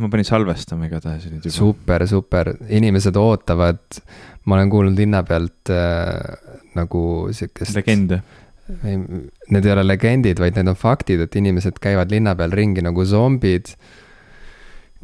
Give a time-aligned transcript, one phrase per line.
[0.00, 1.56] ma panin salvestama igatahes nüüd juba.
[1.56, 3.82] super, super, inimesed ootavad,
[4.46, 6.14] ma olen kuulnud linna pealt äh,
[6.78, 7.76] nagu sihukest.
[7.76, 8.22] legende.
[8.72, 13.04] Need ei ole legendid, vaid need on faktid, et inimesed käivad linna peal ringi nagu
[13.04, 13.74] zombid.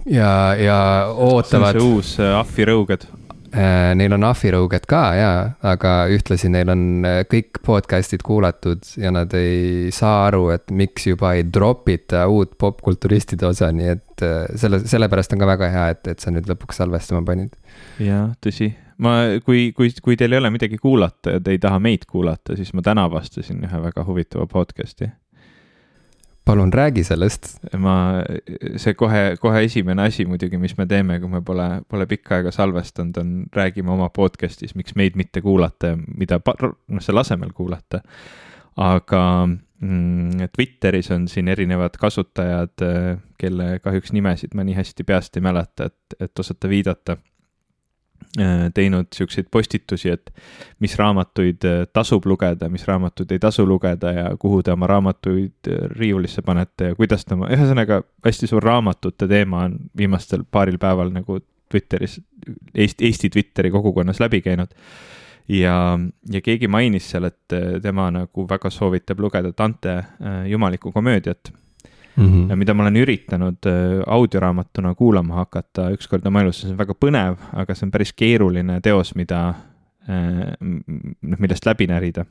[0.06, 0.78] ja, ja
[1.12, 1.74] ootavad.
[1.76, 5.30] see on see uus ahvirõuged Äh, neil on ahvirõuged ka ja,
[5.64, 11.08] aga ühtlasi neil on äh, kõik podcast'id kuulatud ja nad ei saa aru, et miks
[11.08, 15.70] juba ei drop ita uut popkulturistide osa, nii et äh, selle, sellepärast on ka väga
[15.74, 17.54] hea, et, et sa nüüd lõpuks salvestama panid.
[18.02, 18.72] jaa, tõsi.
[19.04, 22.58] ma, kui, kui, kui teil ei ole midagi kuulata ja te ei taha meid kuulata,
[22.58, 25.08] siis ma täna avastasin ühe väga huvitava podcast'i
[26.48, 27.50] palun räägi sellest.
[27.76, 27.94] ma,
[28.76, 32.52] see kohe, kohe esimene asi muidugi, mis me teeme, kui me pole, pole pikka aega
[32.54, 38.00] salvestanud, on räägime oma podcast'is, miks meid mitte kuulata ja mida, noh, selle asemel kuulata.
[38.78, 42.86] aga mm, Twitteris on siin erinevad kasutajad,
[43.38, 47.18] kelle kahjuks nimesid ma nii hästi peast ei mäleta, et, et osata viidata
[48.74, 50.30] teinud siukseid postitusi, et
[50.82, 55.70] mis raamatuid äh, tasub lugeda, mis raamatuid ei tasu lugeda ja kuhu te oma raamatuid
[55.70, 60.78] äh, riiulisse panete ja kuidas te oma, ühesõnaga hästi suur raamatute teema on viimastel paaril
[60.78, 62.16] päeval nagu Twitteris,
[62.74, 64.72] Eesti, Eesti Twitteri kogukonnas läbi käinud.
[65.48, 65.98] ja,
[66.32, 70.02] ja keegi mainis seal, et tema nagu väga soovitab lugeda Dante
[70.48, 71.52] jumalikku komöödiat
[72.18, 72.56] mm, -hmm.
[72.56, 77.38] mida ma olen üritanud äh, audioraamatuna kuulama hakata ükskord oma elus, see on väga põnev,
[77.52, 79.42] aga see on päris keeruline teos, mida,
[80.08, 82.24] äh, noh, millest läbi närida.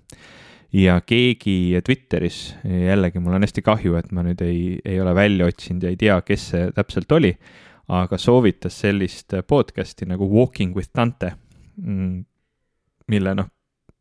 [0.74, 5.46] ja keegi Twitteris, jällegi mul on hästi kahju, et ma nüüd ei, ei ole välja
[5.48, 7.38] otsinud ja ei tea, kes see täpselt oli,
[7.88, 11.32] aga soovitas sellist podcast'i nagu Walking with Dante,
[11.80, 12.26] mm,
[13.08, 13.48] mille noh,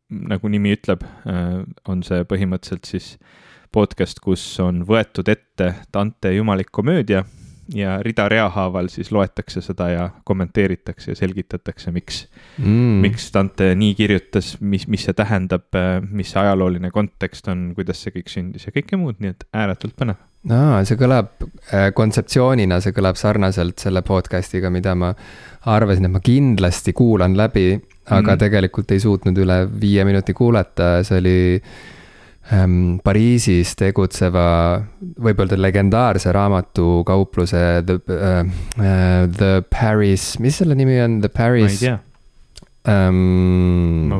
[0.09, 3.13] nagu nimi ütleb, äh, on see põhimõtteliselt siis
[3.71, 7.23] podcast, kus on võetud ette Dante jumalik komöödia
[7.75, 12.23] ja rida-rea haaval siis loetakse seda ja kommenteeritakse ja selgitatakse, miks
[12.57, 15.67] mm., miks Dante nii kirjutas, mis, mis see tähendab,
[16.11, 19.97] mis see ajalooline kontekst on, kuidas see kõik sündis ja kõike muud, nii et ääretult
[19.99, 20.21] põnev.
[20.53, 25.11] aa, see kõlab äh, kontseptsioonina, see kõlab sarnaselt selle podcast'iga, mida ma
[25.67, 27.73] arvasin, et ma kindlasti kuulan läbi,
[28.07, 28.41] aga mm.
[28.45, 31.37] tegelikult ei suutnud üle viie minuti kuulata, see oli
[33.03, 34.47] Pariisis tegutseva,
[35.19, 38.51] võib öelda legendaarse raamatukaupluse The äh,
[39.35, 41.65] The Paris, mis selle nimi on, The Paris?
[41.67, 41.97] ma ei tea
[42.87, 44.13] um,.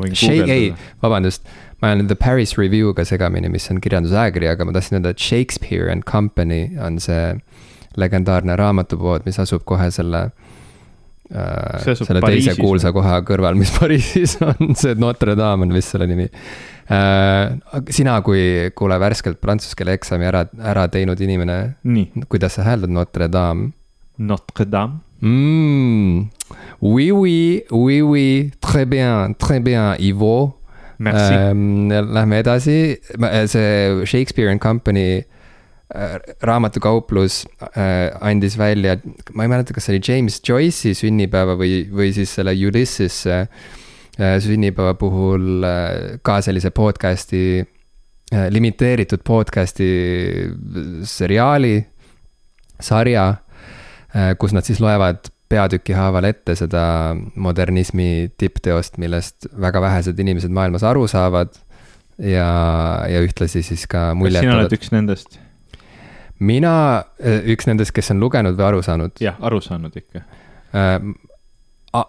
[0.48, 1.48] ei, vabandust,
[1.80, 5.88] ma olen The Paris Review'ga segamini, mis on kirjandusajakiri, aga ma tahtsin öelda, et Shakespeare
[5.92, 7.32] and Company on see
[7.98, 10.26] legendaarne raamatupood, mis asub kohe selle
[11.32, 12.52] äh, selle Pariisis.
[12.52, 16.28] teise kuulsa koha kõrval, mis Pariisis on, see Notre Dame on vist selle nimi
[16.88, 21.76] sina kui, kuule, värskelt prantsuse keele eksami ära, ära teinud inimene.
[22.28, 23.72] kuidas sa hääldad Notre Dame?
[24.18, 26.30] Notre Dame mm,.
[26.80, 30.54] Oui, oui, oui, oui, très bien, très bien, Ivo.
[31.00, 32.98] Ähm, Lähme edasi,
[33.46, 35.24] see Shakespeare and Company
[35.94, 38.96] äh, raamatukauplus äh, andis välja,
[39.32, 43.46] ma ei mäleta, kas see oli James Joyce'i sünnipäeva või, või siis selle Ulysses'e äh,
[43.46, 43.87] Äh,
[44.18, 47.62] sünnipäeva puhul äh, ka sellise podcast'i,
[48.34, 49.90] äh, limiteeritud podcast'i
[51.06, 51.78] seriaali,
[52.80, 53.34] sarja,
[54.38, 56.82] kus nad siis loevad peatüki haaval ette seda
[57.36, 61.50] modernismi tippteost, millest väga vähesed inimesed maailmas aru saavad.
[62.18, 62.46] ja,
[63.10, 64.46] ja ühtlasi siis ka muljet.
[64.46, 65.38] sina oled üks nendest?
[66.38, 69.18] mina, üks nendest, kes on lugenud või aru saanud?
[69.20, 70.24] jah, aru saanud ikka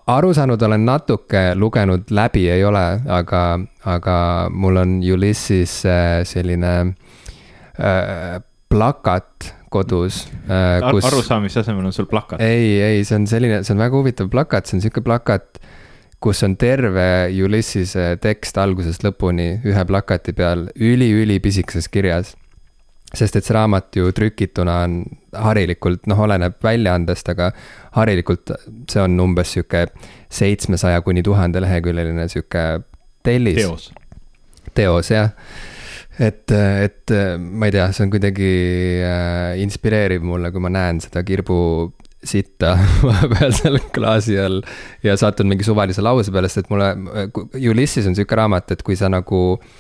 [0.07, 3.43] aru saanud olen natuke, lugenud läbi ei ole, aga,
[3.85, 4.17] aga
[4.51, 6.73] mul on Ulysses äh, selline
[7.79, 8.39] äh,
[8.69, 10.81] plakat kodus äh,.
[10.91, 11.05] Kus...
[11.05, 12.41] arusaamise asemel on sul plakat?
[12.41, 15.61] ei, ei, see on selline, see on väga huvitav plakat, see on sihuke plakat,
[16.19, 17.07] kus on terve
[17.45, 22.35] Ulyssese tekst algusest lõpuni ühe plakati peal üli-ülipisikeses kirjas
[23.15, 24.99] sest et see raamat ju trükituna on
[25.33, 27.49] harilikult, noh, oleneb väljaandest, aga
[27.95, 28.53] harilikult
[28.89, 29.87] see on umbes sihuke
[30.39, 32.65] seitsmesaja kuni tuhande leheküljeline sihuke
[33.23, 33.59] tellis.
[33.61, 33.89] teos.
[34.77, 35.31] teos, jah.
[36.19, 38.53] et, et ma ei tea, see on kuidagi
[39.05, 41.59] äh, inspireeriv mulle, kui ma näen seda kirbu
[42.19, 42.73] sitta
[43.07, 44.61] vahepeal seal klaasi all
[45.03, 48.99] ja satun mingi suvalise lause peale, sest et mulle, Ulysses on sihuke raamat, et kui
[48.99, 49.77] sa nagu äh,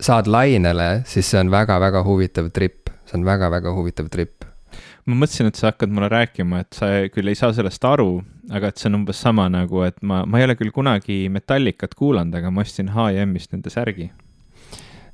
[0.00, 4.46] saad lainele, siis see on väga-väga huvitav trip, see on väga-väga huvitav trip.
[5.10, 8.20] Ma mõtlesin, et sa hakkad mulle rääkima, et sa küll ei saa sellest aru,
[8.54, 11.96] aga et see on umbes sama nagu, et ma, ma ei ole küll kunagi Metallicat
[11.98, 14.10] kuulanud, aga ma ostsin H&M-ist nende särgi.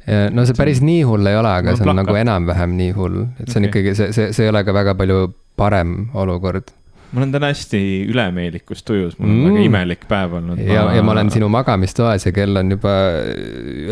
[0.07, 3.49] No see päris nii hull ei ole, aga see on nagu enam-vähem nii hull, et
[3.49, 3.73] see on okay.
[3.73, 6.71] ikkagi, see, see, see ei ole ka väga palju parem olukord
[7.13, 7.81] mul on täna hästi
[8.11, 9.49] ülemeelikus tujus, mul on mm.
[9.51, 10.61] väga imelik päev olnud.
[10.63, 12.95] ja ma..., ja ma olen sinu magamistoas ja kell on juba,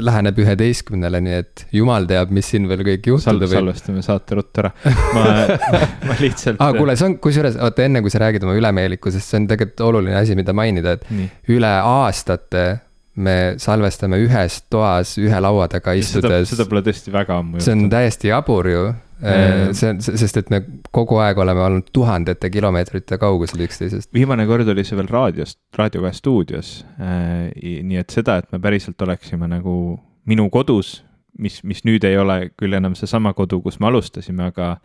[0.05, 3.58] läheneb üheteistkümnele, nii et jumal teab, mis siin veel kõik juhtuda võib.
[3.58, 4.72] salvestame saate ruttu ära.
[5.16, 5.26] ma,
[6.11, 6.72] ma lihtsalt ah,.
[6.76, 10.19] kuule, see on, kusjuures, oota, enne kui sa räägid oma ülemeelikkusest, see on tegelikult oluline
[10.20, 11.31] asi, mida mainida, et Nii.
[11.56, 12.66] üle aastate
[13.14, 16.50] me salvestame ühes toas ühe laua taga istudes.
[16.50, 17.66] seda pole tõesti väga ammu juhtunud.
[17.66, 18.87] see on täiesti jabur ju
[19.25, 20.61] see on, sest et me
[20.94, 24.11] kogu aeg oleme olnud tuhandete kilomeetrite kaugusel üksteisest.
[24.15, 26.76] viimane kord oli see veel raadiost, Raadio kahe stuudios.
[27.00, 29.99] Äh, nii et seda, et me päriselt oleksime nagu
[30.29, 30.99] minu kodus,
[31.38, 34.76] mis, mis nüüd ei ole küll enam seesama kodu, kus me alustasime, aga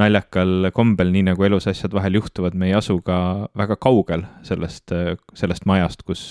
[0.00, 3.18] naljakal kombel, nii nagu elus asjad vahel juhtuvad, me ei asu ka
[3.58, 4.94] väga kaugel sellest,
[5.36, 6.24] sellest majast, kus,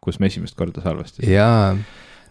[0.00, 1.34] kus me esimest korda salvestasime.
[1.34, 1.76] jaa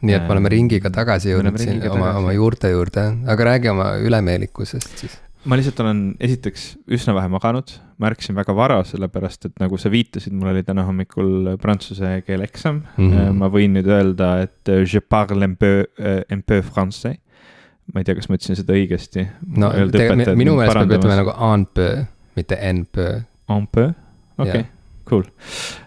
[0.02, 3.92] nii et me oleme ringiga tagasi jõudnud siin oma, oma juurte juurde, aga räägi oma
[4.02, 5.18] ülemeelikkusest siis.
[5.46, 6.66] ma lihtsalt olen esiteks
[6.98, 10.86] üsna vähe maganud, ma ärkasin väga vara, sellepärast et nagu sa viitasid, mul oli täna
[10.88, 13.10] hommikul prantsuse keele eksam mm.
[13.12, 13.42] -hmm.
[13.42, 15.86] ma võin nüüd öelda, et euh, je parle un peu,
[16.32, 17.20] un peu français.
[17.94, 19.28] ma ei tea, kas ma ütlesin seda õigesti.
[19.58, 22.06] no tegelikult minu meelest peab ütlema nagu un peu,
[22.36, 23.24] mitte en peu.
[23.52, 23.90] Un peu,
[24.38, 24.62] okei okay.
[24.62, 24.78] Yeah
[25.12, 25.26] cool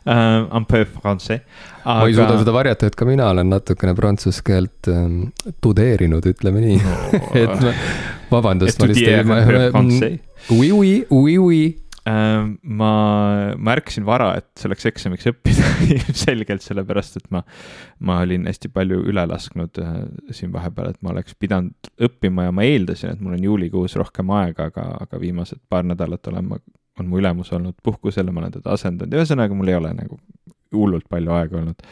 [0.06, 0.56] uh,.
[0.56, 1.40] Un peu français
[1.85, 2.01] aga....
[2.01, 5.21] ma ei suuda seda varjata, et ka mina olen natukene prantsuse keelt um,
[5.65, 6.99] tudeerinud, ütleme nii no.
[7.45, 7.73] et ma,
[8.33, 8.85] vabandust.
[10.53, 11.65] Oui, oui, oui, oui
[12.05, 12.91] ma,
[13.57, 17.41] ma ärkasin vara, et selleks eksamiks õppida ilmselgelt sellepärast, et ma,
[18.05, 19.95] ma olin hästi palju üle lasknud äh,
[20.35, 24.33] siin vahepeal, et ma oleks pidanud õppima ja ma eeldasin, et mul on juulikuus rohkem
[24.37, 26.61] aega, aga, aga viimased paar nädalat olen ma
[27.01, 29.91] on mu ülemus olnud puhkusel ja ma olen teda asendanud ja ühesõnaga mul ei ole
[29.97, 30.21] nagu
[30.75, 31.88] hullult palju aega olnud.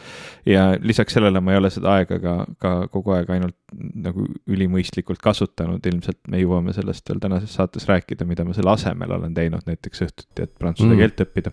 [0.47, 5.23] ja lisaks sellele ma ei ole seda aega ka, ka kogu aeg ainult nagu ülimõistlikult
[5.23, 9.67] kasutanud, ilmselt me jõuame sellest veel tänases saates rääkida, mida ma selle asemel olen teinud
[9.69, 11.01] näiteks õhtuti, et prantsuse mm.
[11.01, 11.53] keelt õppida.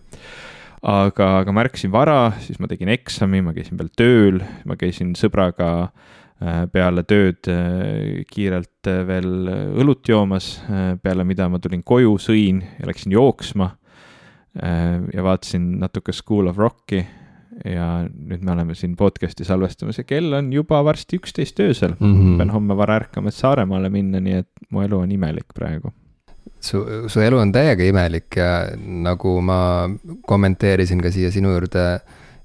[0.82, 4.40] aga, aga ma ärkasin vara, siis ma tegin eksami, ma käisin veel tööl,
[4.70, 9.52] ma käisin sõbraga äh, peale tööd äh, kiirelt äh, veel
[9.84, 10.58] õlut joomas,
[11.04, 13.76] peale mida ma tulin koju, sõin ja läksin jooksma.
[14.60, 17.04] ja vaatasin natuke School of Rocki
[17.66, 22.14] ja nüüd me oleme siin podcast'i salvestamas ja kell on juba varsti üksteist öösel mm.
[22.14, 22.38] -hmm.
[22.38, 25.92] pean homme vara ärkama, et Saaremaale minna, nii et mu elu on imelik praegu
[26.60, 28.70] su, su elu on täiega imelik ja
[29.08, 29.90] nagu ma
[30.28, 31.86] kommenteerisin ka siia sinu juurde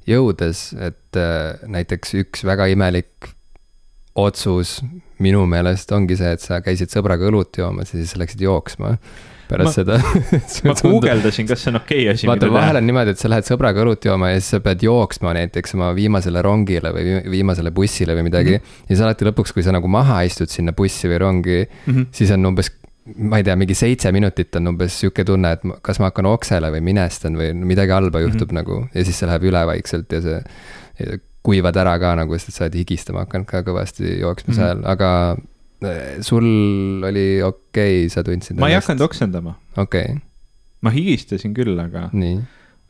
[0.08, 3.30] jõudes, et äh, näiteks üks väga imelik
[4.14, 4.78] otsus
[5.22, 8.96] minu meelest ongi see, et sa käisid sõbraga õlut joomas ja siis läksid jooksma
[9.48, 9.98] pärast ma, seda
[10.68, 12.28] ma guugeldasin, kas see on okei okay asi.
[12.30, 15.34] vaata, vahel on niimoodi, et sa lähed sõbraga õlut jooma ja siis sa pead jooksma
[15.38, 18.62] näiteks oma viimasele rongile või viimasele bussile või midagi mm.
[18.62, 18.86] -hmm.
[18.88, 22.08] ja siis alati lõpuks, kui sa nagu maha istud sinna bussi või rongi mm, -hmm.
[22.12, 22.72] siis on umbes
[23.04, 26.70] ma ei tea, mingi seitse minutit on umbes sihuke tunne, et kas ma hakkan oksele
[26.72, 28.64] või minestan või midagi halba juhtub mm -hmm.
[28.64, 32.64] nagu ja siis see läheb üle vaikselt ja see kuivad ära ka nagu, sest sa
[32.64, 34.86] oled higistama hakanud ka kõvasti jooksmise mm -hmm.
[34.86, 35.36] ajal, aga
[36.24, 36.46] sul
[37.04, 38.58] oli okei okay,, sa tundsid.
[38.60, 39.56] ma ei hakanud oksendama.
[39.76, 40.20] okei okay..
[40.84, 42.08] ma higistasin küll, aga.
[42.12, 42.42] nii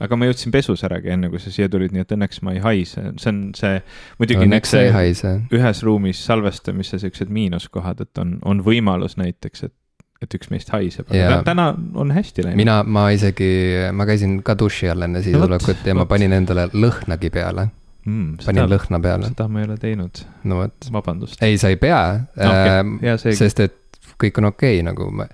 [0.05, 2.61] aga ma jõudsin pesus äragi, enne kui sa siia tulid, nii et õnneks ma ei
[2.65, 3.79] haise, see on see.
[4.21, 5.37] muidugi õnneks see ei haise.
[5.55, 9.75] ühes ruumis salvestamise siuksed miinuskohad, et on, on võimalus näiteks, et
[10.23, 11.39] et üks meist haiseb, aga ja.
[11.45, 11.67] täna
[12.01, 12.57] on hästi läinud.
[12.57, 13.49] mina, ma isegi,
[13.93, 17.69] ma käisin ka duši all enne siia tulekut ja ma panin endale lõhnagi peale
[18.05, 18.45] mm,.
[18.45, 19.31] panin lõhna peale.
[19.33, 20.25] seda ma ei ole teinud.
[20.45, 20.91] no vot.
[20.93, 21.43] vabandust.
[21.43, 22.01] ei, sa ei pea
[22.37, 22.85] okay.
[23.05, 23.81] äh,, sest et
[24.21, 25.27] kõik on okei okay, nagu ma,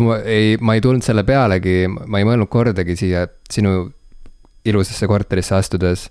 [0.00, 3.90] ma ei, ma ei tulnud selle pealegi, ma ei mõelnud kordagi siia sinu
[4.68, 6.08] ilusasse korterisse astudes,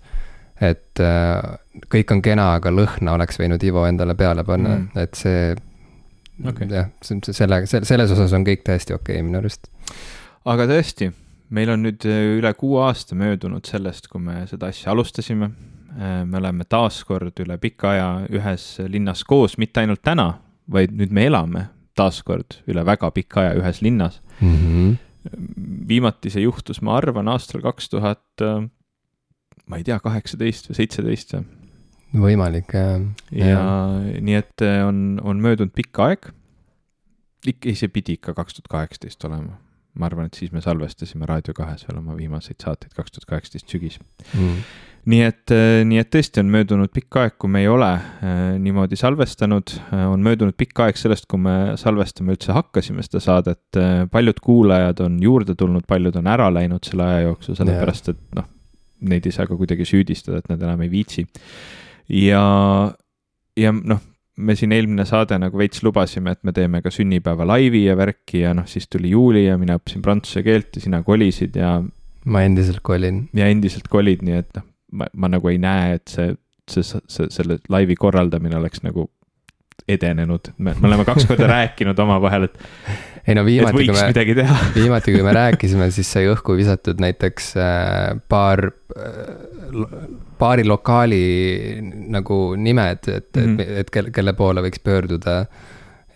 [0.62, 1.38] et äh,
[1.91, 5.53] kõik on kena, aga lõhna oleks võinud Ivo endale peale panna mm., et see
[6.50, 6.70] okay.
[6.72, 9.70] jah, selle, selles osas on kõik täiesti okei okay, minu arust.
[10.50, 11.12] aga tõesti
[11.53, 15.51] meil on nüüd äh, üle kuue aasta möödunud sellest, kui me seda asja alustasime.
[15.98, 20.32] Äh, me oleme taas kord üle pika aja ühes linnas koos, mitte ainult täna,
[20.70, 24.56] vaid nüüd me elame taas kord üle väga pika aja ühes linnas mm.
[24.56, 24.91] -hmm.
[25.89, 28.68] viimati see juhtus, ma arvan, aastal kaks tuhat, äh,
[29.65, 31.48] ma ei tea, kaheksateist või seitseteist või?
[32.10, 33.01] võimalik, jah.
[33.32, 36.32] ja, ja nii et on, on möödunud pikk aeg.
[37.46, 39.58] ikka, ei, see pidi ikka kaks tuhat kaheksateist olema
[39.98, 43.72] ma arvan, et siis me salvestasime Raadio kahes veel oma viimaseid saateid, kaks tuhat kaheksateist
[43.72, 43.98] sügis.
[44.36, 44.62] Mm..
[45.10, 48.41] nii et, äh, nii et tõesti on möödunud pikk aeg, kui me ei ole äh,
[48.62, 53.79] niimoodi salvestanud, äh, on möödunud pikk aeg sellest, kui me salvestama üldse hakkasime seda saadet,
[54.12, 58.48] paljud kuulajad on juurde tulnud, paljud on ära läinud selle aja jooksul, sellepärast et noh,
[59.10, 61.25] neid ei saa ka kuidagi süüdistada, et nad enam ei viitsi.
[62.19, 62.43] ja,
[63.58, 64.09] ja noh
[64.39, 68.43] me siin eelmine saade nagu veits lubasime, et me teeme ka sünnipäeva laivi ja värki
[68.46, 71.77] ja noh, siis tuli juuli ja mina õppisin prantsuse keelt ja sina kolisid ja.
[72.25, 73.25] ma endiselt kolin.
[73.36, 74.67] ja endiselt kolid, nii et noh,
[75.01, 76.34] ma, ma nagu ei näe, et see,
[76.72, 79.10] see, see, selle laivi korraldamine oleks nagu
[79.89, 82.60] edenenud, me, me oleme kaks korda rääkinud omavahel, et.
[83.27, 84.45] Ei no viimati, kui me,
[84.77, 90.05] viimati, kui me rääkisime, siis sai õhku visatud näiteks äh, paar äh,,
[90.39, 91.23] paari lokaali
[92.15, 93.61] nagu nimed, et mm, -hmm.
[93.61, 95.45] et, et kelle, kelle poole võiks pöörduda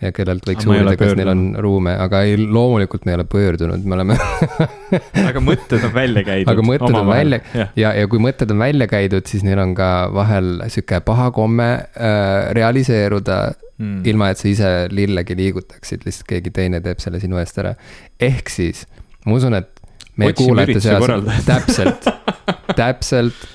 [0.02, 3.84] ja kellelt võiks uurida, kas neil on ruume, aga ei, loomulikult me ei ole pöördunud,
[3.86, 4.16] me oleme
[5.28, 6.50] aga mõtted on välja käidud.
[6.50, 9.74] aga mõtted on välja ja, ja, ja kui mõtted on välja käidud, siis neil on
[9.78, 13.38] ka vahel sihuke paha komme äh, realiseeruda
[13.78, 14.02] mm.
[14.10, 17.74] ilma, et sa ise lillegi liigutaksid, lihtsalt keegi teine teeb selle sinu eest ära.
[18.20, 18.84] ehk siis
[19.24, 19.70] ma usun, et
[20.20, 22.10] meie kuulajate seas, täpselt,
[22.80, 23.46] täpselt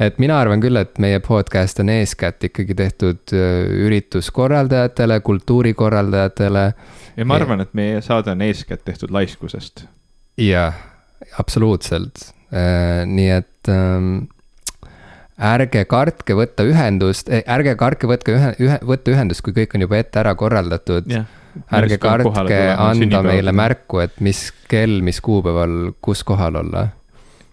[0.00, 6.66] et mina arvan küll, et meie podcast on eeskätt ikkagi tehtud äh, ürituskorraldajatele, kultuurikorraldajatele.
[7.16, 9.86] ja ma arvan, et meie saade on eeskätt tehtud laiskusest.
[10.40, 10.76] jah,
[11.38, 14.14] absoluutselt, äh, nii et ähm,
[15.40, 20.00] ärge kartke võtta ühendust, ärge kartke võtke ühe, ühe, võtta ühendust, kui kõik on juba
[20.00, 21.10] ette ära korraldatud.
[21.10, 21.28] Yeah
[21.74, 26.84] ärge kartke anda meile märku, et mis kell, mis kuupäeval, kus kohal olla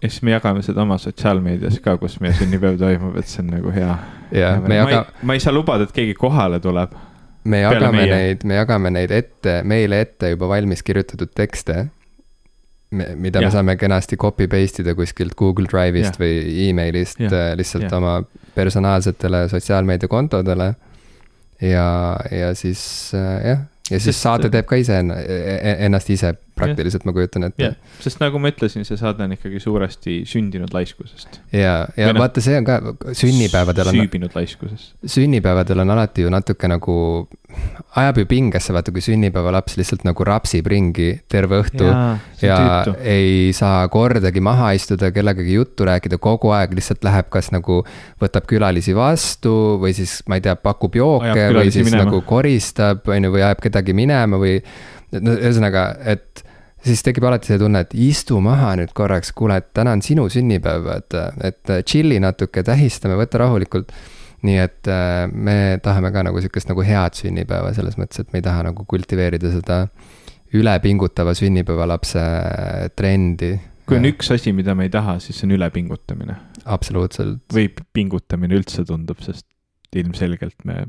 [0.02, 3.52] ja siis me jagame seda oma sotsiaalmeedias ka, kus meie sünnipäev toimub, et see on
[3.56, 3.98] nagu hea.
[4.34, 5.04] jah, me jaga-.
[5.26, 6.94] ma ei saa lubada, et keegi kohale tuleb.
[7.44, 11.88] me jagame neid, me jagame neid ette, meile ette juba valmis kirjutatud tekste.
[12.90, 13.48] mida ja.
[13.48, 16.22] me saame kenasti copy paste ida kuskilt Google Drive'ist ja.
[16.22, 17.32] või emailist ja.
[17.32, 17.96] Äh, lihtsalt ja.
[17.98, 18.22] oma
[18.54, 20.74] personaalsetele sotsiaalmeediakontodele.
[21.60, 21.88] ja,
[22.30, 27.06] ja siis äh, jah, ja siis saade teeb ka ise e-, e-, ennast ise praktiliselt
[27.08, 27.76] ma kujutan ette yeah..
[28.02, 31.40] sest nagu ma ütlesin, see saade on ikkagi suuresti sündinud laiskusest.
[31.54, 32.78] ja, ja Või vaata, see on ka
[33.16, 33.98] sünnipäevadel on.
[33.98, 34.94] süübinud laiskusest.
[35.16, 36.96] sünnipäevadel on alati ju natuke nagu,
[37.98, 41.88] ajab ju pingesse, vaata, kui sünnipäevalaps lihtsalt nagu rapsib ringi terve õhtu.
[42.42, 42.96] ja tüütu.
[43.02, 47.80] ei saa kordagi maha istuda, kellegagi juttu rääkida, kogu aeg lihtsalt läheb, kas nagu
[48.22, 52.06] võtab külalisi vastu või siis, ma ei tea, pakub jooke või siis minema.
[52.06, 54.58] nagu koristab, on ju, või ajab kedagi minema või
[55.16, 56.44] no ühesõnaga, et
[56.88, 60.28] siis tekib alati see tunne, et istu maha nüüd korraks, kuule, et täna on sinu
[60.32, 61.18] sünnipäev, et,
[61.50, 63.92] et chill'i natuke, tähistame, võta rahulikult.
[64.46, 68.38] nii et äh, me tahame ka nagu sihukest nagu head sünnipäeva selles mõttes, et me
[68.38, 69.80] ei taha nagu kultiveerida seda
[70.54, 72.22] ülepingutava sünnipäevalapse
[72.96, 73.56] trendi.
[73.88, 76.38] kui on üks asi, mida me ei taha, siis see on ülepingutamine.
[76.64, 77.42] absoluutselt.
[77.52, 79.48] või pingutamine üldse tundub, sest
[79.98, 80.84] ilmselgelt me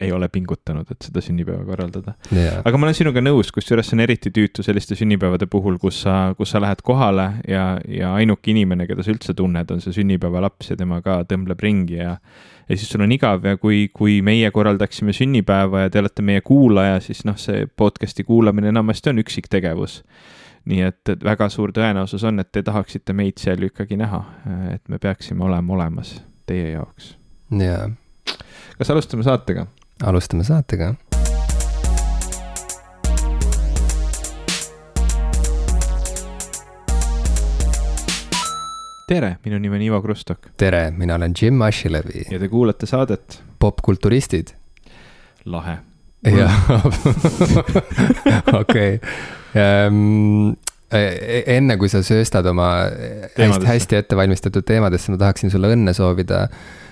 [0.00, 2.60] ei ole pingutanud, et seda sünnipäeva korraldada yeah..
[2.64, 6.18] aga ma olen sinuga nõus, kusjuures see on eriti tüütu selliste sünnipäevade puhul, kus sa,
[6.38, 10.72] kus sa lähed kohale ja, ja ainuke inimene, keda sa üldse tunned, on see sünnipäevalaps
[10.72, 12.18] ja tema ka tõmbleb ringi ja
[12.68, 16.42] ja siis sul on igav ja kui, kui meie korraldaksime sünnipäeva ja te olete meie
[16.44, 20.02] kuulaja, siis noh, see podcast'i kuulamine enamasti on üksik tegevus
[20.68, 24.20] nii et, et väga suur tõenäosus on, et te tahaksite meid seal ju ikkagi näha,
[24.74, 26.18] et me peaksime olema olemas
[26.48, 27.14] teie jaoks.
[27.56, 27.88] jaa.
[28.78, 29.66] kas alustame saatega?
[30.02, 30.94] Alustame saatega.
[39.08, 40.50] tere, minu nimi on Ivo Krustok.
[40.56, 42.26] tere, mina olen Jim Ashilevi.
[42.30, 43.42] ja te kuulate saadet.
[43.58, 44.48] popkulturistid.
[45.44, 45.78] lahe.
[46.24, 46.70] jah,
[48.60, 49.00] okei.
[49.54, 50.50] Ehm,
[50.92, 52.68] e, e, enne kui sa sööstad oma
[53.38, 56.48] hästi, hästi ettevalmistatud teemadesse, ma tahaksin sulle õnne soovida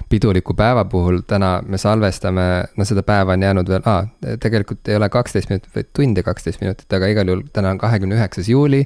[0.09, 4.07] piduliku päeva puhul täna me salvestame, no seda päeva on jäänud veel ah,,
[4.41, 7.81] tegelikult ei ole kaksteist minutit, vaid tund ja kaksteist minutit, aga igal juhul täna on
[7.83, 8.85] kahekümne üheksas juuli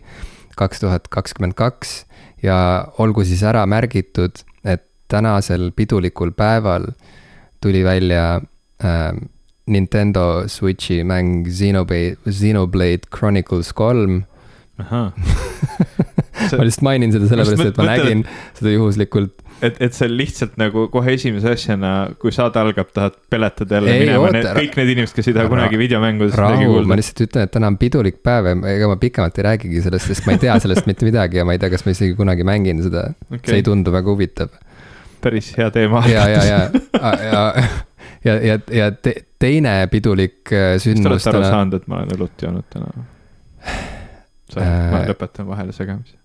[0.60, 2.04] kaks tuhat kakskümmend kaks
[2.42, 2.56] ja
[2.98, 6.86] olgu siis ära märgitud, et tänasel pidulikul päeval
[7.60, 8.40] tuli välja
[8.84, 9.12] äh,
[9.70, 14.22] Nintendo Switchi mäng Xenoblade, Xenoblade Chronicles kolm.
[14.78, 15.12] Ahah.
[16.58, 18.22] Ma lihtsalt mainin seda sellepärast, et ma nägin
[18.56, 23.78] seda juhuslikult et, et sa lihtsalt nagu kohe esimese asjana, kui saade algab, tahad peletada
[23.78, 26.90] jälle ei, minema need, kõik need inimesed, kes ei taha kunagi videomängudest midagi kuulda.
[26.90, 30.10] ma lihtsalt ütlen, et täna on pidulik päev ja ega ma pikemalt ei räägigi sellest,
[30.10, 32.46] sest ma ei tea sellest mitte midagi ja ma ei tea, kas ma isegi kunagi
[32.48, 33.44] mängin seda okay..
[33.46, 34.54] see ei tundu väga huvitav.
[35.24, 36.04] päris hea teema.
[36.08, 36.60] ja, ja, ja,
[37.00, 37.42] ja, ja,
[38.24, 41.20] ja, ja, ja te, teine pidulik sündmus.
[41.20, 43.08] kas te olete aru saanud, et ma olen õlut joonud täna?
[44.50, 46.19] Ma äh, lõpetan vahele segamise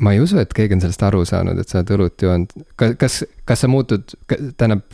[0.00, 2.54] ma ei usu, et keegi on sellest aru saanud, et sa oled õlut joonud.
[2.78, 4.84] kas, kas, kas sa muutud, tähendab.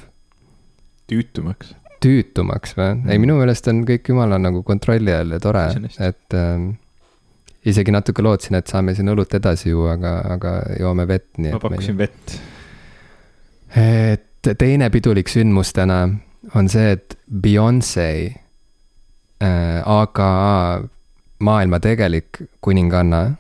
[1.10, 1.74] tüütumaks.
[2.04, 3.10] tüütumaks või mm.?
[3.12, 5.66] ei, minu meelest on kõik jumala nagu kontrolli all ja tore,
[5.98, 6.70] et ähm,
[7.64, 11.62] isegi natuke lootsin, et saame siin õlut edasi juua, aga, aga joome vett, nii ma
[11.62, 12.08] pakkusin meil...
[12.08, 12.38] vett.
[13.80, 16.06] et teine pidulik sündmus täna
[16.54, 18.08] on see, et Beyonce
[19.40, 20.28] äh,, aka
[21.44, 23.34] maailma tegelik kuninganna,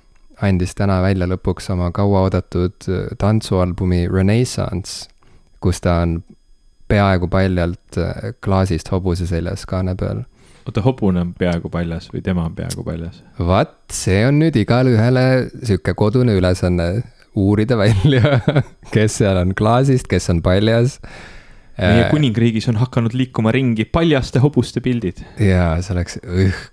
[0.44, 5.08] andis täna välja lõpuks oma kauaoodatud äh, tantsualbumi Renaissance,
[5.60, 6.20] kus ta on
[6.88, 10.24] peaaegu paljalt äh, klaasist hobuse seljas kaane peal
[10.66, 13.20] oota, hobune on peaaegu paljas või tema on peaaegu paljas?
[13.38, 15.24] vaat, see on nüüd igale ühele
[15.62, 16.88] sihuke kodune ülesanne,
[17.36, 18.38] uurida välja
[18.94, 21.00] kes seal on klaasist, kes on paljas.
[21.78, 25.22] Meie äh, kuningriigis on hakanud liikuma ringi paljaste hobuste pildid.
[25.42, 26.18] jaa, see oleks,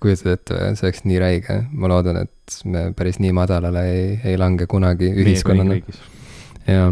[0.04, 4.38] kujutad ette, see oleks nii räige, ma loodan, et me päris nii madalale ei, ei
[4.42, 5.80] lange kunagi ühiskonnana.
[6.68, 6.92] jah,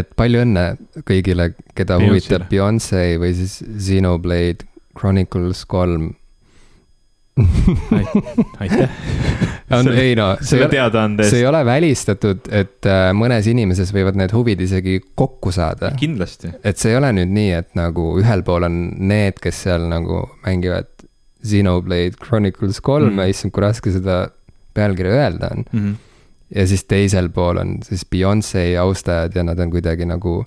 [0.00, 0.68] et palju õnne
[1.08, 6.14] kõigile, keda huvitab Beyonce või siis Xenoblade Chronicles kolm
[8.60, 8.88] aitäh.
[9.70, 10.68] on, ei no, see,
[11.28, 15.92] see ei ole välistatud, et äh, mõnes inimeses võivad need huvid isegi kokku saada.
[16.00, 16.54] kindlasti.
[16.64, 18.78] et see ei ole nüüd nii, et nagu ühel pool on
[19.10, 20.88] need, kes seal nagu mängivad
[21.46, 24.22] Xenoblade Chronicles kolme mm., issand, kui raske seda
[24.76, 25.80] pealkirja öelda on mm.
[25.80, 25.94] -hmm.
[26.56, 30.44] ja siis teisel pool on siis Beyonce austajad ja nad on kuidagi nagu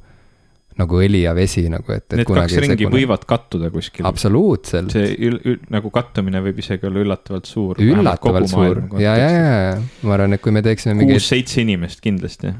[0.79, 2.21] nagu õli ja vesi nagu, et, et.
[2.21, 2.93] Need kaks ringi sekune...
[2.95, 4.05] võivad kattuda kuskil.
[4.07, 4.93] absoluutselt.
[4.95, 7.81] see ül, ül, nagu kattumine võib isegi olla üllatavalt suur.
[7.83, 9.75] üllatavalt suur ja, ja, ja,
[10.07, 11.17] ma arvan, et kui me teeksime mingi.
[11.17, 12.53] kuus-seitse inimest kindlasti.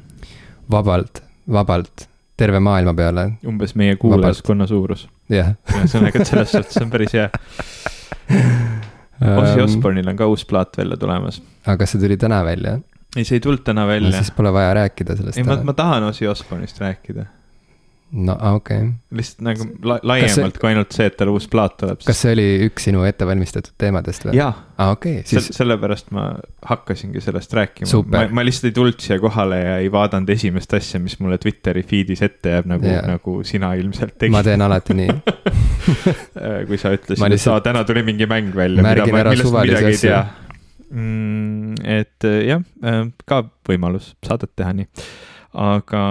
[0.72, 1.24] vabalt,
[1.60, 2.08] vabalt,
[2.40, 3.26] terve maailma peale.
[3.48, 5.08] umbes meie kuulajaskonna suurus.
[5.32, 5.56] jah.
[5.78, 7.30] ühesõnaga, et selles suhtes on päris hea
[9.20, 11.42] Ozzy Osbourne'il on ka uus plaat välja tulemas.
[11.66, 12.80] aga kas see tuli täna välja?
[13.16, 14.20] ei, see ei tulnud täna välja no,.
[14.20, 15.40] siis pole vaja rääkida sellest.
[15.40, 17.30] ei, ma, ma tahan Ozzy Osbourne'ist rääkida
[18.12, 18.92] no okei okay..
[19.14, 22.00] lihtsalt nagu la laiemalt see, kui ainult see, et tal uus plaat tuleb.
[22.06, 24.34] kas see oli üks sinu ettevalmistatud teemadest või?
[24.40, 24.94] jaa ah,.
[24.96, 25.52] okei okay,, siis.
[25.54, 26.26] sellepärast ma
[26.66, 28.02] hakkasingi sellest rääkima.
[28.10, 31.84] Ma, ma lihtsalt ei tulnud siia kohale ja ei vaadanud esimest asja, mis mulle Twitteri
[31.86, 34.34] feed'is ette jääb, nagu, nagu sina ilmselt tegid.
[34.34, 35.18] ma teen alati nii
[36.70, 38.86] kui sa ütlesid, et aa, täna tuli mingi mäng välja.
[38.86, 40.24] märgin ära suvalise asja.
[40.90, 44.90] Mm, et jah, äh, ka võimalus saadet teha nii,
[45.62, 46.02] aga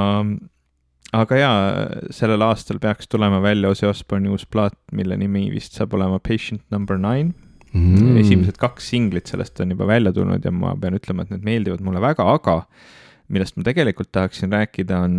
[1.16, 1.58] aga jaa,
[2.14, 6.64] sellel aastal peaks tulema välja Ozzy Osbourne'i uus plaat, mille nimi vist saab olema Patient
[6.74, 7.34] number nine.
[7.68, 8.16] Mm..
[8.16, 11.82] esimesed kaks singlit sellest on juba välja tulnud ja ma pean ütlema, et need meeldivad
[11.84, 12.62] mulle väga, aga
[13.28, 15.18] millest ma tegelikult tahaksin rääkida, on,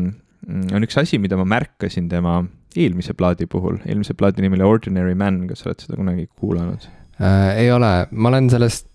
[0.73, 2.39] on üks asi, mida ma märkasin tema
[2.73, 6.89] eelmise plaadi puhul, eelmise plaadi nimi oli Ordinary Man, kas sa oled seda kunagi kuulanud?
[7.21, 7.65] Äh,?
[7.65, 8.89] ei ole, ma olen sellest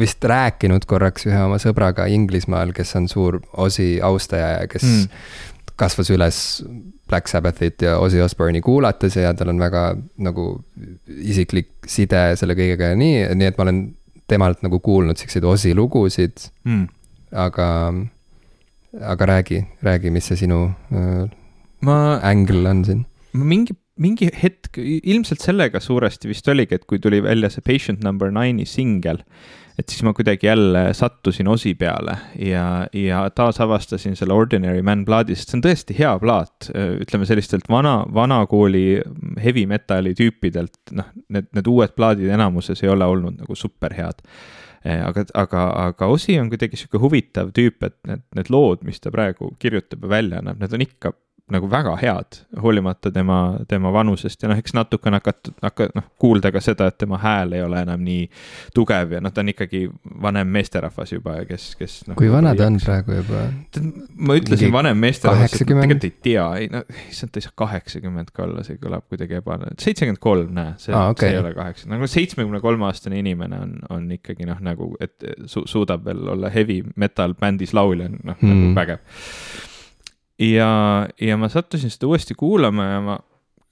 [0.00, 5.52] vist rääkinud korraks ühe oma sõbraga Inglismaal, kes on suur Ozzy austaja ja kes mm
[5.76, 6.40] kasvas üles
[7.08, 9.90] Black Sabbathit ja Ozzy Osbourne'i kuulates ja tal on väga
[10.24, 10.48] nagu
[11.06, 13.82] isiklik side selle kõigega ja nii, nii et ma olen
[14.30, 16.86] temalt nagu kuulnud siukseid Ozzy lugusid mm..
[17.46, 17.68] aga,
[19.14, 21.26] aga räägi, räägi, mis see sinu äh,
[21.86, 23.04] ma, angle on siin?
[23.36, 28.32] mingi, mingi hetk, ilmselt sellega suuresti vist oligi, et kui tuli välja see Patient number
[28.32, 29.22] nine'i singel
[29.76, 35.36] et siis ma kuidagi jälle sattusin osi peale ja, ja taasavastasin selle Ordinary Man plaadi,
[35.36, 36.70] sest see on tõesti hea plaat.
[37.04, 38.86] ütleme sellistelt vana, vanakooli
[39.42, 44.24] heavy metal'i tüüpidelt, noh, need, need uued plaadid enamuses ei ole olnud nagu superhead
[44.86, 49.10] aga, aga, aga Osi on kuidagi sihuke huvitav tüüp, et need, need lood, mis ta
[49.14, 51.12] praegu kirjutab ja välja annab, need on ikka
[51.52, 53.36] nagu väga head, hoolimata tema,
[53.68, 57.54] tema vanusest ja noh, eks natukene hakata, hakka-, noh, kuulda ka seda, et tema hääl
[57.54, 58.24] ei ole enam nii
[58.74, 59.84] tugev ja noh, ta on ikkagi
[60.22, 62.18] vanem meesterahvas juba, kes, kes noh.
[62.18, 63.44] kui vana ta on praegu juba?
[64.26, 66.82] ma ütlesin vanem meesterahvas, tegelikult ei tea, ei no,
[67.12, 70.98] issand, ta ei saa kaheksakümmend ka olla, see kõlab kuidagi ebane, seitsekümmend kolm, näe, see
[70.98, 71.30] ah,, okay.
[71.30, 75.30] see ei ole kaheksa, nagu seitsmekümne kolme aastane inimene on, on ikkagi noh, nagu, et
[75.46, 78.78] su suudab veel olla heavy metal bändis laulja, noh mm., nagu hmm.
[78.82, 79.74] vägev
[80.42, 80.70] ja,
[81.20, 83.16] ja ma sattusin seda uuesti kuulama ja ma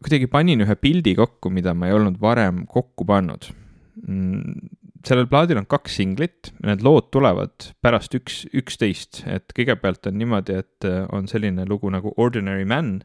[0.04, 3.48] kuidagi panin ühe pildi kokku, mida ma ei olnud varem kokku pannud.
[4.04, 4.68] Mm,
[5.06, 10.60] sellel plaadil on kaks singlit, need lood tulevad pärast üks, üksteist, et kõigepealt on niimoodi,
[10.64, 12.98] et äh, on selline lugu nagu Ordinary Man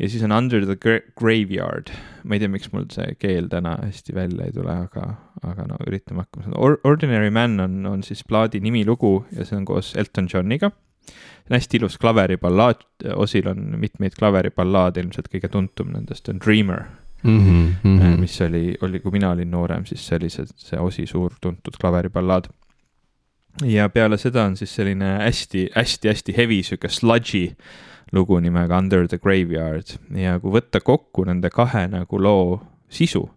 [0.00, 0.76] ja siis on Under the
[1.18, 1.92] Graveyard.
[2.24, 5.12] ma ei tea, miks mul see keel täna hästi välja ei tule, aga,
[5.46, 6.80] aga no üritame hakkama saada.
[6.84, 10.72] Ordinary Man on, on siis plaadi nimilugu ja see on koos Elton Johniga
[11.50, 16.82] hästi ilus klaveriballaad, Osil on mitmeid klaveriballaade, ilmselt kõige tuntum nendest on Dreamer
[17.22, 17.38] mm.
[17.40, 18.20] -hmm, mm -hmm.
[18.20, 21.74] mis oli, oli, kui mina olin noorem, siis see oli see, see Osi suur tuntud
[21.80, 22.44] klaveriballaad.
[23.64, 27.56] ja peale seda on siis selline hästi-hästi-hästi heavy, sihuke sludgy
[28.12, 33.30] lugu nimega Under the Graveyard ja kui võtta kokku nende kahe nagu loo sisu,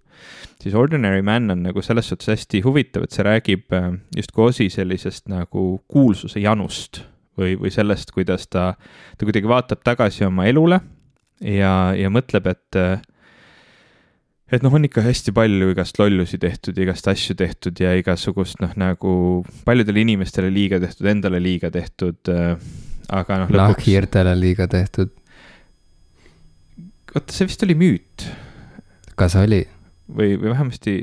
[0.63, 4.69] siis Ordinary Man on nagu selles suhtes hästi huvitav, et see räägib äh, justkui Osi
[4.69, 7.01] sellisest nagu kuulsuse janust
[7.39, 8.73] või, või sellest, kuidas ta,
[9.17, 10.81] ta kuidagi vaatab tagasi oma elule
[11.39, 12.79] ja, ja mõtleb, et
[14.49, 18.73] et noh, on ikka hästi palju igast lollusi tehtud, igast asju tehtud ja igasugust noh,
[18.79, 19.13] nagu
[19.67, 22.55] paljudele inimestele liiga tehtud, endale liiga tehtud äh,.
[23.13, 23.53] aga noh.
[23.53, 25.13] nahkhiirtele liiga tehtud.
[27.13, 28.27] oota, see vist oli müüt.
[29.19, 29.63] kas oli?
[30.09, 30.99] või, või vähemasti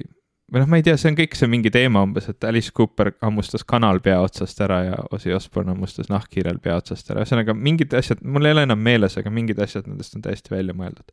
[0.52, 3.11] või noh, ma ei tea, see on kõik see mingi teema umbes, et Alice Cooper
[3.24, 7.96] hammustas kanal pea otsast ära ja Ozzy Osbourne hammustas nahkhiirel pea otsast ära, ühesõnaga mingid
[7.98, 11.11] asjad, mul ei ole enam meeles, aga mingid asjad nendest on täiesti välja mõeldud.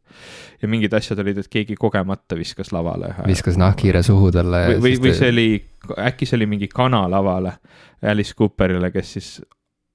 [0.62, 3.26] ja mingid asjad olid, et keegi kogemata viskas lavale ühe.
[3.34, 4.68] viskas nahkhiire suhu talle.
[4.70, 5.50] või, või, või see oli,
[5.98, 7.58] äkki see oli mingi kana lavale
[8.06, 9.34] Alice Cooperile, kes siis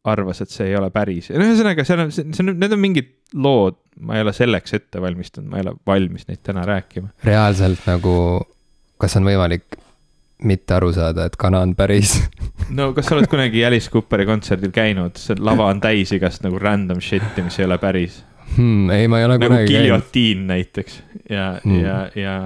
[0.08, 3.14] arvas, et see ei ole päris, no ühesõnaga, seal on, see on, need on mingid
[3.38, 7.14] lood, ma ei ole selleks ette valmistunud, ma ei ole valmis neid täna rääkima.
[7.28, 8.14] reaalselt nagu
[8.98, 9.78] kas on võimalik
[10.46, 12.14] mitte aru saada, et kana on päris
[12.78, 16.60] no kas sa oled kunagi Alice Cooperi kontserdil käinud, see lava on täis igast nagu
[16.62, 18.22] random shit'i, mis ei ole päris
[18.54, 18.90] hmm,.
[18.94, 19.82] ei, ma ei ole nagu kunagi käinud.
[19.82, 22.38] giljotiin näiteks ja hmm., ja, ja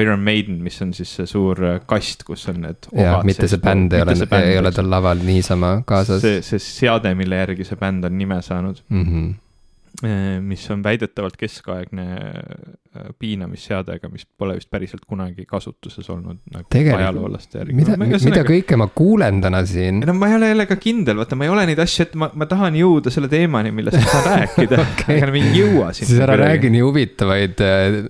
[0.00, 2.88] Iron Maiden, mis on siis see suur kast, kus on need.
[2.96, 6.24] jah, mitte see bänd ei ole, ei ole tal laval niisama kaasas.
[6.24, 9.04] see, see seade, mille järgi see bänd on nime saanud mm.
[9.04, 9.34] -hmm
[10.44, 17.62] mis on väidetavalt keskaegne eh, piinamisseadega, mis pole vist päriselt kunagi kasutuses olnud nagu ajaloolaste
[17.62, 17.76] järgi.
[17.78, 18.44] mida, mida sellega...
[18.50, 20.02] kõike ma kuulen täna siin?
[20.06, 22.28] no ma ei ole jälle ka kindel, vaata, ma ei ole neid asju, et ma,
[22.36, 26.10] ma tahan jõuda selle teemani, millest ma saan rääkida okay., aga ma ei jõua sinna.
[26.12, 28.00] siis ära räägi nii huvitavaid äh,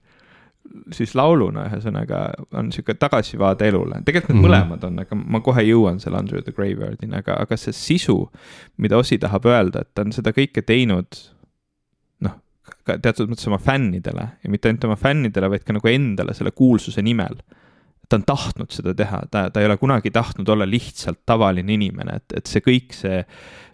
[0.93, 2.21] siis lauluna ühesõnaga
[2.57, 4.51] on sihuke tagasivaade elule, tegelikult need mm -hmm.
[4.51, 8.17] mõlemad on, aga ma kohe jõuan selle Under the Graveyard'ini, aga, aga see sisu,
[8.77, 11.19] mida Ossi tahab öelda, et ta on seda kõike teinud
[12.25, 12.37] noh,
[12.85, 16.51] ka teatud mõttes oma fännidele ja mitte ainult oma fännidele, vaid ka nagu endale selle
[16.51, 17.35] kuulsuse nimel.
[18.09, 22.15] ta on tahtnud seda teha, ta, ta ei ole kunagi tahtnud olla lihtsalt tavaline inimene,
[22.15, 23.23] et, et see kõik see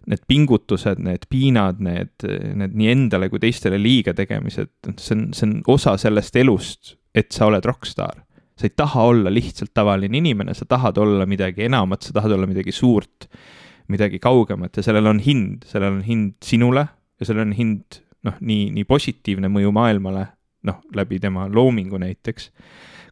[0.08, 2.14] need pingutused, need piinad, need,
[2.56, 7.32] need nii endale kui teistele liiga tegemised, see on, see on osa sellest elust, et
[7.32, 8.24] sa oled rokkstaar.
[8.58, 12.48] sa ei taha olla lihtsalt tavaline inimene, sa tahad olla midagi enamat, sa tahad olla
[12.48, 13.26] midagi suurt,
[13.90, 16.86] midagi kaugemat ja sellel on hind, sellel on hind sinule
[17.20, 20.28] ja sellel on hind noh, nii, nii positiivne mõju maailmale,
[20.70, 22.52] noh, läbi tema loomingu näiteks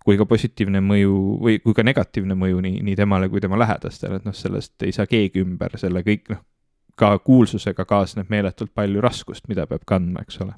[0.05, 4.19] kui ka positiivne mõju või kui ka negatiivne mõju nii, nii temale kui tema lähedastele,
[4.19, 6.43] et noh, sellest ei saa keegi ümber, selle kõik noh,
[6.99, 10.55] ka kuulsusega kaasneb meeletult palju raskust, mida peab kandma, eks ole.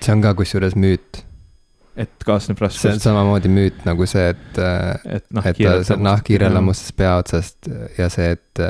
[0.00, 1.24] see on ka kusjuures müüt.
[1.96, 2.82] Et kaasneb raskust.
[2.84, 4.58] see on samamoodi müüt nagu see, et,
[5.04, 8.62] et, et ta nahkhiire lammustas pea otsast ja see, et,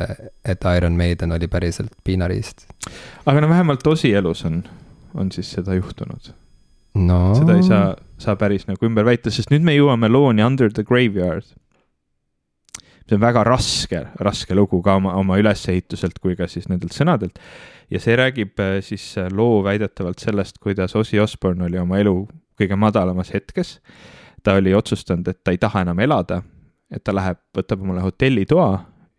[0.45, 2.67] et Iron Maiden oli päriselt piinariist.
[3.27, 4.63] aga no vähemalt Osi elus on,
[5.15, 6.33] on siis seda juhtunud
[6.95, 7.23] no..
[7.39, 10.87] seda ei saa, saa päris nagu ümber väita, sest nüüd me jõuame looni Under the
[10.87, 11.49] Graveyard
[13.11, 17.41] see on väga raske, raske lugu ka oma, oma ülesehituselt kui ka siis nendelt sõnadelt.
[17.91, 22.29] ja see räägib äh, siis äh, loo väidetavalt sellest, kuidas Ozzy Osbourne oli oma elu
[22.61, 23.79] kõige madalamas hetkes.
[24.43, 26.43] ta oli otsustanud, et ta ei taha enam elada,
[26.91, 28.71] et ta läheb, võtab omale hotellitoa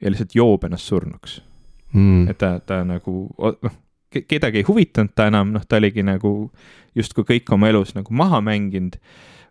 [0.01, 1.41] ja lihtsalt joob ennast surnuks
[1.93, 2.27] mm..
[2.31, 3.75] et ta, ta nagu noh,
[4.11, 6.51] kedagi ei huvitanud ta enam, noh, ta oligi nagu
[6.97, 8.97] justkui kõik oma elus nagu maha mänginud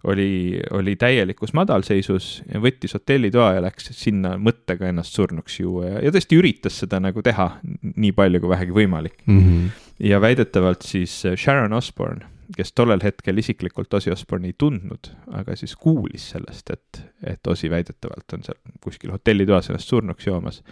[0.08, 6.02] oli, oli täielikus madalseisus ja võttis hotellitoa ja läks sinna mõttega ennast surnuks juua ja,
[6.06, 7.50] ja tõesti üritas seda nagu teha
[7.96, 9.40] nii palju kui vähegi võimalik mm.
[9.40, 9.88] -hmm.
[10.10, 12.24] ja väidetavalt siis Sharon Osbourne,
[12.56, 17.70] kes tollel hetkel isiklikult Ozzy Osbourne'i ei tundnud, aga siis kuulis sellest, et, et Ozzy
[17.70, 20.62] väidetavalt on seal kuskil hotellitoas ennast surnuks joomas.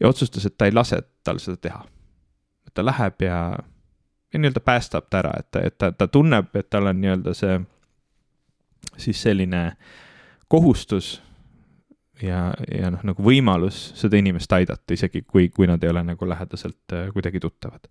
[0.00, 1.84] ja otsustas, et ta ei lase tal seda teha.
[2.66, 3.58] et ta läheb ja,
[4.32, 7.34] ja nii-öelda päästab ta ära, et ta, et ta, ta tunneb, et tal on nii-öelda
[7.34, 7.60] see
[8.96, 9.76] siis selline
[10.48, 11.22] kohustus
[12.22, 16.28] ja, ja noh, nagu võimalus seda inimest aidata, isegi kui, kui nad ei ole nagu
[16.28, 17.88] lähedaselt äh, kuidagi tuttavad.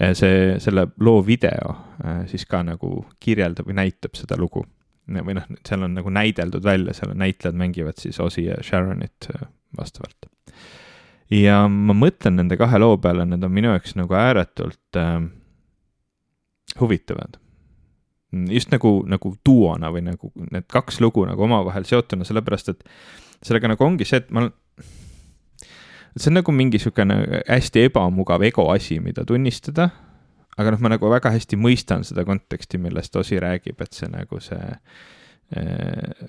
[0.00, 4.64] Äh, see, selle loo video äh, siis ka nagu kirjeldab või näitab seda lugu.
[5.04, 9.28] või noh, seal on nagu näideldud välja, seal näitlejad mängivad siis Ozzy ja Sharonit
[9.76, 10.30] vastavalt.
[11.30, 15.20] ja ma mõtlen nende kahe loo peale, need on minu jaoks nagu ääretult äh,
[16.80, 17.36] huvitavad
[18.50, 22.88] just nagu, nagu duona või nagu need kaks lugu nagu omavahel seotuna, sellepärast et
[23.44, 24.46] sellega nagu ongi see, et ma
[26.16, 29.90] see on nagu mingi niisugune hästi ebamugav ego asi, mida tunnistada.
[30.56, 34.38] aga noh, ma nagu väga hästi mõistan seda konteksti, millest Osi räägib, et see nagu
[34.38, 34.68] see
[35.56, 36.28] eh,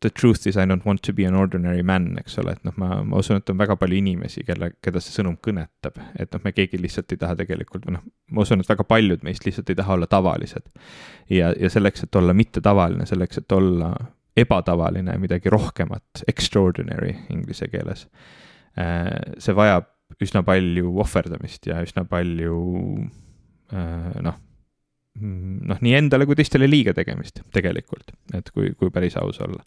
[0.00, 2.76] the truth is I don't want to be an ordinary man, eks ole, et noh,
[2.76, 6.44] ma, ma usun, et on väga palju inimesi, kelle, keda see sõnum kõnetab, et noh,
[6.44, 8.04] me keegi lihtsalt ei taha tegelikult või noh,
[8.36, 10.68] ma usun, et väga paljud meist lihtsalt ei taha olla tavalised.
[11.32, 13.94] ja, ja selleks, et olla mittetavaline, selleks, et olla
[14.38, 18.06] ebatavaline, midagi rohkemat, extraordinary inglise keeles,
[18.78, 19.88] äh, see vajab
[20.24, 22.58] üsna palju ohverdamist ja üsna palju
[23.72, 24.38] äh, noh,
[25.18, 29.64] noh, nii endale kui teistele liiga tegemist tegelikult, et kui, kui päris aus olla.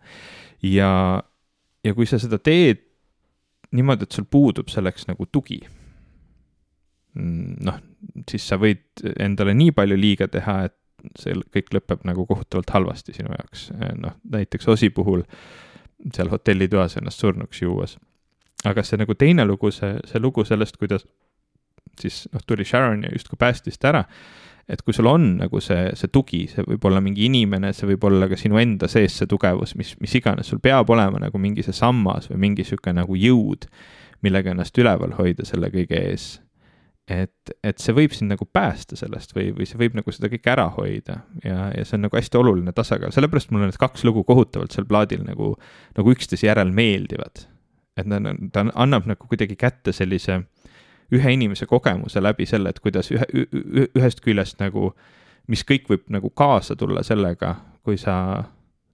[0.65, 1.21] ja,
[1.83, 2.81] ja kui sa seda teed
[3.75, 5.61] niimoodi, et sul puudub selleks nagu tugi,
[7.15, 7.79] noh,
[8.29, 10.77] siis sa võid endale nii palju liiga teha, et
[11.19, 13.69] see kõik lõpeb nagu kohutavalt halvasti sinu jaoks,
[14.01, 15.25] noh, näiteks Osi puhul
[16.15, 17.97] seal hotellitoas ennast surnuks juues.
[18.65, 21.07] aga see nagu teine lugu, see, see lugu sellest, kuidas
[21.99, 24.05] siis noh, tuli Sharon ja justkui päästis ta ära
[24.71, 28.05] et kui sul on nagu see, see tugi, see võib olla mingi inimene, see võib
[28.07, 31.65] olla ka sinu enda sees see tugevus, mis, mis iganes, sul peab olema nagu mingi
[31.65, 33.67] see sammas või mingi sihuke nagu jõud,
[34.23, 36.35] millega ennast üleval hoida selle kõige ees.
[37.11, 40.51] Et, et see võib sind nagu päästa sellest või, või see võib nagu seda kõike
[40.53, 44.23] ära hoida ja, ja see on nagu hästi oluline tasakaal, sellepärast mulle need kaks lugu
[44.27, 45.53] kohutavalt seal plaadil nagu,
[45.97, 47.45] nagu üksteise järel meeldivad.
[47.99, 48.21] et ta,
[48.53, 50.41] ta annab nagu kuidagi kätte sellise
[51.11, 53.27] ühe inimese kogemuse läbi selle, et kuidas ühe,
[53.91, 54.93] ühest küljest nagu,
[55.51, 58.45] mis kõik võib nagu kaasa tulla sellega, kui sa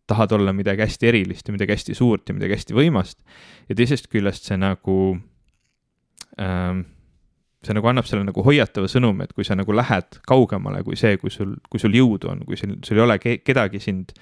[0.08, 3.20] tahad olla midagi hästi erilist ja midagi hästi suurt ja midagi hästi võimast.
[3.70, 5.18] ja teisest küljest see nagu
[6.40, 6.88] ähm,,
[7.68, 11.18] see nagu annab selle nagu hoiatava sõnumi, et kui sa nagu lähed kaugemale kui see,
[11.22, 14.16] kui sul, kui sul jõudu on, kui sul, sul ei ole kedagi sind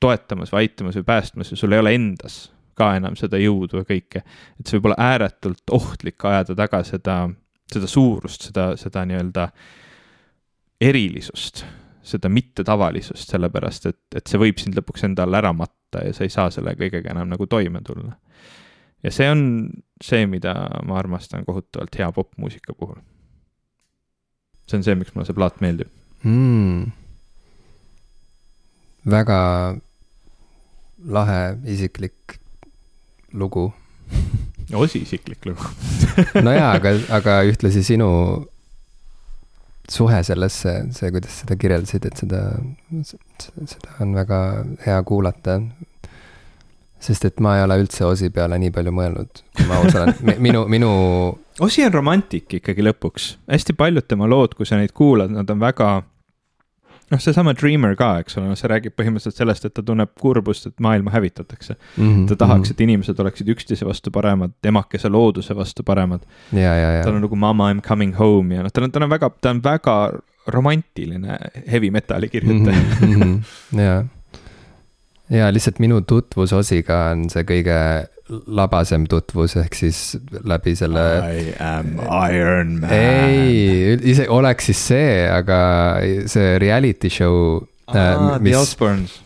[0.00, 2.46] toetamas või aitamas või päästmas ja sul ei ole endas
[2.80, 4.22] ka enam seda jõudu ja kõike.
[4.24, 7.18] et see võib olla ääretult ohtlik ajada taga seda,
[7.72, 9.50] seda suurust, seda, seda nii-öelda
[10.80, 11.64] erilisust,
[12.02, 16.24] seda mittetavalisust, sellepärast et, et see võib sind lõpuks enda all ära matta ja sa
[16.24, 18.16] ei saa selle kõigega enam nagu toime tulla.
[19.02, 19.42] Ja see on
[20.04, 20.54] see, mida
[20.86, 23.00] ma armastan kohutavalt hea popmuusika puhul.
[24.68, 25.90] see on see, miks mulle see plaat meeldib
[26.24, 26.90] mm..
[29.16, 29.40] väga
[31.18, 31.42] lahe
[31.74, 32.38] isiklik
[33.32, 33.70] lugu
[34.84, 35.68] osisiklik lugu
[36.46, 38.10] no jaa, aga, aga ühtlasi sinu
[39.90, 42.42] suhe sellesse, see, kuidas seda kirjeldasid, et seda,
[43.02, 44.40] seda on väga
[44.84, 45.58] hea kuulata.
[47.00, 50.14] Sest et ma ei ole üldse Osi peale nii palju mõelnud, kui ma aus olen,
[50.42, 50.92] minu, minu.
[51.66, 55.60] Osi on romantik ikkagi lõpuks, hästi paljud tema lood, kui sa neid kuulad, nad on
[55.60, 55.90] väga
[57.10, 60.68] noh, seesama Dreamer ka, eks ole, noh, see räägib põhimõtteliselt sellest, et ta tunneb kurbust,
[60.70, 62.04] et maailma hävitatakse mm.
[62.04, 66.24] -hmm, ta tahaks, et inimesed oleksid üksteise vastu paremad, emakese looduse vastu paremad.
[67.04, 69.30] tal on nagu Mama I m coming home ja noh, ta on, ta on väga,
[69.40, 69.96] ta on väga
[70.50, 71.38] romantiline
[71.70, 73.14] heavy metal'i kirjutaja mm.
[73.14, 74.04] -hmm, ja,
[75.30, 77.78] ja lihtsalt minu tutvus Osiga on see kõige
[78.30, 80.00] labasem tutvus, ehk siis
[80.46, 81.02] läbi selle.
[81.26, 81.96] I am
[82.30, 82.92] Iron Man.
[82.94, 85.58] ei, ise oleks siis see, aga
[86.30, 87.58] see reality show
[87.90, 88.38] ah,.
[88.42, 88.76] mis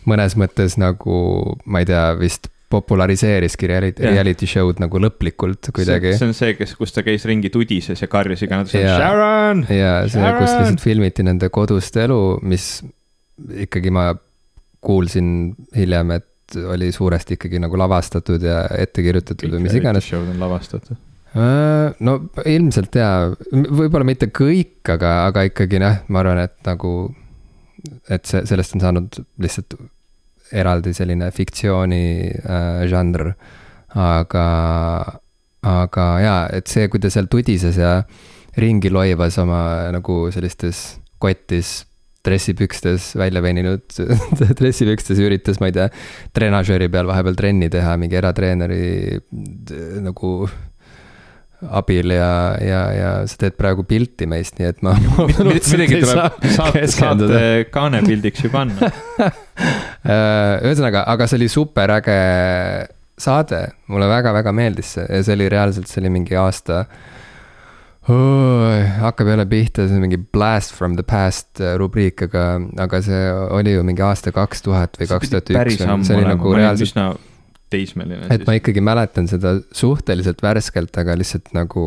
[0.09, 1.19] mõnes mõttes nagu,
[1.65, 6.15] ma ei tea, vist populariseeriski reality yeah., reality show'd nagu lõplikult kuidagi.
[6.17, 9.65] see on see, kes, kus ta käis ringi tudises ja karjus iga nädal yeah., Sharon.
[9.69, 12.79] ja see, kus lihtsalt filmiti nende kodust elu, mis
[13.65, 14.09] ikkagi ma
[14.85, 15.27] kuulsin
[15.75, 20.05] hiljem, et oli suuresti ikkagi nagu lavastatud ja ette kirjutatud või mis iganes.
[20.05, 20.97] show'd on lavastatud?
[21.35, 26.93] Äh, no ilmselt jaa, võib-olla mitte kõik, aga, aga ikkagi noh, ma arvan, et nagu,
[28.07, 29.75] et see, sellest on saanud lihtsalt
[30.55, 33.33] eraldi selline fiktsiooni äh, žanr.
[33.95, 34.45] aga,
[35.65, 37.97] aga jaa, et see, kui ta seal tudises ja
[38.59, 39.59] ringi loivas oma
[39.95, 41.81] nagu sellistes kotis
[42.25, 43.85] dressipükstes välja veninud
[44.59, 45.89] dressipükstes üritas, ma ei tea,
[46.35, 49.19] trenažööri peal vahepeal trenni teha mingi eratreeneri
[50.05, 50.37] nagu
[51.71, 54.93] abil ja, ja, ja sa teed praegu pilti meist, nii et ma.
[55.45, 57.39] midagi tuleb saate, saate
[57.73, 58.89] kaanepildiks ju panna
[59.21, 62.19] äh, ühesõnaga, aga see oli super äge
[63.21, 63.61] saade,
[63.91, 66.83] mulle väga-väga meeldis see ja see oli reaalselt, see oli mingi aasta
[69.01, 72.43] hakkab jälle pihta, see mingi blast from the past äh, rubriik, aga,
[72.85, 73.21] aga see
[73.57, 75.79] oli ju mingi aasta kaks tuhat või kaks tuhat üks.
[75.81, 77.23] see oli nagu reaalselt.
[77.73, 78.27] teismeline.
[78.29, 78.47] et siis.
[78.47, 81.85] ma ikkagi mäletan seda suhteliselt värskelt, aga lihtsalt nagu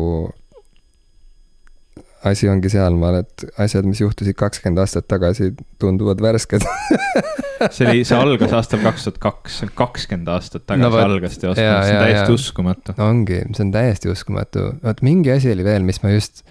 [2.27, 6.65] asi ongi sealmaal, et asjad, mis juhtusid kakskümmend aastat tagasi, tunduvad värsked
[7.75, 11.67] see oli, see algas aastal kaks tuhat kaks, kakskümmend aastat tagasi no, algas teost, see
[11.69, 12.35] on täiesti ja.
[12.35, 12.95] uskumatu.
[13.03, 16.43] ongi, see on täiesti uskumatu, vot mingi asi oli veel, mis ma just,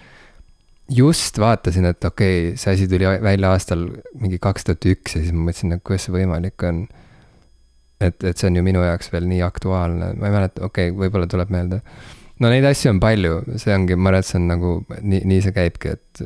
[0.93, 3.85] just vaatasin, et okei okay,, see asi tuli välja aastal
[4.17, 6.87] mingi kaks tuhat üks ja siis ma mõtlesin, et kuidas see võimalik on.
[8.01, 11.01] et, et see on ju minu jaoks veel nii aktuaalne, ma ei mäleta, okei okay,,
[11.03, 11.83] võib-olla tuleb meelde
[12.39, 15.41] no neid asju on palju, see ongi, ma arvan, et see on nagu nii, nii
[15.45, 16.23] see käibki, et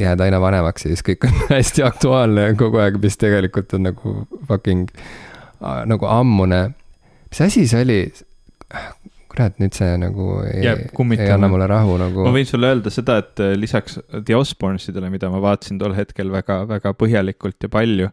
[0.00, 4.16] jääd aina vanemaks ja siis kõik on hästi aktuaalne kogu aeg, mis tegelikult on nagu
[4.48, 4.88] fucking
[5.60, 6.62] nagu ammune.
[7.28, 8.02] mis asi see oli?
[9.30, 13.20] kurat, nüüd see nagu ei, ei anna mulle rahu nagu ma võin sulle öelda seda,
[13.22, 18.10] et äh, lisaks The Osbornesidele, mida ma vaatasin tol hetkel väga, väga põhjalikult ja palju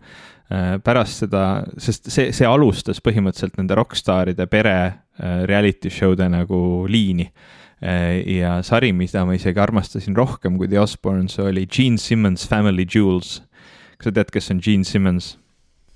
[0.84, 1.44] pärast seda,
[1.82, 7.32] sest see, see alustas põhimõtteliselt nende rokkstaaride pere äh, reality show'de nagu liini.
[7.78, 13.44] ja sari, mida ma isegi armastasin rohkem kui The Osbornes, oli Gene Simmons Family Jewels.
[14.00, 15.36] kas sa tead, kes on Gene Simmons?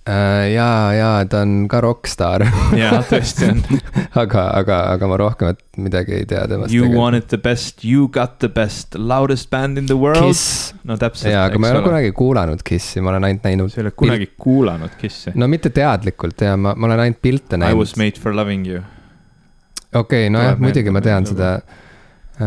[0.10, 2.46] Äh, jaa, jaa, ta on ka rokkstaar
[2.78, 3.62] jaa, tõesti on
[4.24, 6.74] aga, aga, aga ma rohkemat midagi ei tea temast.
[6.74, 10.26] You wanted the best, you got the best, loudest band in the world.
[10.26, 10.74] Kiss.
[10.88, 11.34] no täpselt.
[11.34, 13.74] jaa, aga ma ei ole kunagi kuulanud Kissi, ma olen ainult näinud.
[13.74, 14.38] sa ei ole kunagi pilt...
[14.48, 15.36] kuulanud Kissi?
[15.36, 17.78] no mitte teadlikult ja ma, ma olen ainult pilte näinud.
[17.78, 18.84] I was made for loving you.
[19.94, 21.56] okei okay,, nojah, muidugi ma tean seda.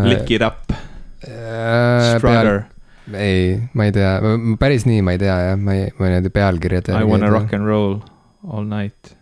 [0.04, 2.16] Lick it up äh,.
[2.18, 2.64] Strutter
[3.12, 4.14] ei, ma ei tea,
[4.60, 6.96] päris nii ma ei tea jah, ma ei, ma niimoodi pealkirjade.
[6.96, 8.00] I wanna rock and roll
[8.48, 9.16] all night.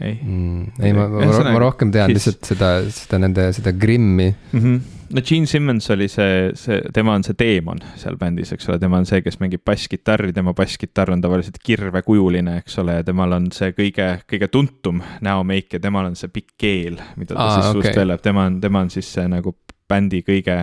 [0.00, 0.82] ei mm,.
[0.82, 2.18] ei, ma, ma, ma rohkem tean his...
[2.18, 4.60] lihtsalt seda, seda nende, seda Grimmi mm.
[4.60, 4.80] -hmm.
[5.14, 8.98] no Gene Simmons oli see, see, tema on see teemon seal bändis, eks ole, tema
[8.98, 13.46] on see, kes mängib basskitarri, tema basskitarr on tavaliselt kirvekujuline, eks ole, ja temal on
[13.54, 17.70] see kõige, kõige tuntum näomeik ja temal on see pikk keel, mida ta Aa, siis
[17.70, 17.82] okay.
[17.82, 19.54] suust väljab, tema on, tema on siis see nagu
[19.88, 20.58] bändi kõige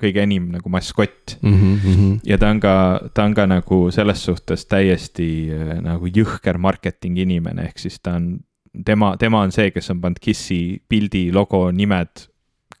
[0.00, 1.54] kõige enim nagu masskott mm.
[1.54, 2.20] -hmm.
[2.24, 2.74] ja ta on ka,
[3.14, 8.16] ta on ka nagu selles suhtes täiesti äh, nagu jõhker marketing inimene, ehk siis ta
[8.18, 8.32] on,
[8.84, 12.26] tema, tema on see, kes on pannud Kissi pildi, logo, nimed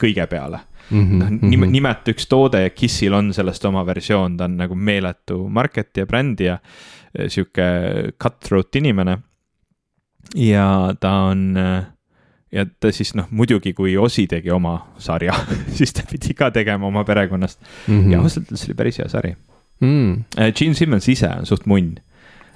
[0.00, 1.04] kõige peale mm.
[1.04, 1.18] -hmm.
[1.18, 1.72] noh, nime, mhm.
[1.72, 6.06] nimeta üks toode ja Kissil on sellest oma versioon, ta on nagu meeletu market ja
[6.06, 9.18] bränd ja äh, sihuke cutthroat inimene.
[10.34, 11.84] ja ta on äh,
[12.52, 15.34] ja ta siis noh, muidugi kui Osi tegi oma sarja
[15.78, 17.94] siis ta pidi ka tegema oma perekonnast mm.
[17.94, 18.12] -hmm.
[18.12, 19.34] ja ausalt öeldes oli päris hea sari
[19.80, 20.24] mm..
[20.56, 21.98] Gene Simmons ise on suht munn.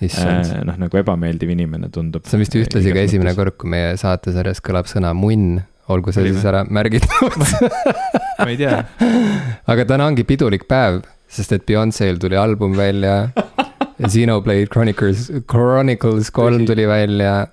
[0.05, 2.27] Äh, noh, nagu ebameeldiv inimene tundub.
[2.27, 3.39] see on vist ühtlasi ka esimene mõttes.
[3.39, 8.83] kord, kui meie saatesarjas kõlab sõna munn, olgu see siis ära märgitud ma ei tea.
[9.73, 13.31] aga täna ongi pidulik päev, sest et Beyonce'l tuli album välja
[14.11, 17.47] Xenoblade Chronicles, Chronicles kolm tuli välja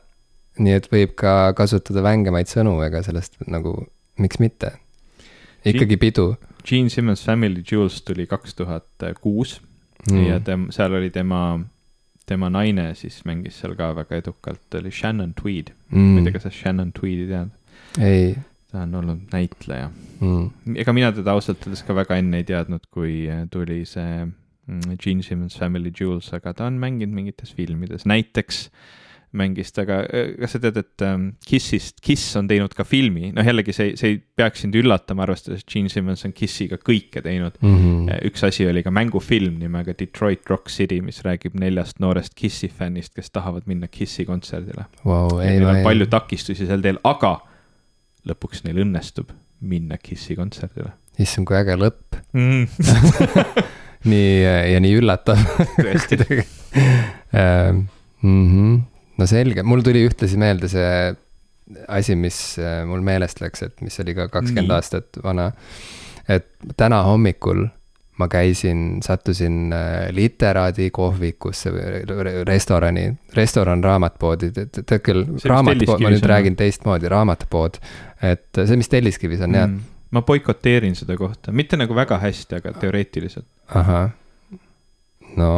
[0.59, 3.75] nii et võib ka kasutada vängemaid sõnu, ega sellest nagu,
[4.19, 4.73] miks mitte.
[5.67, 6.33] ikkagi pidu.
[6.67, 9.59] Gene Simmons Family Jewels tuli kaks tuhat kuus
[10.09, 10.25] mm.
[10.27, 11.59] ja tem-, seal oli tema,
[12.29, 16.11] tema naine siis mängis seal ka väga edukalt, oli Shannon Tweed mm..
[16.11, 17.49] ma ei tea, kas sa Shannon Tweedi tead?
[17.97, 18.35] ei.
[18.71, 20.77] ta on olnud näitleja mm..
[20.83, 25.25] ega mina teda ausalt öeldes ka väga enne ei teadnud, kui tuli see mm, Gene
[25.25, 29.00] Simmons Family Jewels, aga ta on mänginud mingites filmides, näiteks äh,
[29.37, 33.29] mängis ta, aga äh, kas sa tead, et ähm, Kissist, Kiss on teinud ka filmi,
[33.35, 37.23] noh jällegi see, see ei peaks sind üllatama, arvestades, et Gene Simmons on Kissiga kõike
[37.23, 37.77] teinud mm.
[37.77, 38.25] -hmm.
[38.27, 43.13] üks asi oli ka mängufilm nimega Detroit Rock City, mis räägib neljast noorest Kissi fännist,
[43.15, 45.39] kes tahavad minna Kissi kontserdile wow,.
[45.39, 47.37] neil on palju takistusi sel teel, aga
[48.27, 50.91] lõpuks neil õnnestub minna Kissi kontserdile.
[51.19, 52.67] issand, kui äge lõpp mm.
[54.11, 54.37] nii
[54.73, 55.39] ja nii üllatav.
[55.79, 56.19] tõesti
[57.31, 57.85] mm.
[58.23, 58.90] -hmm
[59.21, 60.93] no selge, mul tuli ühtlasi meelde see
[61.87, 65.51] asi, mis äh, mul meelest läks, et mis oli ka kakskümmend aastat vana.
[66.29, 67.67] et täna hommikul
[68.21, 76.57] ma käisin, sattusin äh, literaadikohvikusse või restorani, restoran, raamatpoodi, tead küll, raamatpood, ma nüüd räägin
[76.59, 77.79] teistmoodi, raamatupood.
[78.21, 79.61] et see, mis Telliskivis on mm.
[79.61, 80.01] jah.
[80.11, 83.47] ma boikoteerin seda kohta, mitte nagu väga hästi, aga teoreetiliselt.
[83.69, 84.11] ahah,
[85.39, 85.53] no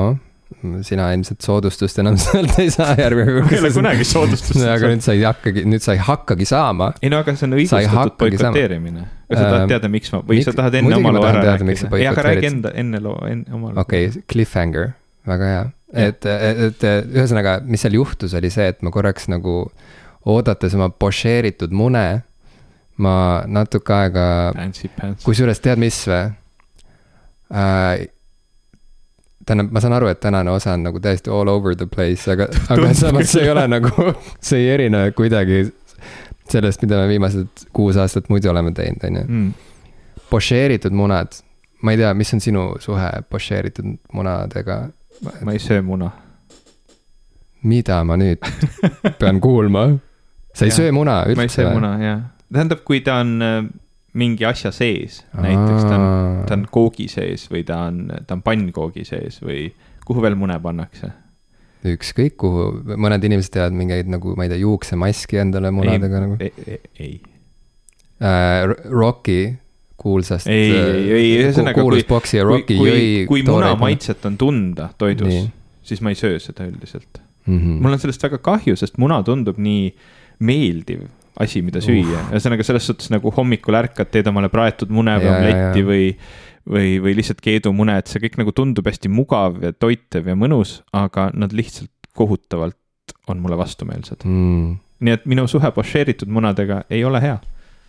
[0.88, 3.52] sina ilmselt soodustust enam sealt ei saa järgmine kord.
[3.54, 6.92] ei ole kunagi soodustust aga nüüd sa ei hakkagi, nüüd sa ei hakkagi saama.
[7.04, 9.06] ei no aga see on õigustatud boikoteerimine.
[9.28, 11.44] kas sa tahad ähm, teada, miks ma, või Mik, sa tahad enne oma loo ära
[11.52, 11.90] rääkida?
[12.00, 13.86] ei, aga räägi enda, enne loo, enne oma loo.
[13.86, 14.94] okei okay,, cliffhanger,
[15.30, 15.66] väga hea.
[16.08, 19.58] et, et, et ühesõnaga, mis seal juhtus, oli see, et ma korraks nagu
[20.30, 22.08] oodates oma pošeeritud mune,
[23.04, 23.16] ma
[23.50, 24.26] natuke aega,
[25.26, 26.24] kusjuures tead, mis või
[27.52, 28.10] äh,
[29.46, 32.48] tähendab, ma saan aru, et tänane osa on nagu täiesti all over the place, aga,
[32.74, 33.92] aga samas see ei ole nagu,
[34.48, 35.66] see ei erine kuidagi
[36.50, 39.24] sellest, mida me viimased kuus aastat muidu oleme teinud, on ju.
[39.28, 39.54] Mm.
[40.30, 41.40] pošeeritud munad,
[41.82, 44.84] ma ei tea, mis on sinu suhe pošeeritud munadega?
[45.24, 46.10] ma ei söö muna.
[47.64, 48.44] mida ma nüüd
[49.20, 49.88] pean kuulma?
[50.56, 51.40] sa ei söö muna üldse?
[51.40, 52.22] ma ei söö muna, jah.
[52.54, 53.64] tähendab, kui ta on äh,
[54.14, 56.06] mingi asja sees, näiteks ta on,
[56.48, 59.68] ta on koogi sees või ta on, ta on pannkoogi sees või
[60.06, 61.12] kuhu veel mune pannakse?
[61.84, 66.38] ükskõik kuhu, mõned inimesed teevad mingeid nagu, ma ei tea, juuksemaski endale munadega ei, nagu.
[66.40, 67.18] ei, ei
[68.24, 68.64] äh,.
[68.88, 69.40] Rocki
[70.00, 70.48] kuulsast.
[70.48, 75.50] ei, ei, ei, ühesõnaga kui, kui, kui, kui muna maitset on tunda toidus,
[75.84, 77.58] siis ma ei söö seda üldiselt mm.
[77.58, 77.82] -hmm.
[77.84, 79.92] mul on sellest väga kahju, sest muna tundub nii
[80.40, 81.08] meeldiv
[81.42, 85.86] asi, mida süüa, ühesõnaga selles suhtes nagu hommikul ärkad, teed omale praetud mune või omletti
[85.88, 86.08] või
[86.70, 90.78] või, või lihtsalt keedumune, et see kõik nagu tundub hästi mugav ja toitev ja mõnus,
[90.96, 92.78] aga nad lihtsalt kohutavalt
[93.28, 94.76] on mulle vastumeelsed mm..
[95.04, 97.38] nii et minu suhe pošeeritud munadega ei ole hea.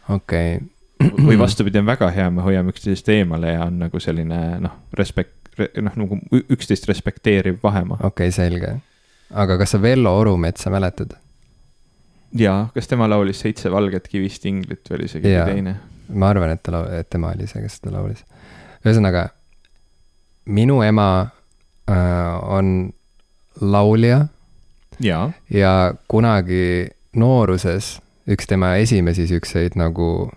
[0.08, 1.26] okei okay.
[1.28, 5.54] või vastupidi, on väga hea, me hoiame üksteisest eemale ja on nagu selline noh, respekt,
[5.82, 8.00] noh nagu üksteist respekteeriv vahemaa.
[8.02, 8.76] okei okay,, selge.
[9.30, 11.14] aga kas sa Vello Orumetsa mäletad?
[12.38, 15.76] Jaa, kas tema laulis Seitse valget kivist inglit või oli see keegi teine?
[16.12, 18.24] ma arvan, et ta, et tema oli see, kes seda laulis
[18.84, 19.28] ühesõnaga,
[20.52, 21.08] minu ema
[21.90, 22.92] äh, on
[23.60, 24.26] laulja.
[25.50, 27.98] ja kunagi nooruses
[28.30, 30.30] üks tema esimesi siukseid nagu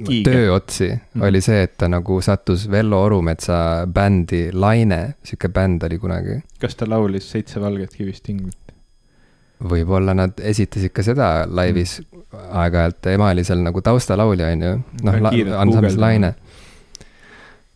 [0.00, 0.30] Kiige.
[0.30, 5.98] tööotsi mm oli see, et ta nagu sattus Vello Orumetsa bändi Laine, sihuke bänd oli
[5.98, 6.40] kunagi.
[6.60, 8.69] kas ta laulis Seitse valget kivist inglit?
[9.68, 12.48] Võib-olla nad esitasid ka seda laivis mm.
[12.62, 14.72] aeg-ajalt, ema oli seal nagu taustalaulja, on ju,
[15.06, 15.20] noh,
[15.60, 16.34] ansamblis Laine.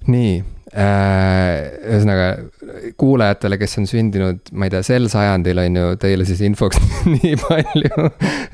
[0.04, 0.32] Nii
[0.76, 2.26] äh,, ühesõnaga
[3.00, 6.80] kuulajatele, kes on sündinud, ma ei tea, sel sajandil on ju teile siis infoks
[7.14, 8.10] nii palju,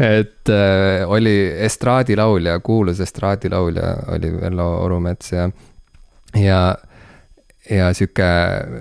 [0.07, 1.35] et äh, oli
[1.67, 5.49] estraadilaulja, kuulus estraadilaulja oli Vello Orumets ja,
[6.39, 6.63] ja
[7.71, 8.29] ja sihuke,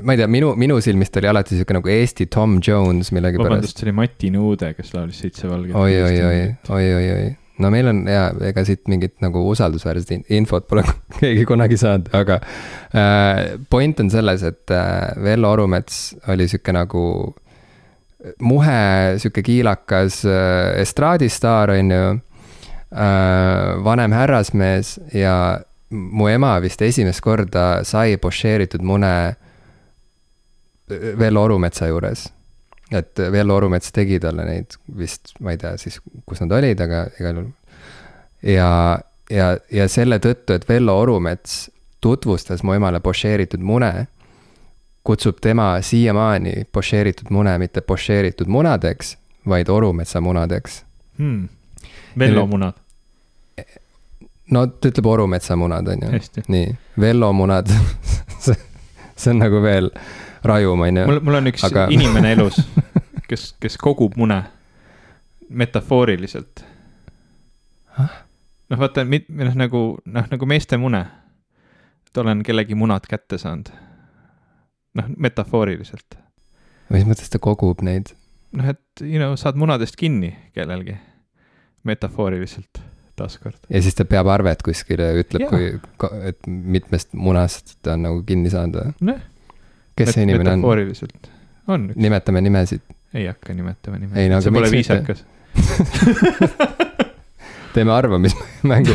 [0.04, 3.52] ma ei tea, minu, minu silmis ta oli alati sihuke nagu Eesti Tom Jones millegipärast.
[3.52, 5.76] vabandust, see oli Mati Nõude, kes laulis Seitse valget.
[5.78, 7.28] oi, oi, oi, oi, oi, oi,
[7.64, 10.86] no meil on ja ega siit mingit nagu usaldusväärset infot pole
[11.20, 12.40] keegi kunagi saanud, aga
[12.94, 17.04] äh, point on selles, et äh, Vello Orumets oli sihuke nagu
[18.44, 18.82] muhe,
[19.22, 22.04] sihuke kiilakas äh, estraadistaar, on ju
[22.90, 23.84] äh,.
[23.84, 29.36] vanem härrasmees ja mu ema vist esimest korda sai pošeeritud mune
[30.90, 32.28] Vello Orumetsa juures.
[32.92, 37.04] Et Vello Orumets tegi talle neid vist, ma ei tea siis, kus nad olid, aga
[37.20, 37.52] igal juhul.
[38.42, 38.72] ja,
[39.30, 41.70] ja, ja selle tõttu, et Vello Orumets
[42.02, 44.08] tutvustas mu emale pošeeritud mune,
[45.06, 50.84] kutsub tema siiamaani pošeeritud mune mitte pošeeritud munadeks, vaid Orumetsa munadeks.
[51.18, 51.50] Hmm..
[52.18, 52.74] Vello munad
[54.52, 56.43] no ta ütleb Orumetsa munad, on ju.
[56.47, 57.70] nii, Vello munad
[59.20, 59.91] see on nagu veel
[60.43, 61.06] rajum, on ju.
[61.06, 61.88] mul, mul on üks aga...
[61.93, 62.62] inimene elus,
[63.30, 64.41] kes, kes kogub mune
[65.50, 66.64] metafooriliselt.
[67.97, 71.06] noh, vaata, noh nagu, noh nagu meeste mune.
[72.08, 73.70] et olen kellegi munad kätte saanud.
[74.97, 76.20] noh, metafooriliselt.
[76.89, 78.14] mis mõttes ta kogub neid?
[78.52, 80.97] noh, et you know, saad munadest kinni kellelgi,
[81.84, 82.89] metafooriliselt
[83.20, 83.60] taaskord.
[83.70, 85.74] ja siis ta peab arvet kuskile, ütleb, kui,
[86.32, 89.20] et mitmest munast ta on nagu kinni saanud või?
[90.00, 90.64] kes see inimene on?
[90.64, 91.34] metafooriliselt,
[91.68, 92.02] on üks.
[92.08, 92.86] nimetame nimesid.
[93.14, 95.26] ei hakka nimetama nimesid no,, see pole viisakas
[97.74, 98.92] teeme arvamismängu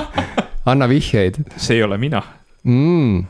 [0.70, 1.34] anna vihjeid.
[1.56, 2.22] see ei ole mina
[2.62, 3.24] mm,.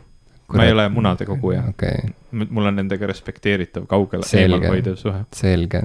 [0.56, 2.10] ma ei ole munade koguja okay..
[2.30, 5.24] mul on nendega respekteeritav, kaugel eemalhoidev suhe.
[5.34, 5.82] selge.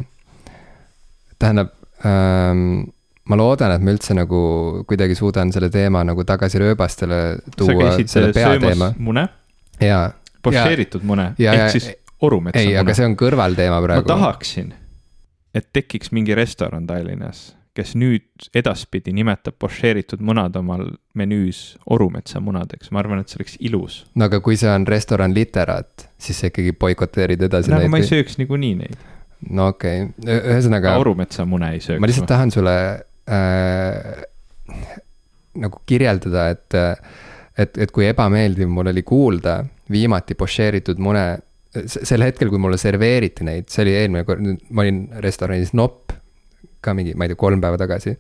[1.40, 1.74] tähendab
[2.06, 2.84] ähm,
[3.30, 4.40] ma loodan, et ma üldse nagu
[4.88, 7.22] kuidagi suudan selle teema nagu tagasi rööbastele
[7.58, 8.94] tuua, selle peateema.
[9.00, 9.28] mune?
[9.80, 10.12] jaa
[10.44, 11.90] pošeeritud mune, ehk siis
[12.24, 14.06] orumetsa ei, aga see on kõrvalteema praegu.
[14.06, 14.74] ma tahaksin,
[15.56, 20.86] et tekiks mingi restoran Tallinnas, kes nüüd edaspidi nimetab pošeeritud munad omal
[21.18, 24.04] menüüs orumetsa munadeks, ma arvan, et see oleks ilus.
[24.16, 27.94] no aga kui see on restoran Literaat, siis sa ikkagi boikoteerid edasi no, neid.
[27.94, 29.10] ma ei sööks niikuinii neid.
[29.50, 30.98] no okei okay., ühesõnaga.
[31.02, 32.04] orumetsa mune ei sööks.
[32.04, 32.78] ma lihtsalt tahan sulle
[33.30, 34.24] äh,
[35.64, 36.80] nagu kirjeldada, et
[37.54, 39.60] et, et kui ebameeldiv mul oli kuulda
[39.94, 41.26] viimati pošeeritud mune.
[41.74, 46.14] sel hetkel, kui mulle serveeriti neid, see oli eelmine kord, ma olin restoranis Nopp
[46.84, 48.14] ka mingi, ma ei tea, kolm päeva tagasi.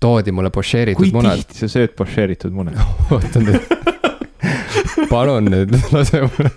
[0.00, 1.40] toodi mulle pošeeritud munad.
[1.40, 2.76] kui tihti sa sööd pošeeritud mune
[3.14, 3.94] oota nüüd
[5.10, 6.50] palun nüüd lase mulle,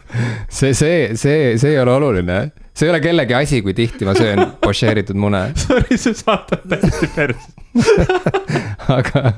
[0.47, 2.39] see, see, see, see ei ole oluline.
[2.73, 5.49] see ei ole kellegi asi, kui tihti ma söön pošeeritud mune.
[5.59, 7.55] Sorry, see saate täiesti perse
[8.97, 9.33] aga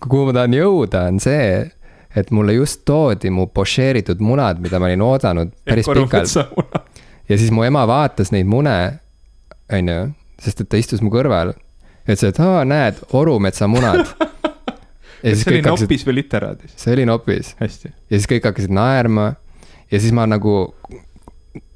[0.00, 1.66] kuhu ma tahan jõuda, on see,
[2.16, 6.80] et mulle just toodi mu pošeeritud munad, mida ma olin oodanud päris pikalt.
[7.28, 8.78] ja siis mu ema vaatas neid mune,
[9.72, 10.00] on ju,
[10.40, 11.54] sest et ta istus mu kõrval.
[12.08, 14.30] ütles, et aa, näed, Orumetsa munad ja
[15.22, 16.74] see oli hakkasid, Nopis või Literaadis?
[16.80, 17.54] see oli Nopis.
[17.60, 19.30] ja siis kõik hakkasid naerma
[19.90, 20.56] ja siis ma nagu,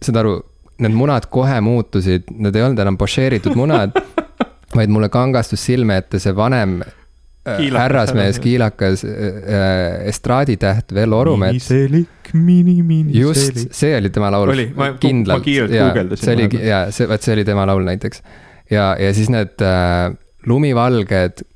[0.03, 0.35] saad aru,
[0.83, 3.95] need munad kohe muutusid, need ei olnud enam pošeeritud munad
[4.79, 11.69] vaid mulle kangastus silme ette see vanem äh, härrasmees, kiilakas äh, estraaditäht Vello Orumets.
[11.71, 13.21] miniselik, mini, miniselik.
[13.21, 14.55] just, see oli tema laul.
[14.55, 16.25] oli, ma, kiirelt guugeldasin.
[16.25, 18.25] see oli, jaa, see, vot see oli tema laul näiteks.
[18.71, 20.11] ja, ja siis need äh,
[20.47, 21.47] lumivalged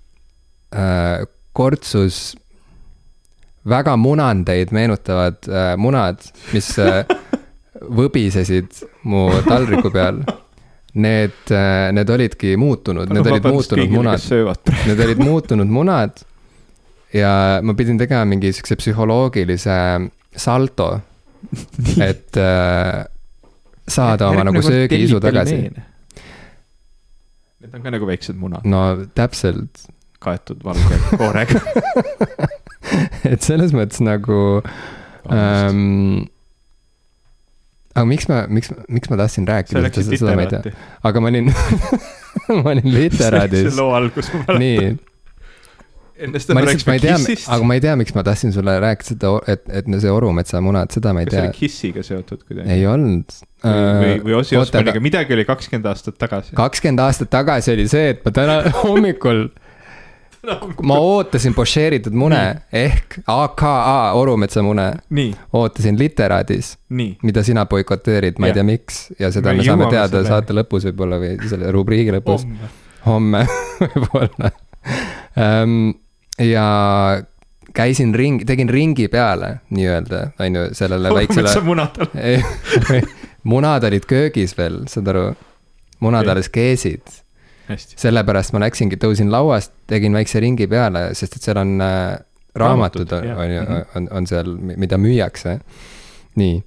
[0.75, 1.27] äh,
[1.59, 2.37] kortsus
[3.69, 6.23] väga munandeid meenutavad äh, munad,
[6.55, 7.03] mis äh,
[7.99, 10.23] võbisesid mu taldriku peal.
[10.99, 14.25] Need äh,, need olidki muutunud, need olid muutunud munad.
[14.89, 16.25] Need olid muutunud munad.
[17.13, 19.77] ja ma pidin tegema mingi siukse psühholoogilise
[20.37, 20.89] salto,
[22.05, 23.05] et äh,
[23.89, 25.61] saada oma nagu söögiisu tagasi.
[27.59, 28.67] Need on ka nagu väiksed munad.
[28.69, 28.83] no
[29.15, 29.87] täpselt.
[30.23, 31.61] Kaetud valge koorega
[33.33, 34.41] et selles mõttes nagu
[35.31, 36.27] ähm,
[37.99, 40.63] aga miks ma, miks, miks ma tahtsin rääkida,
[41.09, 41.53] aga ma olin
[42.63, 43.69] ma olin literaadis.
[43.69, 44.63] see loo algus, ma mäletan.
[44.63, 44.97] nii.
[46.27, 47.51] enne seda me rääkisime Kissist.
[47.55, 50.93] aga ma ei tea, miks ma tahtsin sulle rääkida seda, et, et see Orumetsa munad,
[50.95, 51.45] seda ma ei kas tea.
[51.45, 52.75] see oli Kissiga seotud kuidagi?
[52.75, 53.39] ei olnud.
[53.65, 56.55] või, või Ossi Osmaniga, midagi oli kakskümmend aastat tagasi.
[56.59, 59.49] kakskümmend aastat tagasi oli see, et ma täna hommikul
[60.83, 62.41] ma ootasin pošeeritud mune
[62.73, 64.93] ehk AKA Orumetsa mune.
[65.53, 66.77] ootasin literaadis,
[67.23, 70.29] mida sina boikoteerid, ma ei tea, miks ja seda me, me saame teada selle.
[70.29, 72.47] saate lõpus võib-olla või selle rubriigi lõpus.
[73.07, 73.45] homme
[73.81, 74.53] võib-olla
[75.37, 75.93] um,.
[76.39, 76.69] ja
[77.75, 81.53] käisin ring, tegin ringi peale nii-öelda, on ju, sellele väiksele.
[83.53, 85.25] munad olid köögis veel, saad aru,
[86.05, 87.21] munad alles keesid
[87.77, 92.17] sellepärast ma läksingi, tõusin lauast, tegin väikse ringi peale, sest et seal on äh,
[92.59, 93.85] raamatud, on ju, mhm.
[93.97, 95.59] on, on seal, mida müüakse.
[96.39, 96.59] nii,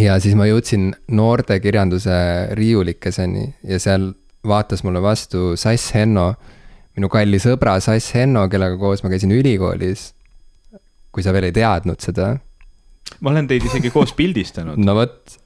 [0.00, 2.16] ja siis ma jõudsin noortekirjanduse
[2.58, 4.12] riiulikeseni ja seal
[4.48, 6.32] vaatas mulle vastu Sass Henno,
[6.96, 10.12] minu kalli sõbra Sass Henno, kellega koos ma käisin ülikoolis.
[11.12, 12.38] kui sa veel ei teadnud seda.
[13.20, 14.78] ma olen teid isegi koos pildistanud.
[14.78, 15.38] no vot,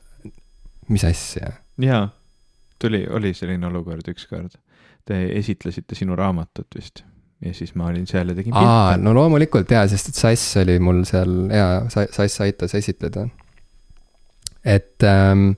[0.88, 1.52] mis asja?
[1.78, 2.08] jaa,
[2.78, 4.54] tuli, oli selline olukord ükskord
[5.06, 7.04] te esitlesite sinu raamatut vist
[7.44, 8.68] ja siis ma olin seal ja tegin pilte.
[8.68, 13.28] aa, no loomulikult jaa, sest et Sass oli mul seal jaa, Sass aitas esitleda.
[14.64, 15.50] et ähm,.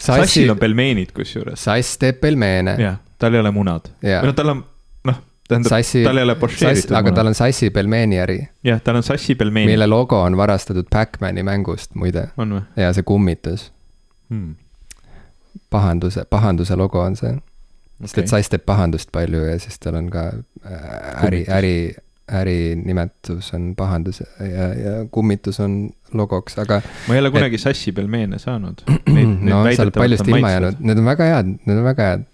[0.00, 1.60] Sassil on pelmeenid kusjuures.
[1.64, 2.76] Sass teeb pelmeene.
[2.80, 3.90] jah, tal ei ole munad.
[4.02, 4.62] või noh, tal on,
[5.08, 8.40] noh, tähendab, tal ei ole pošeeritud aga tal on Sassi pelmeeniäri.
[8.66, 9.74] jah, tal on Sassi pelmeenid.
[9.74, 12.30] mille logo on varastatud Backmani mängust muide.
[12.36, 12.64] on või?
[12.80, 13.70] ja see kummitus
[14.28, 14.56] hmm..
[15.70, 17.36] pahanduse, pahanduse logo on see
[18.00, 18.24] sest okay.
[18.24, 20.30] et Sass teeb pahandust palju ja siis tal on ka
[20.64, 21.74] äh, äri, äri,
[22.30, 26.80] ärinimetus on pahandus ja, ja kummitus on logoks, aga.
[27.08, 27.64] ma ei ole kunagi et...
[27.64, 28.84] Sassi pelmeene saanud.
[29.50, 32.26] no sa oled paljust ilma jäänud, need on väga head, need on väga head.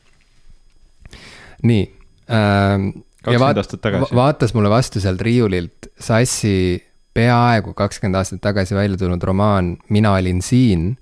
[1.67, 1.85] nii
[2.31, 2.91] ähm,.
[3.23, 4.14] kakskümmend aastat tagasi.
[4.14, 6.83] vaatas mulle vastu sealt riiulilt Sassi
[7.17, 10.93] peaaegu kakskümmend aastat tagasi välja tulnud romaan Mina olin siin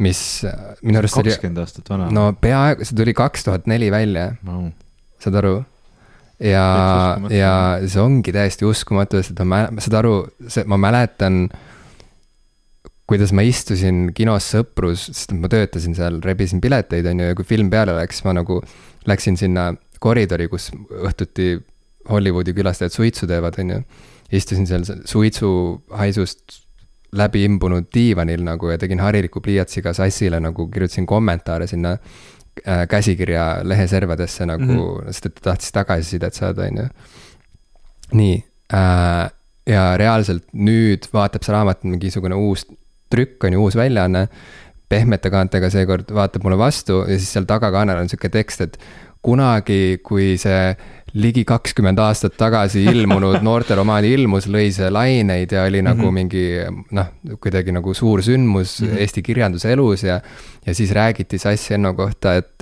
[0.00, 0.20] mis
[0.82, 1.32] minu arust oli.
[1.32, 2.08] kakskümmend aastat vana.
[2.14, 4.70] no peaaegu, see tuli kaks tuhat neli välja no..
[5.20, 5.58] saad aru?
[6.42, 6.64] ja,
[7.30, 7.52] ja
[7.84, 10.14] see ongi täiesti uskumatu, sest ma, saad aru,
[10.48, 11.44] see, ma mäletan,
[13.10, 17.46] kuidas ma istusin kinos Sõprus, sest ma töötasin seal, rebisin pileteid, on ju, ja kui
[17.46, 18.60] film peale läks, ma nagu
[19.10, 19.70] läksin sinna
[20.02, 21.54] koridori, kus õhtuti
[22.10, 23.82] Hollywoodi külastajad suitsu teevad, on ju.
[24.32, 26.62] istusin seal suitsuhaisust
[27.16, 33.60] läbi imbunud diivanil nagu ja tegin hariliku pliiatsiga sassile nagu kirjutasin kommentaare sinna äh, käsikirja
[33.62, 35.12] leheservadesse nagu mm, -hmm.
[35.12, 36.88] sest et ta tahtis tagasisidet saada, on ju.
[38.12, 38.44] nii
[38.74, 39.30] äh,,
[39.66, 42.66] ja reaalselt nüüd vaatab see raamat mingisugune uus
[43.10, 44.28] trükk on ju, uus väljaanne.
[44.88, 48.78] pehmete kaantega seekord vaatab mulle vastu ja siis seal tagakaanel on sihuke tekst, et
[49.22, 50.74] kunagi, kui see
[51.14, 55.90] ligi kakskümmend aastat tagasi ilmunud noorteromaan ilmus, lõi see laineid ja oli mm -hmm.
[55.90, 56.14] nagu mhm.
[56.14, 56.44] mingi
[56.98, 59.00] noh, kuidagi nagu suur sündmus mm -hmm.
[59.00, 60.20] Eesti kirjanduse elus ja.
[60.66, 62.58] ja siis räägiti Sass Enno kohta, et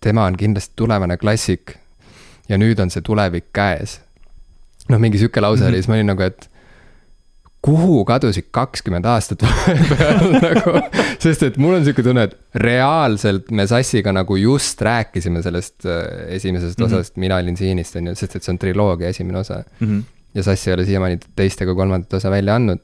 [0.00, 1.76] tema on kindlasti tulevane klassik.
[2.48, 4.00] ja nüüd on see tulevik käes.
[4.88, 5.68] noh, mingi sihuke lause mm -hmm.
[5.68, 6.51] oli, siis ma olin nagu, et
[7.62, 10.80] kuhu kadusid kakskümmend aastat vahepeal nagu,
[11.22, 16.00] sest et mul on sihuke tunne, et reaalselt me Sassiga nagu just rääkisime sellest äh,
[16.38, 16.94] esimesest mm -hmm.
[16.98, 19.86] osast Mina olin siinist, on ju, sest et see on triloogia esimene osa mm.
[19.86, 20.02] -hmm.
[20.34, 22.82] ja Sass ei ole siiamaani teist ega kolmandat osa välja andnud,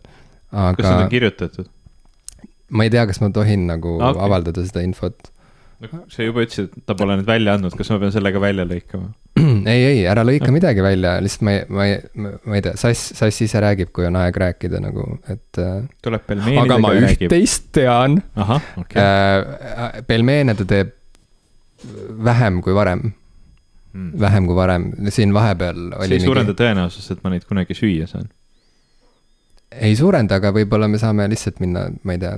[0.53, 0.75] aga.
[0.77, 1.67] kas need on kirjutatud?
[2.71, 4.25] ma ei tea, kas ma tohin nagu okay.
[4.25, 5.33] avaldada seda infot
[5.85, 8.43] no sa juba ütlesid, et ta pole nüüd välja andnud, kas ma pean selle ka
[8.43, 9.13] välja lõikama?
[9.73, 13.13] ei, ei, ära lõika midagi välja, lihtsalt ma ei, ma ei, ma ei tea, Sass,
[13.19, 15.61] Sass ise räägib, kui on aeg rääkida nagu, et.
[15.63, 18.19] Äh, tuleb pelmeenidega aga ma üht-teist tean.
[18.39, 19.71] ahah, okei okay..
[19.87, 20.95] Äh, pelmeene ta teeb
[22.27, 23.13] vähem kui varem
[23.93, 24.13] hmm..
[24.21, 26.09] vähem kui varem, siin vahepeal oli.
[26.09, 26.63] see ei suurenda mingi...
[26.63, 28.27] tõenäosust, et ma neid kunagi süüa saan.
[29.71, 32.35] ei suurenda, aga võib-olla me saame lihtsalt minna, ma ei tea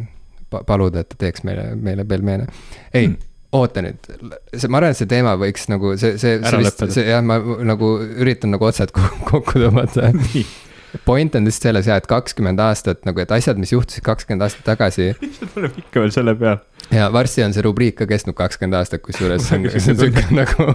[0.66, 2.46] paluda, et ta teeks meile, meile pelmeene.
[2.92, 4.10] ei mm., oota nüüd,
[4.54, 7.40] see, ma arvan, et see teema võiks nagu see, see, see vist, see jah, ma
[7.66, 8.92] nagu üritan nagu otsad
[9.30, 10.10] kokku tõmmata
[11.06, 14.66] point on lihtsalt selles jah, et kakskümmend aastat nagu, et asjad, mis juhtusid kakskümmend aastat
[14.66, 15.12] tagasi.
[15.22, 16.60] lihtsalt oleme ikka veel selle peal.
[16.94, 20.24] ja varsti on see rubriik ka kestnud kakskümmend aastat, kusjuures see on, see on sihuke
[20.34, 20.70] nagu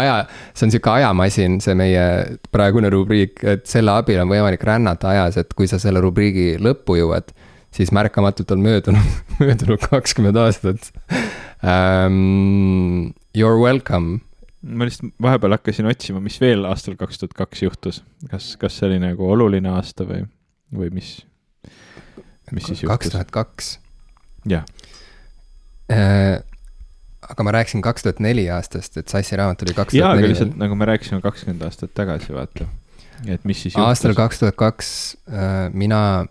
[0.00, 0.16] aja,
[0.54, 2.06] see on sihuke ajamasin, see meie
[2.54, 6.98] praegune rubriik, et selle abil on võimalik rännata ajas, et kui sa selle rubriigi lõppu
[6.98, 7.30] jõuad,
[7.74, 10.90] siis märkamatult on möödunud, möödunud kakskümmend aastat
[11.62, 13.12] um,.
[13.36, 14.20] You are welcome
[14.60, 18.90] ma lihtsalt vahepeal hakkasin otsima, mis veel aastal kaks tuhat kaks juhtus, kas, kas see
[18.90, 20.26] oli nagu oluline aasta või,
[20.76, 21.14] või mis,
[22.52, 22.92] mis siis juhtus?
[22.92, 23.70] kaks tuhat kaks.
[24.50, 24.66] jah
[25.92, 26.42] äh,.
[27.30, 30.04] aga ma rääkisin kaks tuhat neli aastast, et Sassi raamat tuli kaks tuhat neli.
[30.04, 32.68] jaa, aga lihtsalt nagu me rääkisime kakskümmend aastat tagasi, vaata.
[33.24, 33.86] et mis siis juhtus?
[33.88, 34.92] aastal kaks tuhat kaks
[35.32, 36.26] äh, mina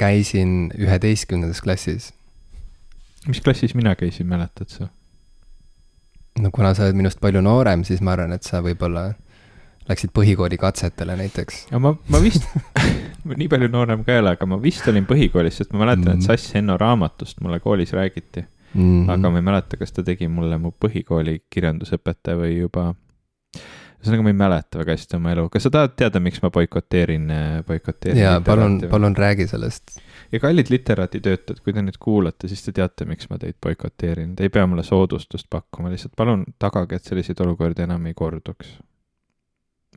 [0.00, 2.12] käisin üheteistkümnendas klassis.
[3.28, 4.88] Mis klassis mina käisin, mäletad sa?
[6.40, 9.10] no kuna sa oled minust palju noorem, siis ma arvan, et sa võib-olla
[9.88, 11.66] läksid põhikooli katsetele näiteks.
[11.82, 12.46] ma, ma vist
[13.42, 16.12] nii palju noorem ka ei ole, aga ma vist olin põhikoolis, sest ma mäletan mm,
[16.12, 16.24] -hmm.
[16.24, 18.44] et Sass Henno raamatust mulle koolis räägiti
[18.74, 18.82] mm.
[18.82, 19.10] -hmm.
[19.12, 22.94] aga ma ei mäleta, kas ta tegi mulle mu põhikooli kirjandusõpetaja või juba.
[24.02, 27.28] Ühesõnaga, ma ei mäleta väga hästi oma elu, kas sa tahad teada, miks ma boikoteerin,
[27.68, 28.22] boikoteerin?
[28.22, 29.96] jaa, palun, palun räägi sellest
[30.32, 34.48] ja kallid literaaditöötajad, kui te nüüd kuulate, siis te teate, miks ma teid boikoteerin, te
[34.48, 38.78] ei pea mulle soodustust pakkuma, lihtsalt palun tagage, et selliseid olukordi enam ei korduks.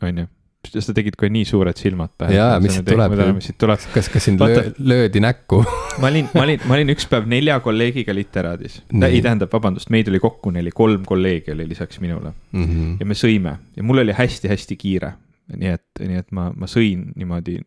[0.01, 0.28] on ju?
[0.74, 2.36] Sa tegid kohe nii suured silmad pähe.
[2.38, 3.16] jaa, mis siit tuleb?
[3.61, 3.86] tuleb?
[3.93, 5.61] kas, kas sind Vaata, löödi näkku
[6.01, 8.82] ma olin, ma olin, ma olin üks päev nelja kolleegiga literaadis.
[9.01, 12.63] ei, tähendab, vabandust, meid oli kokku neli, kolm kolleegi oli lisaks minule mm.
[12.63, 12.95] -hmm.
[12.99, 15.13] ja me sõime ja mul oli hästi-hästi kiire.
[15.55, 17.59] nii et, nii et ma, ma sõin niimoodi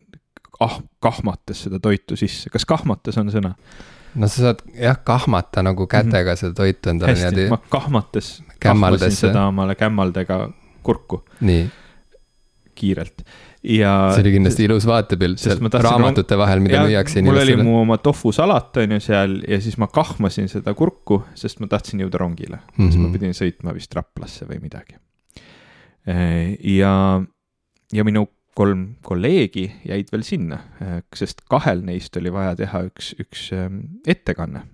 [0.59, 3.53] ah, kahmates seda toitu sisse, kas kahmates on sõna?
[4.15, 6.39] no sa saad jah, kahmata nagu kätega mm -hmm.
[6.39, 7.49] seda toitu endale niimoodi.
[7.49, 10.49] ma kahmates, kahmasin seda omale kämmaldega
[10.83, 11.23] kurku.
[11.41, 11.69] nii.
[12.79, 13.23] Kiirelt
[13.63, 13.91] ja.
[14.13, 18.79] see oli kindlasti ilus vaatepilt seal raamatute vahel, mida müüakse mul oli mu oma tofusalat
[18.83, 22.71] on ju seal ja siis ma kahmasin seda kurku, sest ma tahtsin jõuda rongile mm.
[22.77, 22.91] -hmm.
[22.91, 24.97] siis ma pidin sõitma vist Raplasse või midagi.
[26.79, 26.93] ja,
[27.93, 28.27] ja minu
[28.59, 30.59] kolm kolleegi jäid veel sinna,
[31.15, 34.65] sest kahel neist oli vaja teha üks, üks ähm, ettekanne.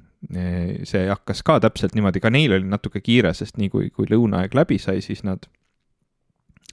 [0.90, 4.56] see hakkas ka täpselt niimoodi, ka neil oli natuke kiire, sest nii kui, kui lõunaaeg
[4.58, 5.65] läbi sai, siis nad äh,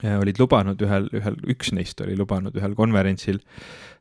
[0.03, 3.41] olid lubanud ühel, ühel, üks neist oli lubanud ühel konverentsil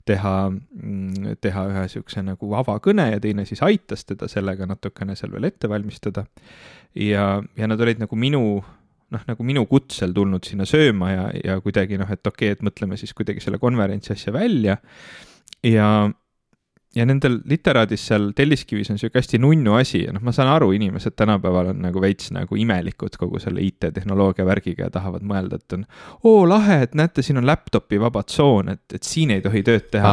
[0.07, 5.33] teha, mm, teha ühe niisuguse nagu avakõne ja teine siis aitas teda sellega natukene seal
[5.35, 6.25] veel ette valmistada.
[6.95, 8.43] ja, ja nad olid nagu minu
[9.11, 12.65] noh, nagu minu kutsel tulnud sinna sööma ja, ja kuidagi noh, et okei okay,, et
[12.65, 14.77] mõtleme siis kuidagi selle konverentsi asja välja.
[15.63, 15.87] ja
[16.95, 20.73] ja nendel literaadis seal Telliskivis on sihuke hästi nunnu asi ja noh, ma saan aru,
[20.75, 25.75] inimesed tänapäeval on nagu veits nagu imelikud kogu selle IT-tehnoloogia värgiga ja tahavad mõelda, et
[25.77, 25.85] on
[26.27, 29.87] oo lahe, et näete, siin on laptop'i vaba tsoon, et, et siin ei tohi tööd
[29.93, 30.11] teha.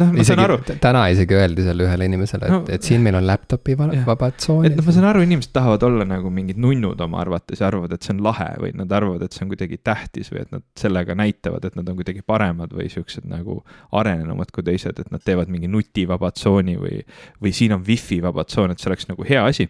[0.00, 0.58] noh, ma saan aru.
[0.82, 4.66] täna isegi öeldi seal ühele inimesele, et no,, et siin meil on laptop'i vaba tsoon.
[4.66, 7.94] et noh, ma saan aru, inimesed tahavad olla nagu mingid nunnud oma arvates ja arvavad,
[7.94, 10.66] et see on lahe või nad arvavad, et see on kuidagi tähtis või et nad
[10.80, 13.60] sellega näitavad, et nad on kuidagi paremad või siuksed nagu
[13.94, 17.04] arenenumad kui teised, et nad teevad mingi nuti nutivaba tsooni või,
[17.42, 19.68] või siin on wifi vaba tsoon, et see oleks nagu hea asi.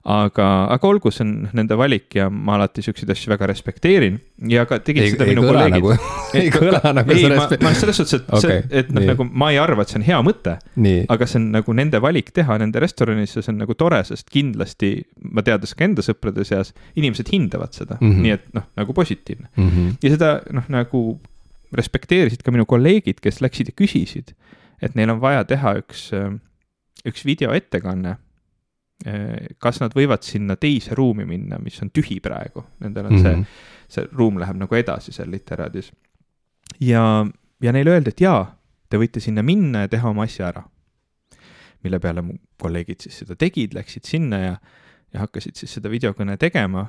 [0.00, 4.14] aga, aga olgu, see on nende valik ja ma alati siukseid asju väga respekteerin
[4.48, 5.74] ja ka tegid ei, seda ei minu kolleegid.
[5.76, 5.90] Nagu,
[6.40, 9.50] ei kõla nagu ei, ma, ma selles suhtes, et okay, see, et noh, nagu ma
[9.52, 10.56] ei arva, et see on hea mõte.
[11.04, 14.32] aga see on nagu nende valik teha nende restoranis ja see on nagu tore, sest
[14.32, 14.94] kindlasti
[15.36, 18.24] ma teades ka enda sõprade seas, inimesed hindavad seda mm, -hmm.
[18.24, 19.68] nii et noh, nagu positiivne mm.
[19.68, 19.92] -hmm.
[20.00, 21.04] ja seda noh, nagu
[21.76, 24.32] respekteerisid ka minu kolleegid, kes läksid ja küsisid
[24.82, 26.32] et neil on vaja teha üks, äh,
[27.06, 28.16] üks videoettekanne.
[29.06, 33.24] Äh, kas nad võivad sinna teise ruumi minna, mis on tühi praegu, nendel on mm
[33.24, 33.44] -hmm.
[33.88, 35.92] see, see ruum läheb nagu edasi seal literaadis.
[36.80, 37.26] ja,
[37.62, 40.62] ja neile öeldi, et jaa, te võite sinna minna ja teha oma asja ära.
[41.84, 44.56] mille peale mu kolleegid siis seda tegid, läksid sinna ja,
[45.12, 46.86] ja hakkasid siis seda videokõne tegema,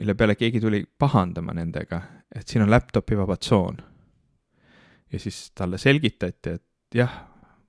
[0.00, 2.02] mille peale keegi tuli pahandama nendega,
[2.34, 3.76] et siin on laptop'i vaba tsoon.
[5.12, 6.62] ja siis talle selgitati, et
[6.94, 7.18] jah,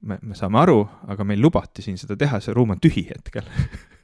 [0.05, 0.79] me, me saame aru,
[1.11, 3.47] aga meil lubati siin seda teha, see ruum on tühi hetkel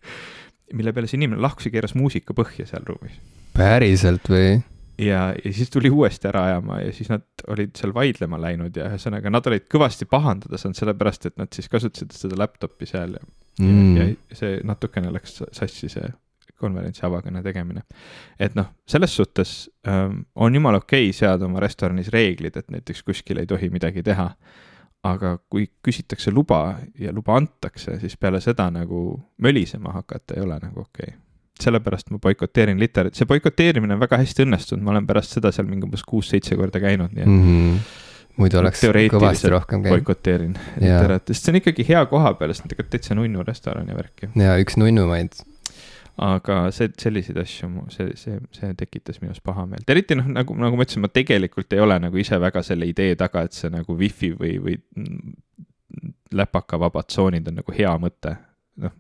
[0.78, 3.18] mille peale see inimene lahkus ja keeras muusika põhja seal ruumis.
[3.58, 4.62] päriselt või?
[5.02, 8.90] ja, ja siis tuli uuesti ära ajama ja siis nad olid seal vaidlema läinud ja
[8.92, 13.24] ühesõnaga nad olid kõvasti pahandada saanud, sellepärast et nad siis kasutasid seda laptop'i seal ja
[13.60, 16.12] mm., ja, ja see natukene läks sassi, see
[16.62, 17.82] konverentsi avakõne tegemine.
[18.40, 19.54] et noh, selles suhtes
[19.88, 24.04] ähm, on jumala okei okay seada oma restoranis reeglid, et näiteks kuskil ei tohi midagi
[24.06, 24.30] teha
[25.04, 30.60] aga kui küsitakse luba ja luba antakse, siis peale seda nagu mölisema hakata ei ole
[30.62, 31.18] nagu okei okay.
[31.62, 35.70] sellepärast ma boikoteerin literat-, see boikoteerimine on väga hästi õnnestunud, ma olen pärast seda seal
[35.70, 37.44] mingi umbes kuus-seitse korda käinud, nii et mm.
[37.50, 38.00] -hmm
[38.42, 38.80] muidu oleks
[39.12, 39.98] kõvasti rohkem käinud.
[39.98, 43.98] boikoteerin literat, sest see on ikkagi hea koha peal, sest tegelikult täitsa nunnu restoran ja
[43.98, 44.30] värk ju.
[44.40, 45.36] ja üks nunnumaid
[46.22, 50.86] aga see, selliseid asju, see, see, see tekitas minus pahameelt, eriti noh, nagu, nagu ma
[50.86, 54.34] ütlesin, ma tegelikult ei ole nagu ise väga selle idee taga, et see nagu wifi
[54.38, 54.78] või, või
[56.36, 58.36] läpakavabad tsoonid on nagu hea mõte,
[58.84, 58.94] noh.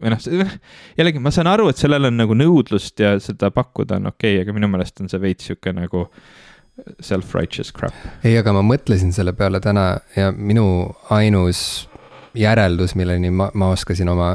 [0.00, 0.26] või noh,
[0.98, 4.44] jällegi ma saan aru, et sellel on nagu nõudlust ja seda pakkuda on okei okay,,
[4.44, 6.08] aga minu meelest on see veits sihuke nagu
[7.00, 7.94] self-righteous crap.
[8.24, 10.66] ei, aga ma mõtlesin selle peale täna ja minu
[11.14, 11.86] ainus
[12.36, 14.34] järeldus, milleni ma, ma oskasin oma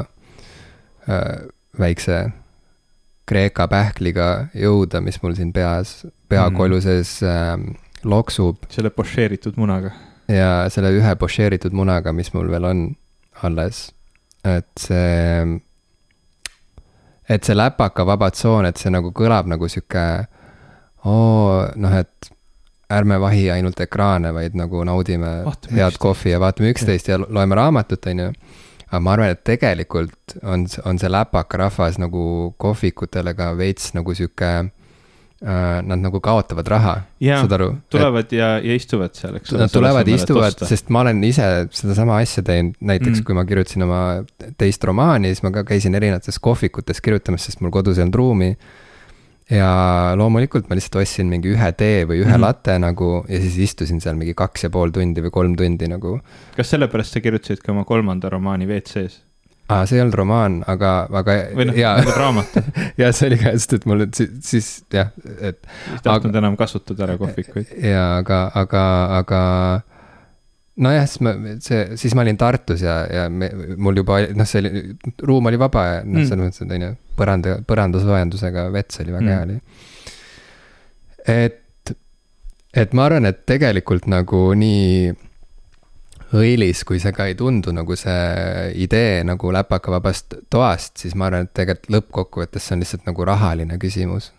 [1.06, 1.44] äh,
[1.78, 2.24] väikse
[3.28, 6.84] Kreeka pähkliga jõuda, mis mul siin peas, peakolju mhm.
[6.84, 7.54] sees äh,
[8.04, 8.66] loksub.
[8.68, 9.92] selle pošeeritud munaga.
[10.28, 12.82] ja selle ühe pošeeritud munaga, mis mul veel on
[13.46, 13.92] alles.
[14.44, 15.60] et see,
[17.30, 20.26] et see läpaka vaba tsoon, et see nagu kõlab nagu sihuke,
[21.06, 22.32] oo, noh, et
[22.92, 27.54] ärme vahi ainult ekraane, vaid nagu naudime vaatame head kohvi ja vaatame üksteist ja loeme
[27.54, 28.28] raamatut, on ju
[28.92, 34.52] aga ma arvan, et tegelikult on, on see läpakarahvas nagu kohvikutele ka veits nagu sihuke
[34.52, 34.70] äh,.
[35.42, 37.72] Nad nagu kaotavad raha, saad aru?
[37.90, 39.64] tulevad et, ja, ja istuvad seal, eks ole.
[39.64, 43.24] Nad tulevad, istuvad, sest ma olen ise sedasama asja teinud, näiteks mm.
[43.26, 44.02] kui ma kirjutasin oma
[44.60, 48.52] teist romaani, siis ma ka käisin erinevates kohvikutes kirjutamas, sest mul kodus ei olnud ruumi
[49.52, 49.70] ja
[50.18, 52.44] loomulikult ma lihtsalt ostsin mingi ühe tee või ühe mm -hmm.
[52.46, 56.20] latte nagu ja siis istusin seal mingi kaks ja pool tundi või kolm tundi nagu.
[56.56, 59.22] kas sellepärast sa kirjutasidki oma kolmanda romaani WC-s?
[59.68, 61.36] aa, see ei olnud romaan, aga, aga.
[61.56, 61.78] või noh,
[62.16, 62.58] raamat
[63.00, 65.62] ja see oli ka, sest et mul siis, siis jah, et.
[65.92, 67.72] ei tahtnud enam kasutada ära kohvikuid.
[67.78, 68.84] jaa, aga, aga,
[69.20, 69.40] aga
[70.76, 74.62] nojah, siis ma, see, siis ma olin Tartus ja, ja me, mul juba noh, see
[74.62, 74.84] oli,
[75.22, 79.16] ruum oli vaba ja noh mm., selles mõttes, et on ju, põranda, põrandasoojendusega vets oli
[79.16, 79.32] väga mm.
[79.34, 79.58] hea oli.
[81.34, 81.94] et,
[82.84, 85.12] et ma arvan, et tegelikult nagu nii
[86.32, 91.44] õilis, kui see ka ei tundu nagu see idee nagu läpakavabast toast, siis ma arvan,
[91.44, 94.32] et tegelikult lõppkokkuvõttes see on lihtsalt nagu rahaline küsimus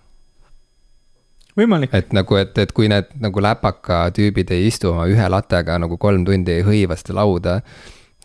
[1.60, 1.94] võimalik.
[1.94, 5.98] et nagu, et, et kui need nagu läpaka tüübid ei istu oma ühe latega nagu
[6.02, 7.60] kolm tundi ei hõiva seda lauda,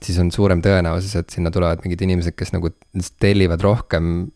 [0.03, 2.73] siis on suurem tõenäosus, et sinna tulevad mingid inimesed, kes nagu
[3.21, 4.29] tellivad rohkem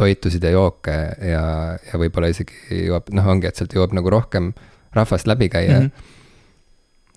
[0.00, 0.96] toitusid ja jooke
[1.32, 1.42] ja,
[1.76, 4.54] ja võib-olla isegi jõuab, noh, ongi, et sealt jõuab nagu rohkem
[4.96, 5.90] rahvast läbi käia mm.
[5.90, 6.16] -hmm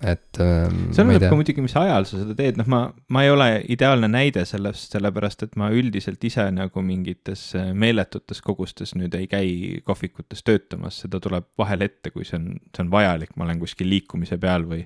[0.04, 0.92] et ähm,.
[0.92, 2.80] see oleneb ka muidugi, mis ajal sa seda teed, noh, ma,
[3.14, 8.42] ma ei ole ideaalne näide sellest, sellepärast et ma üldiselt ise nagu mingites äh, meeletutes
[8.44, 9.52] kogustes nüüd ei käi
[9.86, 13.90] kohvikutes töötamas, seda tuleb vahel ette, kui see on, see on vajalik, ma olen kuskil
[13.92, 14.84] liikumise peal või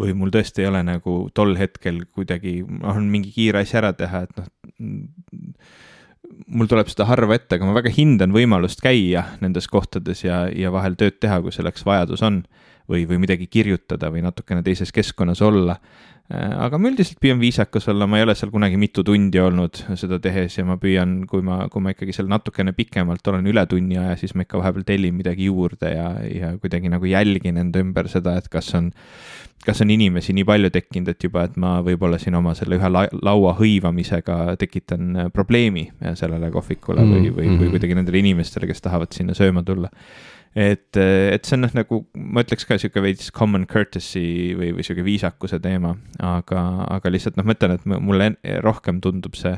[0.00, 4.22] või mul tõesti ei ole nagu tol hetkel kuidagi, on mingi kiire asi ära teha,
[4.24, 4.46] et noh,
[6.46, 10.72] mul tuleb seda harva ette, aga ma väga hindan võimalust käia nendes kohtades ja, ja
[10.72, 12.42] vahel tööd teha, kui selleks vajadus on
[12.90, 15.76] või, või midagi kirjutada või natukene teises keskkonnas olla.
[16.30, 19.82] Äh, aga ma üldiselt püüan viisakas olla, ma ei ole seal kunagi mitu tundi olnud
[19.98, 23.64] seda tehes ja ma püüan, kui ma, kui ma ikkagi seal natukene pikemalt olen üle
[23.70, 27.82] tunni aja, siis ma ikka vahepeal tellin midagi juurde ja, ja kuidagi nagu jälgin enda
[27.82, 28.92] ümber seda, et kas on
[29.60, 32.88] kas on inimesi nii palju tekkinud, et juba, et ma võib-olla siin oma selle ühe
[32.88, 35.84] la laua hõivamisega tekitan probleemi
[36.16, 37.74] sellele kohvikule mm, või, või, või mm-hmm.
[37.74, 39.90] kuidagi nendele inimestele, kes tahavad sinna sööma tulla
[40.54, 44.86] et, et see on noh, nagu ma ütleks ka sihuke veits common courtesy või, või
[44.86, 46.64] sihuke viisakuse teema, aga,
[46.98, 48.32] aga lihtsalt noh, ma ütlen, et mulle
[48.64, 49.56] rohkem tundub see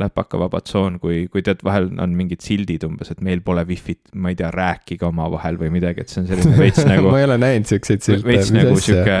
[0.00, 4.32] läpakavaba tsoon, kui, kui tead, vahel on mingid sildid umbes, et meil pole wifi't, ma
[4.32, 7.36] ei tea, rääkige omavahel või midagi, et see on selline veits nagu ma ei ole
[7.42, 8.28] näinud siukseid silte.
[8.30, 9.18] veits nagu sihuke,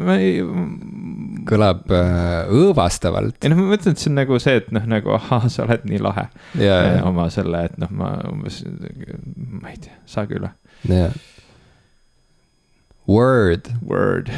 [0.00, 0.38] ma ei.
[1.48, 3.38] Kõlab äh, õõvastavalt.
[3.42, 5.86] ei noh, ma mõtlen, et see on nagu see, et noh, nagu ahah, sa oled
[5.88, 6.28] nii lahe
[6.58, 7.00] yeah..
[7.08, 8.62] oma selle, et noh, ma umbes,
[9.36, 10.54] ma ei tea, saage üle.
[10.88, 11.16] yeah..
[13.04, 13.68] Word.
[13.84, 14.30] Word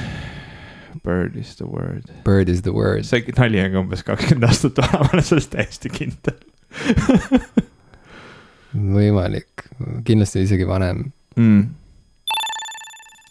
[1.07, 2.11] Bird is the word.
[2.25, 3.07] Bird is the word.
[3.07, 6.41] see nali on ka umbes kakskümmend aastat vana, ma olen selles täiesti kindel
[8.97, 9.67] võimalik,
[10.07, 11.05] kindlasti isegi vanem
[11.39, 11.63] mm..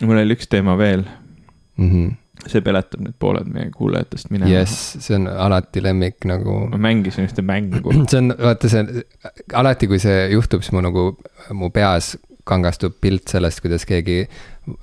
[0.08, 1.90] mul oli üks teema veel mm.
[1.90, 2.14] -hmm.
[2.50, 4.52] See peletab nüüd pooled meie kuulajatest minema.
[4.52, 6.60] jess, see on alati lemmik nagu.
[6.72, 7.82] ma mängisin ühte mängu.
[8.12, 9.04] see on, vaata see,
[9.54, 11.12] alati kui see juhtub, siis mu nagu,
[11.58, 12.16] mu peas
[12.46, 14.24] kangastub pilt sellest, kuidas keegi.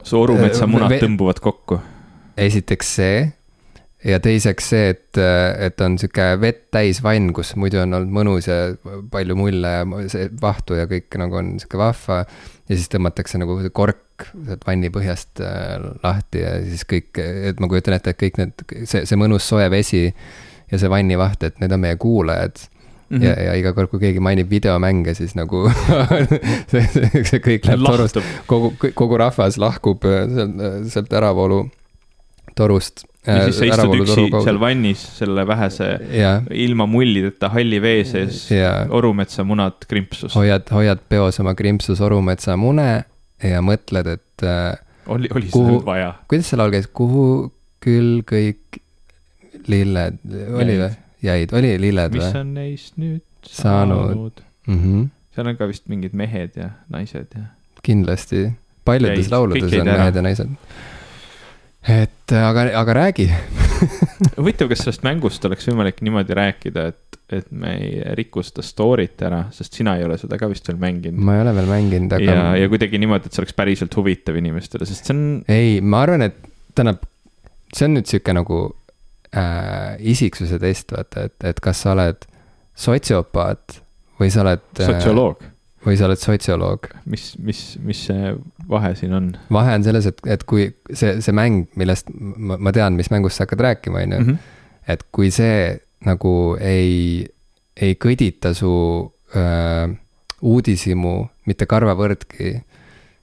[0.03, 1.81] su orumetsa munad tõmbuvad kokku
[2.37, 3.23] esiteks see
[4.05, 5.19] ja teiseks see, et,
[5.67, 8.75] et on sihuke vett täis vann, kus muidu on olnud mõnus ja
[9.13, 12.23] palju mulle ja see vahtu ja kõik nagu on sihuke vahva.
[12.69, 17.71] ja siis tõmmatakse nagu kork sealt vanni põhjast äh, lahti ja siis kõik, et ma
[17.71, 21.75] kujutan ette, et kõik need, see, see mõnus soe vesi ja see vannivaht, et need
[21.75, 22.69] on meie kuulajad
[23.13, 23.25] Mm -hmm.
[23.25, 25.69] ja, ja iga kord, kui keegi mainib videomänge, siis nagu
[26.71, 31.67] see, see, see kõik läheb torust, kogu, kogu rahvas lahkub äh, sealt, sealt äravoolu
[32.57, 36.33] torust ja siis sa äh, istud üksi seal vannis selle vähese ja.
[36.51, 38.45] ilma mullideta halli vee sees,
[38.91, 40.35] Orumetsa munad krimpsus.
[40.35, 42.89] hoiad, hoiad peos oma krimpsus Orumetsa mune
[43.43, 44.75] ja mõtled, et äh,.
[45.07, 46.13] oli, oli kuhu, seda nüüd vaja?
[46.31, 47.27] kuidas see laul käis, kuhu
[47.83, 48.81] küll kõik
[49.71, 50.19] lilled,
[50.59, 50.93] oli või?
[51.23, 52.25] jäid, oli lilled või?
[52.25, 54.47] mis on neist nüüd saanud, saanud.?
[54.67, 55.07] Mm -hmm.
[55.37, 57.53] seal on ka vist mingid mehed ja naised ja.
[57.87, 58.49] kindlasti,
[58.87, 60.59] paljudes lauludes on mehed ja naised
[61.89, 63.27] et aga, aga räägi
[64.39, 69.25] huvitav, kas sellest mängust oleks võimalik niimoodi rääkida, et, et me ei riku seda story't
[69.27, 71.19] ära, sest sina ei ole seda ka vist veel mänginud.
[71.19, 72.37] ma ei ole veel mänginud, aga.
[72.37, 75.25] ja, ja kuidagi niimoodi, et see oleks päriselt huvitav inimestele, sest see on.
[75.51, 76.39] ei, ma arvan, et
[76.77, 77.03] tähendab,
[77.75, 78.61] see on nüüd sihuke nagu
[79.35, 82.29] äh, isiksuse test, vaata, et, et kas sa oled
[82.79, 83.81] sotsiopaat
[84.21, 85.52] või sa oled äh,.
[85.83, 86.89] Või sa oled sotsioloog.
[87.11, 88.35] mis, mis, mis see
[88.71, 89.31] vahe siin on?
[89.53, 93.39] vahe on selles, et, et kui see, see mäng, millest ma, ma tean, mis mängust
[93.39, 94.21] sa hakkad rääkima, on ju.
[94.21, 94.39] Mhm.
[94.93, 97.23] et kui see nagu ei,
[97.79, 98.73] ei kõdita su
[99.37, 99.93] öö,
[100.43, 101.15] uudishimu
[101.47, 102.57] mitte karvavõrdki,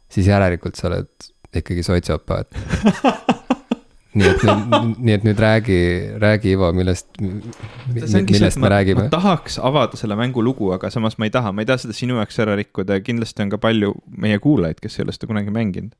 [0.10, 1.12] siis järelikult sa oled
[1.60, 2.56] ikkagi sotsiopaat
[4.20, 5.80] nii et nüüd, nii et nüüd räägi,
[6.22, 9.06] räägi Ivo, millest, millest me räägime.
[9.08, 11.96] ma tahaks avada selle mängu lugu, aga samas ma ei taha, ma ei taha seda
[11.98, 15.32] sinu jaoks ära rikkuda ja kindlasti on ka palju meie kuulajaid, kes ei ole seda
[15.32, 15.96] kunagi mänginud.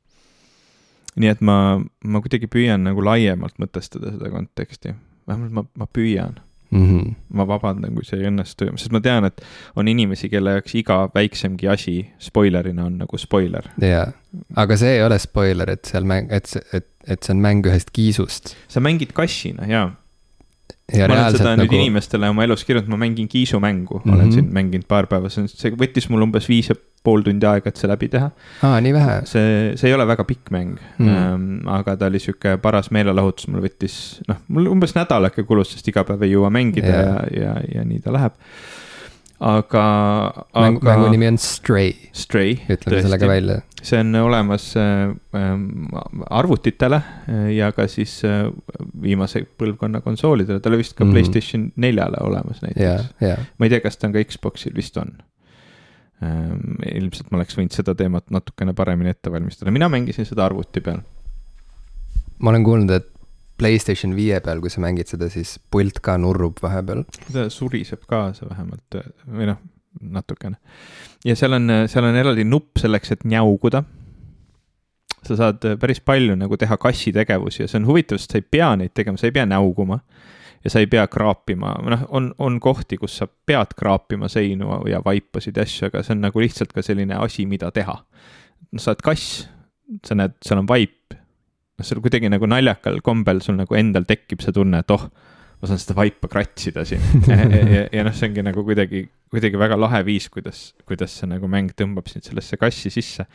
[1.20, 1.56] nii et ma,
[2.04, 4.94] ma kuidagi püüan nagu laiemalt mõtestada seda konteksti,
[5.28, 6.38] vähemalt ma, ma püüan
[6.70, 6.86] mm.
[6.86, 7.14] -hmm.
[7.32, 9.42] ma vabandan, kui see ei õnnestu, sest ma tean, et
[9.76, 13.70] on inimesi, kelle jaoks iga väiksemgi asi spoilerina on nagu spoiler.
[13.82, 14.06] jaa,
[14.56, 17.94] aga see ei ole spoiler, et seal mäng, et, et, et see on mäng ühest
[17.96, 18.54] kiisust.
[18.68, 19.90] sa mängid kassina, jaa
[20.94, 21.64] ja ma olen seda nagu...
[21.64, 24.14] nüüd inimestele oma elus kirjutanud, ma mängin kiisumängu mm, -hmm.
[24.14, 24.34] olen mhm.
[24.34, 27.70] siin mänginud paar päeva, see on, see võttis mul umbes viis ja pool tundi aega,
[27.70, 28.30] et see läbi teha.
[28.66, 29.20] aa, nii vähe?
[29.30, 31.70] see, see ei ole väga pikk mäng mm, -hmm.
[31.78, 33.96] aga ta oli sihuke paras meelelahutus, mul võttis,
[34.28, 37.24] noh, mul umbes nädal äkki kulus, sest iga päev ei jõua mängida yeah.
[37.30, 38.36] ja, ja, ja nii ta läheb
[39.40, 39.84] aga,
[40.52, 40.84] aga.
[40.84, 41.94] mängu nimi on Stray.
[42.12, 42.58] Stray.
[42.68, 43.60] ütleme selle ka välja.
[43.82, 45.14] see on olemas äh,
[46.28, 48.50] arvutitele äh, ja ka siis äh,
[49.02, 51.14] viimase põlvkonna konsoolidele, ta oli vist ka mm -hmm.
[51.16, 53.06] Playstation neljale olemas näiteks yeah,.
[53.22, 53.46] Yeah.
[53.58, 55.16] ma ei tea, kas ta on ka Xbox'il, vist on
[56.22, 56.76] ähm,.
[56.94, 61.00] ilmselt ma oleks võinud seda teemat natukene paremini ette valmistada, mina mängisin seda arvuti peal.
[62.38, 63.08] ma olen kuulnud, et
[63.60, 67.04] Playstation viie peal, kui sa mängid seda, siis pult ka nurrub vahepeal.
[67.32, 69.60] ta suriseb kaasa vähemalt või noh,
[70.00, 70.56] natukene.
[71.24, 73.82] ja seal on, seal on eraldi nupp selleks, et njauguda.
[75.26, 78.46] sa saad päris palju nagu teha kassi tegevusi ja see on huvitav, sest sa ei
[78.56, 80.00] pea neid tegema, sa ei pea näuguma.
[80.64, 85.00] ja sa ei pea kraapima, noh, on, on kohti, kus sa pead kraapima seinu ja
[85.04, 87.96] vaipasid ja asju, aga see on nagu lihtsalt ka selline asi, mida teha.
[88.76, 89.48] sa oled kass,
[90.04, 90.99] sa näed, seal on vaip
[91.80, 95.06] noh, sul kuidagi nagu naljakal kombel sul nagu endal tekib see tunne, et oh,
[95.60, 99.04] ma saan seda vaipa kratsida siin ja, ja, ja, ja noh, see ongi nagu kuidagi,
[99.32, 103.26] kuidagi väga lahe viis, kuidas, kuidas see nagu mäng tõmbab sind sellesse kassi sisse.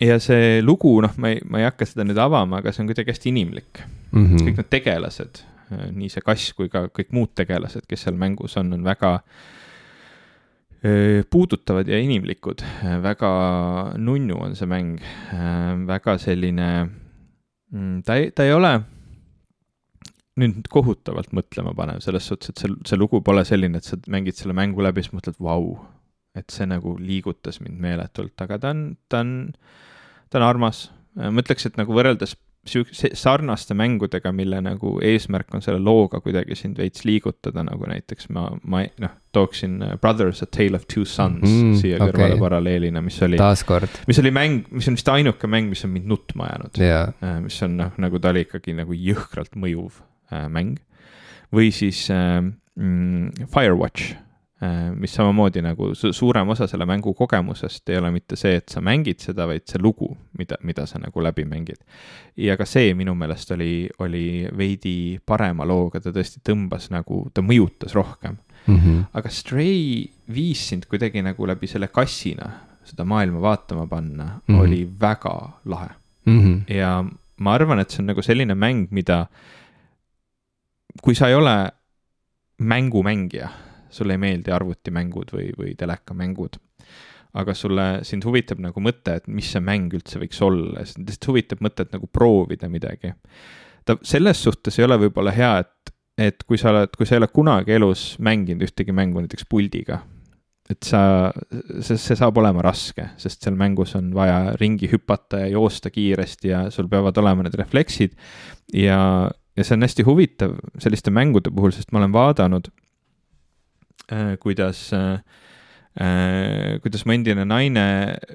[0.00, 2.92] ja see lugu, noh, ma ei, ma ei hakka seda nüüd avama, aga see on
[2.92, 4.26] kuidagi hästi inimlik mm.
[4.26, 4.44] -hmm.
[4.48, 5.42] kõik need tegelased,
[5.96, 9.18] nii see kass kui ka kõik muud tegelased, kes seal mängus on, on väga
[11.30, 12.62] puudutavad ja inimlikud,
[13.04, 13.30] väga
[14.00, 15.02] nunnu on see mäng,
[15.86, 16.70] väga selline
[17.72, 18.02] mm,?
[18.06, 18.74] ta ei, ta ei ole
[20.40, 24.38] nüüd kohutavalt mõtlema panev selles suhtes, et see, see lugu pole selline, et sa mängid
[24.38, 25.74] selle mängu läbi, siis mõtled, vau,
[26.38, 29.34] et see nagu liigutas mind meeletult, aga ta on, ta on,
[30.30, 30.86] ta on armas.
[31.18, 32.36] ma ütleks, et nagu võrreldes
[32.70, 38.30] sihukese sarnaste mängudega, mille nagu eesmärk on selle looga kuidagi sind veits liigutada, nagu näiteks
[38.36, 42.12] ma, ma noh, tooksin äh, Brothers A Tale of Two Sons mm, siia okay.
[42.12, 43.38] kõrvale paralleelina, mis oli.
[44.10, 47.12] mis oli mäng, mis on vist ainuke mäng, mis on mind nutma jäänud yeah..
[47.24, 50.00] Äh, mis on noh, nagu ta oli ikkagi nagu jõhkralt mõjuv
[50.32, 50.80] äh, mäng.
[51.54, 54.16] või siis äh, mm, Firewatch
[54.62, 58.82] Äh, mis samamoodi nagu suurem osa selle mängu kogemusest ei ole mitte see, et sa
[58.84, 61.80] mängid seda, vaid see lugu, mida, mida sa nagu läbi mängid.
[62.36, 67.40] ja ka see minu meelest oli, oli veidi parema looga, ta tõesti tõmbas nagu, ta
[67.40, 68.76] mõjutas rohkem mm.
[68.76, 69.04] -hmm.
[69.12, 72.50] aga Stray viis sind kuidagi nagu läbi selle kassina
[72.84, 74.60] seda maailma vaatama panna mm, -hmm.
[74.60, 75.90] oli väga lahe
[76.26, 76.40] mm.
[76.40, 76.74] -hmm.
[76.74, 77.04] ja
[77.40, 79.26] ma arvan, et see on nagu selline mäng, mida
[81.02, 81.54] kui sa ei ole
[82.60, 83.48] mängumängija,
[83.90, 86.58] sulle ei meeldi arvutimängud või, või telekamängud,
[87.40, 91.30] aga sulle, sind huvitab nagu mõte, et mis see mäng üldse võiks olla, sind lihtsalt
[91.30, 93.14] huvitab mõte, et nagu proovida midagi.
[93.84, 95.89] ta selles suhtes ei ole võib-olla hea, et,
[96.20, 100.00] et kui sa oled, kui sa ei ole kunagi elus mänginud ühtegi mängu näiteks puldiga,
[100.70, 101.02] et sa,
[101.82, 106.52] see, see saab olema raske, sest seal mängus on vaja ringi hüpata ja joosta kiiresti
[106.52, 108.14] ja sul peavad olema need refleksid
[108.76, 109.00] ja,
[109.56, 112.70] ja see on hästi huvitav selliste mängude puhul, sest ma olen vaadanud
[114.12, 115.22] äh,, kuidas äh,
[115.98, 117.86] äh, kuidas mu endine naine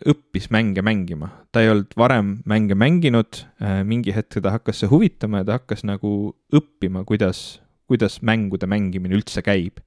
[0.04, 1.32] õppis mänge mängima.
[1.56, 5.62] ta ei olnud varem mänge mänginud äh,, mingi hetk teda hakkas see huvitama ja ta
[5.62, 9.82] hakkas nagu õppima, kuidas, kuidas mängude mängimine üldse käib.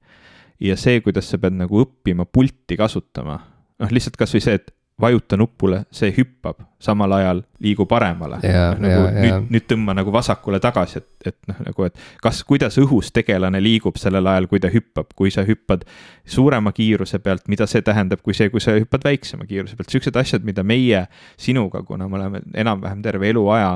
[0.59, 3.37] ja see, kuidas sa pead nagu õppima pulti kasutama,
[3.79, 8.39] noh, lihtsalt kasvõi see, et vajuta nupule, see hüppab, samal ajal liigub paremale.
[8.43, 12.41] Noh, nagu ja, nüüd, nüüd tõmba nagu vasakule tagasi, et, et noh, nagu, et kas,
[12.47, 15.85] kuidas õhus tegelane liigub sellel ajal, kui ta hüppab, kui sa hüppad
[16.27, 20.19] suurema kiiruse pealt, mida see tähendab, kui see, kui sa hüppad väiksema kiiruse pealt, siuksed
[20.19, 21.05] asjad, mida meie
[21.39, 23.71] sinuga, kuna me oleme enam-vähem terve eluaja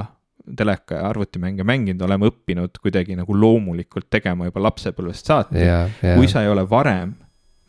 [0.58, 5.68] teleka ja arvutimänge mänginud, oleme õppinud kuidagi nagu loomulikult tegema juba lapsepõlvest saati.
[6.02, 7.14] kui sa ei ole varem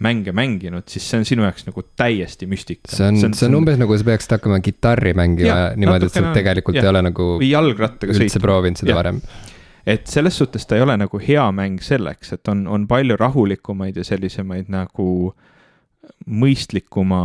[0.03, 2.91] mänge mänginud, siis see on sinu jaoks nagu täiesti müstika.
[2.91, 6.11] see on, see on, see on umbes nagu sa peaksid hakkama kitarri mängima ja, niimoodi,
[6.11, 6.85] et sa tegelikult ja.
[6.85, 7.29] ei ole nagu.
[7.39, 8.27] või jalgrattaga sõitma.
[8.27, 8.99] üldse proovinud seda ja.
[8.99, 9.22] varem.
[9.95, 14.03] et selles suhtes ta ei ole nagu hea mäng selleks, et on, on palju rahulikumaid
[14.03, 15.09] ja sellisemaid nagu
[16.27, 17.22] mõistlikuma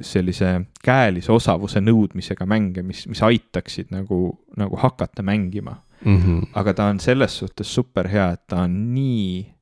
[0.00, 0.52] sellise
[0.84, 6.16] käelise osavuse nõudmisega mänge, mis, mis aitaksid nagu, nagu hakata mängima mm.
[6.16, 6.46] -hmm.
[6.52, 9.54] aga ta on selles suhtes super hea, et ta on nii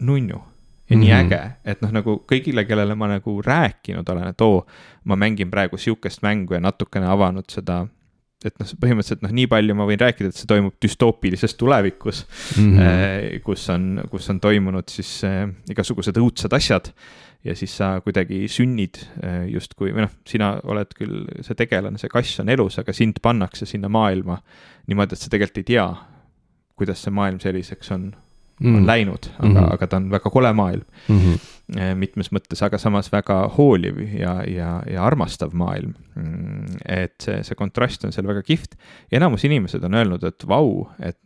[0.00, 0.36] nunnu
[0.90, 1.04] ja mm -hmm.
[1.04, 1.26] nii mhm.
[1.26, 4.66] äge, et noh, nagu kõigile, kellele ma nagu rääkinud olen, et oo,
[5.04, 7.86] ma mängin praegu sihukest mängu ja natukene avanud seda
[8.44, 12.26] et noh, põhimõtteliselt noh, nii palju ma võin rääkida, et see toimub düstoopilises tulevikus
[12.58, 13.40] mm, -hmm.
[13.46, 16.92] kus on, kus on toimunud siis äh, igasugused õudsed asjad.
[17.46, 22.12] Ja siis sa kuidagi sünnid äh, justkui, või noh, sina oled küll see tegelane, see
[22.12, 24.40] kass on elus, aga sind pannakse sinna maailma
[24.90, 25.88] niimoodi, et sa tegelikult ei tea,
[26.76, 28.10] kuidas see maailm selliseks on
[28.60, 28.80] mm.
[28.80, 29.74] on läinud, aga mm, -hmm.
[29.74, 31.20] aga ta on väga kole maailm mm.
[31.20, 31.52] -hmm
[31.98, 35.94] mitmes mõttes, aga samas väga hooliv ja, ja, ja armastav maailm.
[36.14, 38.76] Mm, et see, see kontrast on seal väga kihvt.
[39.12, 41.18] enamus inimesed on öelnud, et vau, et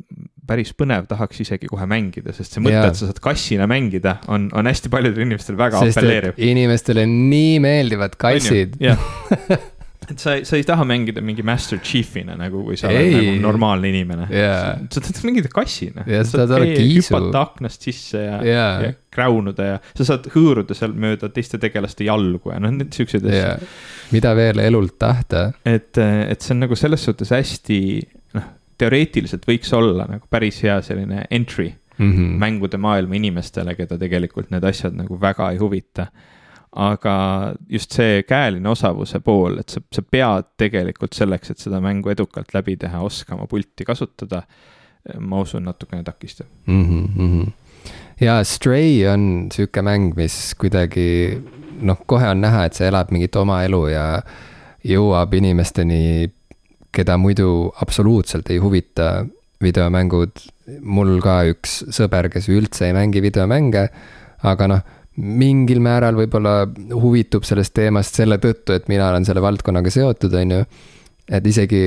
[0.51, 4.49] päris põnev, tahaks isegi kohe mängida, sest see mõte, et sa saad kassina mängida, on,
[4.57, 6.41] on hästi paljudel inimestel väga sest apelleeriv.
[6.51, 8.81] inimestele nii meeldivad kassid.
[10.11, 13.91] et sa, sa ei taha mängida mingi Master Chief'ina nagu, kui sa oled nagu normaalne
[13.93, 14.81] inimene yeah..
[14.91, 16.05] sa tahad mängida kassina.
[16.09, 17.13] ja sa kiisu.
[17.13, 22.07] hüpata aknast sisse ja yeah., ja kräunuda ja sa saad hõõruda seal mööda teiste tegelaste
[22.09, 23.83] jalgu ja noh, need siuksed asjad yeah..
[24.15, 25.51] mida veel elult tahta.
[25.65, 27.81] et, et see on nagu selles suhtes hästi,
[28.81, 31.69] teoreetiliselt võiks olla nagu päris hea selline entry
[31.99, 32.37] mm -hmm.
[32.41, 36.07] mängude maailma inimestele, keda tegelikult need asjad nagu väga ei huvita
[36.71, 37.15] aga
[37.69, 42.55] just see käeline osavuse pool, et sa, sa pead tegelikult selleks, et seda mängu edukalt
[42.55, 44.45] läbi teha, oskama pulti kasutada,
[45.19, 47.09] ma usun, natukene takistab mm.
[47.17, 47.51] -hmm.
[48.21, 51.43] ja Stray on sihuke mäng, mis kuidagi
[51.81, 54.23] noh, kohe on näha, et see elab mingit oma elu ja
[54.85, 56.31] jõuab inimesteni,
[56.95, 59.27] keda muidu absoluutselt ei huvita
[59.63, 60.49] videomängud.
[60.81, 63.89] mul ka üks sõber, kes üldse ei mängi videomänge,
[64.47, 64.83] aga noh
[65.21, 66.55] mingil määral võib-olla
[66.95, 70.61] huvitub sellest teemast selle tõttu, et mina olen selle valdkonnaga seotud, on ju.
[71.31, 71.83] et isegi,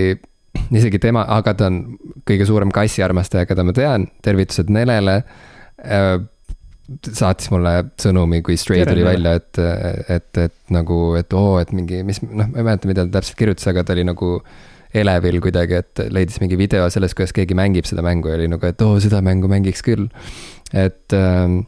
[0.76, 1.80] isegi tema, aga ta on
[2.28, 6.20] kõige suurem kassiarmastaja, keda ma tean, tervitused Nelele äh,
[7.08, 9.60] saatis mulle sõnumi, kui Stray tuli välja, et,
[10.12, 13.40] et, et nagu, et oo, et mingi, mis noh, ma ei mäleta, mida ta täpselt
[13.40, 14.36] kirjutas, aga ta oli nagu
[14.94, 18.68] elevil kuidagi, et leidis mingi video sellest, kuidas keegi mängib seda mängu ja oli nagu,
[18.70, 20.10] et oo, seda mängu mängiks küll.
[20.74, 21.64] et ähm,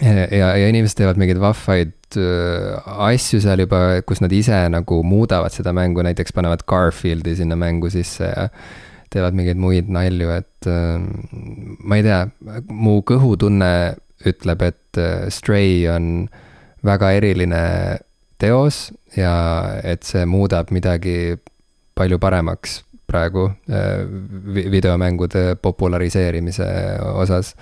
[0.00, 5.54] ja, ja inimesed teevad mingeid vahvaid äh, asju seal juba, kus nad ise nagu muudavad
[5.54, 8.48] seda mängu, näiteks panevad Garfieldi sinna mängu sisse ja
[9.10, 11.00] teevad mingeid muid nalju, et äh,
[11.82, 12.22] ma ei tea,
[12.70, 13.72] mu kõhutunne
[14.28, 16.28] ütleb, et äh, Stray on
[16.86, 17.64] väga eriline
[18.40, 19.32] teos ja
[19.84, 21.36] et see muudab midagi
[22.00, 22.80] palju paremaks
[23.10, 23.48] praegu
[24.70, 26.66] videomängude populariseerimise
[27.18, 27.54] osas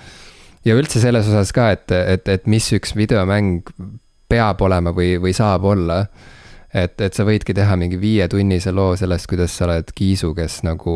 [0.66, 3.62] ja üldse selles osas ka, et, et, et mis üks videomäng
[4.28, 6.03] peab olema või, või saab olla.
[6.74, 10.95] et, et sa võidki teha mingi viietunnise loo sellest, kuidas sa oled kiisu, kes nagu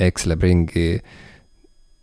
[0.00, 0.88] eksleb ringi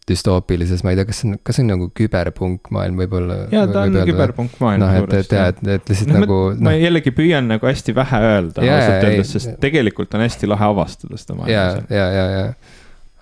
[0.08, 3.38] düstoopilises, ma ei tea, kas see on, kas see on nagu küberpunkmaailm võib-olla?
[3.52, 4.84] jaa, ta on küberpunkmaailm.
[4.84, 6.40] noh, et, et jaa, et, et lihtsalt no, nagu.
[6.56, 6.76] ma no.
[6.80, 11.40] jällegi püüan nagu hästi vähe öelda ausalt öeldes, sest tegelikult on hästi lahe avastada seda
[11.40, 11.54] maailma.
[11.54, 12.46] ja, ja, ja, ja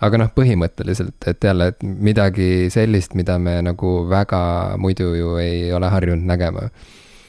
[0.06, 4.40] aga noh, põhimõtteliselt, et jälle, et midagi sellist, mida me nagu väga
[4.82, 6.70] muidu ju ei ole harjunud nägema.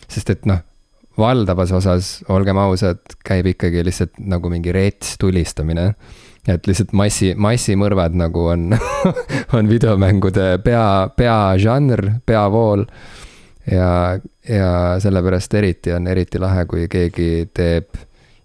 [0.07, 0.61] sest et noh,
[1.19, 5.93] valdavas osas, olgem ausad, käib ikkagi lihtsalt nagu mingi rets tulistamine.
[6.49, 8.71] Et lihtsalt massi, massimõrvad nagu on
[9.57, 12.87] on videomängude pea, peažanr, peavool.
[13.71, 14.19] ja,
[14.49, 14.71] ja
[15.03, 17.99] sellepärast eriti on eriti lahe, kui keegi teeb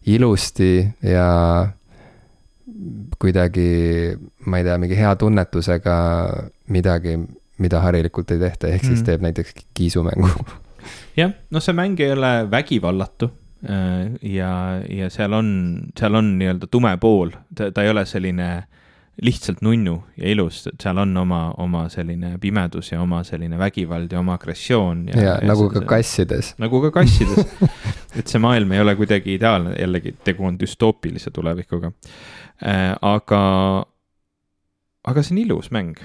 [0.09, 1.27] ilusti ja
[3.21, 3.69] kuidagi,
[4.49, 5.97] ma ei tea, mingi hea tunnetusega
[6.73, 7.19] midagi,
[7.61, 9.05] mida harilikult ei tehta, ehk siis mm.
[9.05, 10.31] teeb näiteks kiisumängu.
[11.19, 13.29] jah, noh, see mäng ei ole vägivallatu
[13.61, 14.51] ja,
[14.89, 15.49] ja seal on,
[15.97, 18.47] seal on nii-öelda tume pool, ta, ta ei ole selline
[19.21, 24.11] lihtsalt nunnu ja ilus, et seal on oma, oma selline pimedus ja oma selline vägivald
[24.11, 25.07] ja oma agressioon.
[25.11, 26.53] ja, ja, ja nagu see, ka kassides.
[26.61, 27.45] nagu ka kassides.
[28.19, 31.93] Et see maailm ei ole kuidagi ideaalne, jällegi tegu on düstoopilise tulevikuga.
[32.59, 33.43] Äh, aga,
[35.07, 35.95] aga see on ilus mäng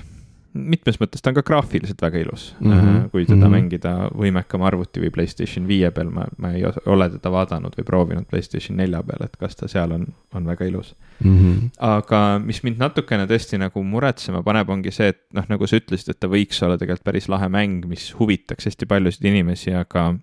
[0.57, 3.09] mitmes mõttes ta on ka graafiliselt väga ilus mm, -hmm.
[3.13, 3.55] kui teda mm -hmm.
[3.57, 8.29] mängida võimekama arvuti või Playstation viie peal, ma, ma ei ole teda vaadanud või proovinud
[8.31, 11.39] Playstation nelja peal, et kas ta seal on, on väga ilus mm.
[11.39, 11.71] -hmm.
[11.79, 16.11] aga mis mind natukene tõesti nagu muretsema paneb, ongi see, et noh, nagu sa ütlesid,
[16.11, 20.15] et ta võiks olla tegelikult päris lahe mäng, mis huvitaks hästi paljusid inimesi, aga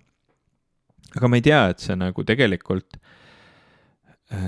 [1.16, 2.98] aga ma ei tea, et see nagu tegelikult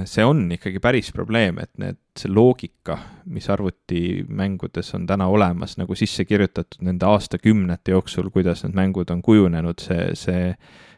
[0.09, 2.99] see on ikkagi päris probleem, et need, see loogika,
[3.32, 9.22] mis arvutimängudes on täna olemas, nagu sisse kirjutatud nende aastakümnete jooksul, kuidas need mängud on
[9.22, 10.49] kujunenud, see, see,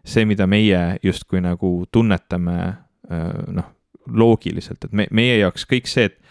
[0.05, 2.59] see, mida meie justkui nagu tunnetame,
[3.11, 3.27] äh,
[3.57, 3.75] noh,
[4.09, 6.25] loogiliselt, et me, meie jaoks kõik see, et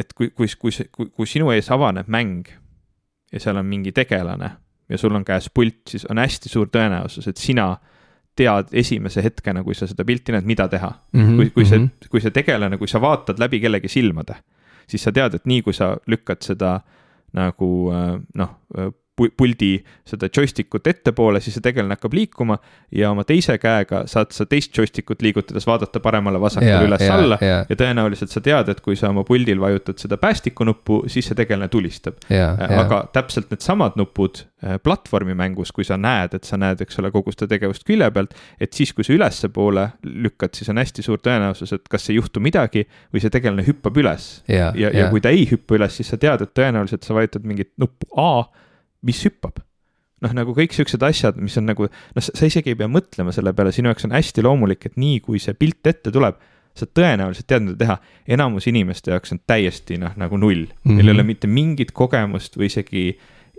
[0.00, 2.48] et kui, kui, kui, kui, kui sinu ees avaneb mäng
[3.32, 4.50] ja seal on mingi tegelane
[4.88, 7.74] ja sul on käes pult, siis on hästi suur tõenäosus, et sina
[8.40, 11.20] tead esimese hetkena, kui sa seda pilti näed, mida teha mm.
[11.20, 12.08] -hmm, kui, kui see, mhm.
[12.12, 14.40] kui see tegelane, kui sa vaatad läbi kellegi silmade,
[14.88, 16.80] siis sa tead, et nii kui sa lükkad seda
[17.36, 18.56] nagu äh, noh,
[19.36, 19.72] puldi
[20.08, 22.56] seda joystick ut ettepoole, siis see tegelane hakkab liikuma
[22.94, 27.66] ja oma teise käega saad sa teist joystick ut liigutades vaadata paremale-vasakule üles-alla yeah, yeah.
[27.70, 31.68] ja tõenäoliselt sa tead, et kui sa oma puldil vajutad seda päästikunuppu, siis see tegelane
[31.70, 32.18] tulistab.
[32.30, 32.58] Yeah.
[32.80, 37.34] aga täpselt needsamad nupud äh, platvormimängus, kui sa näed, et sa näed, eks ole, kogu
[37.34, 39.86] seda tegevust külje pealt, et siis, kui sa ülespoole
[40.26, 44.00] lükkad, siis on hästi suur tõenäosus, et kas ei juhtu midagi või see tegelane hüppab
[44.00, 44.74] üles yeah,.
[44.74, 47.46] ja, ja, ja kui ta ei hüppa üles, siis sa tead, et tõenäoliselt sa vajutad
[47.46, 48.32] mingit nuppu A
[49.06, 49.60] mis hüppab.
[50.20, 53.54] noh, nagu kõik siuksed asjad, mis on nagu, noh, sa isegi ei pea mõtlema selle
[53.56, 56.36] peale, sinu jaoks on hästi loomulik, et nii kui see pilt ette tuleb,
[56.76, 57.96] sa tõenäoliselt tead, mida teha.
[58.36, 60.98] enamus inimeste jaoks on täiesti noh, nagu null mm, -hmm.
[60.98, 63.04] neil ei ole mitte mingit kogemust või isegi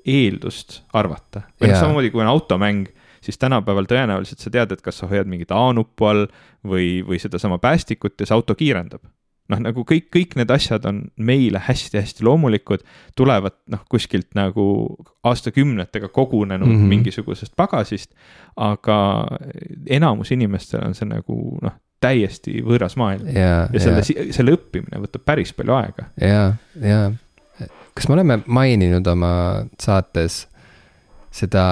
[0.06, 1.48] eeldust arvata.
[1.58, 2.86] või noh, samamoodi kui on automäng,
[3.22, 6.28] siis tänapäeval tõenäoliselt sa tead, et kas sa hoiad mingit A-nuppu all
[6.66, 9.02] või, või sedasama päästikut ja see auto kiirendab
[9.52, 12.84] noh, nagu kõik, kõik need asjad on meile hästi-hästi loomulikud,
[13.20, 14.66] tulevad noh, kuskilt nagu
[15.28, 16.93] aastakümnetega kogunenud mm -hmm.
[16.95, 18.12] mingisugusest pagasist,
[18.56, 18.97] aga
[19.88, 24.02] enamus inimestel on see nagu noh, täiesti võõras maailm ja, ja selle,
[24.34, 26.10] selle õppimine võtab päris palju aega.
[26.18, 27.12] ja, ja
[27.93, 29.34] kas me oleme maininud oma
[29.80, 30.45] saates
[31.32, 31.66] seda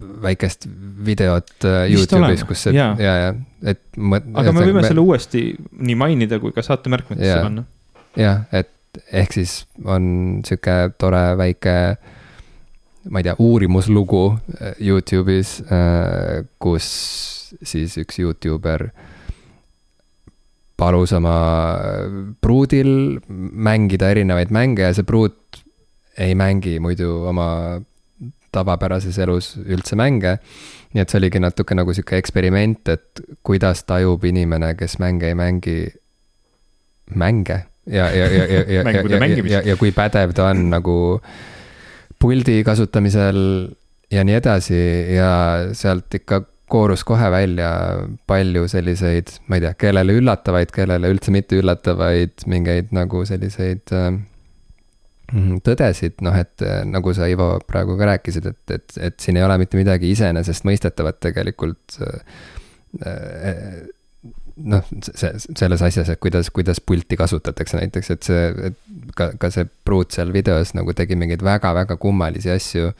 [0.00, 0.66] väikest
[1.04, 3.32] videot äh, Youtube'is, kus see, ja, ja,
[3.68, 3.82] et.
[3.98, 4.86] aga me võime me...
[4.86, 7.66] selle uuesti nii mainida kui ka saate märkmetesse panna.
[8.18, 8.72] jah, et
[9.12, 11.76] ehk siis on sihuke tore väike,
[13.12, 16.88] ma ei tea, uurimuslugu äh, Youtube'is, äh, kus
[17.60, 18.88] siis üks Youtuber
[20.80, 21.36] palus oma
[22.42, 25.60] pruudil mängida erinevaid mänge ja see pruut
[26.18, 27.48] ei mängi muidu oma
[28.52, 30.38] tavapärases elus üldse mänge.
[30.92, 35.34] nii et see oligi natuke nagu sihuke eksperiment, et kuidas tajub inimene, kes mänge ei
[35.34, 35.78] mängi,
[37.14, 40.68] mänge ja, ja, ja, ja, ja, ja, ja, ja, ja, ja kui pädev ta on
[40.70, 40.96] nagu
[42.20, 43.38] puldi kasutamisel
[44.12, 44.80] ja nii edasi
[45.16, 45.32] ja
[45.76, 47.70] sealt ikka koorus kohe välja
[48.26, 54.14] palju selliseid, ma ei tea, kellele üllatavaid, kellele üldse mitte üllatavaid mingeid nagu selliseid äh,
[55.64, 59.46] tõdesid, noh, et äh, nagu sa, Ivo, praegu ka rääkisid, et, et, et siin ei
[59.46, 62.42] ole mitte midagi iseenesestmõistetavat tegelikult äh,
[63.06, 63.80] äh,
[64.56, 68.78] noh, see, selles asjas, et kuidas, kuidas pulti kasutatakse näiteks, et see, et
[69.16, 72.92] ka, ka see pruut seal videos nagu tegi mingeid väga-väga kummalisi asju.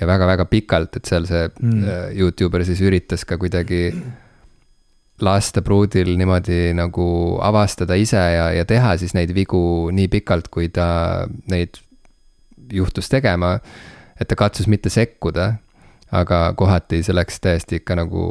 [0.00, 2.16] ja väga-väga pikalt, et seal see mm.
[2.16, 3.90] Youtuber siis üritas ka kuidagi
[5.22, 7.06] lasta pruudil niimoodi nagu
[7.42, 11.80] avastada ise ja, ja teha siis neid vigu nii pikalt, kui ta neid
[12.72, 13.58] juhtus tegema.
[14.20, 15.54] et ta katsus mitte sekkuda,
[16.12, 18.24] aga kohati see läks täiesti ikka nagu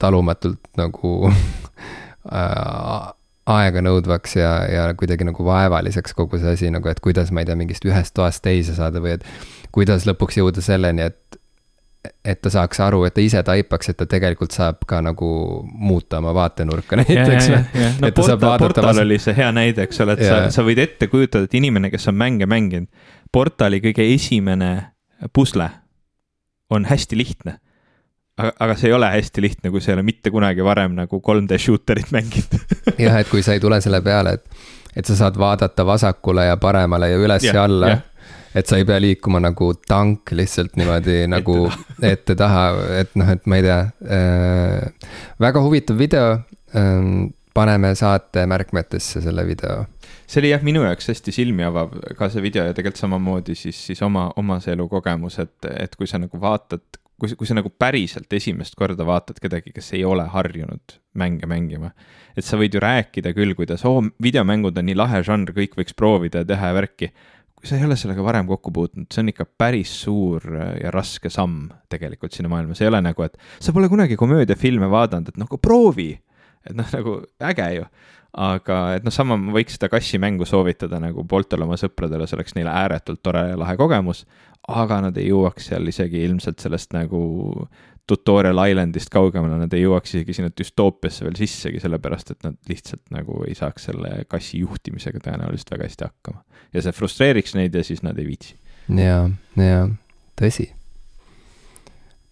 [0.00, 1.10] talumatult nagu
[3.50, 7.58] aeganõudvaks ja, ja kuidagi nagu vaevaliseks kogu see asi nagu, et kuidas, ma ei tea,
[7.58, 9.26] mingist ühest toast teise saada või et
[9.74, 11.39] kuidas lõpuks jõuda selleni, et
[12.24, 15.30] et ta saaks aru, et ta ise taipaks, et ta tegelikult saab ka nagu
[15.68, 17.50] muuta oma vaatenurka näiteks.
[18.00, 20.44] no portal, portal oli see hea näide, eks ole, et ja.
[20.46, 22.88] sa, sa võid ette kujutada, et inimene, kes on mänge mänginud,
[23.32, 24.70] portali kõige esimene
[25.36, 25.68] pusle
[26.70, 27.58] on hästi lihtne
[28.40, 31.20] aga, aga see ei ole hästi lihtne, kui sa ei ole mitte kunagi varem nagu
[31.26, 32.56] 3D shooter'it mänginud
[32.96, 34.62] jah, et kui sa ei tule selle peale, et,
[34.96, 37.92] et sa saad vaadata vasakule ja paremale ja üles ja, ja alla.
[38.54, 41.62] Et sa ei pea liikuma nagu tank lihtsalt niimoodi nagu
[42.12, 42.64] ette-taha,
[43.00, 43.80] et noh, et ma ei tea
[44.18, 45.12] äh,.
[45.40, 46.32] väga huvitav video
[46.74, 47.30] äh,.
[47.54, 49.84] paneme saate märkmetesse selle video
[50.30, 53.78] see oli jah, minu jaoks hästi silmi avav ka see video ja tegelikult samamoodi siis,
[53.90, 56.84] siis oma, oma see elukogemus, et, et kui sa nagu vaatad,
[57.20, 61.90] kui, kui sa nagu päriselt esimest korda vaatad kedagi, kes ei ole harjunud mänge mängima,
[62.38, 65.74] et sa võid ju rääkida küll, kuidas oo oh,, videomängud on nii lahe žanr, kõik
[65.80, 67.10] võiks proovida ja teha ja värki.
[67.60, 70.46] Kui sa ei ole sellega varem kokku puutunud, see on ikka päris suur
[70.80, 74.88] ja raske samm tegelikult sinna maailma, see ei ole nagu, et sa pole kunagi komöödiafilme
[74.90, 76.14] vaadanud, et nagu proovi.
[76.64, 77.84] et noh, nagu äge ju
[78.30, 82.54] aga et noh, sama ma võiks seda kassimängu soovitada nagu pooltele oma sõpradele, see oleks
[82.54, 84.24] neile ääretult tore ja lahe kogemus.
[84.68, 87.66] aga nad ei jõuaks seal isegi ilmselt sellest nagu
[88.10, 93.04] tutorial island'ist kaugemale, nad ei jõuaks isegi sinna düstoopiasse veel sissegi, sellepärast et nad lihtsalt
[93.14, 96.42] nagu ei saaks selle kassi juhtimisega tõenäoliselt väga hästi hakkama.
[96.74, 98.54] ja see frustreeriks neid ja siis nad ei viitsi.
[98.90, 99.22] ja,
[99.60, 99.80] ja
[100.40, 100.70] tõsi.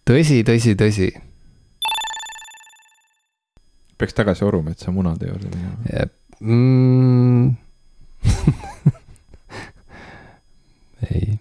[0.09, 1.09] tõsi, tõsi, tõsi
[3.99, 6.07] peaks tagasi Orumetsa munade juurde minema.
[6.41, 7.57] Mm.
[11.11, 11.39] ei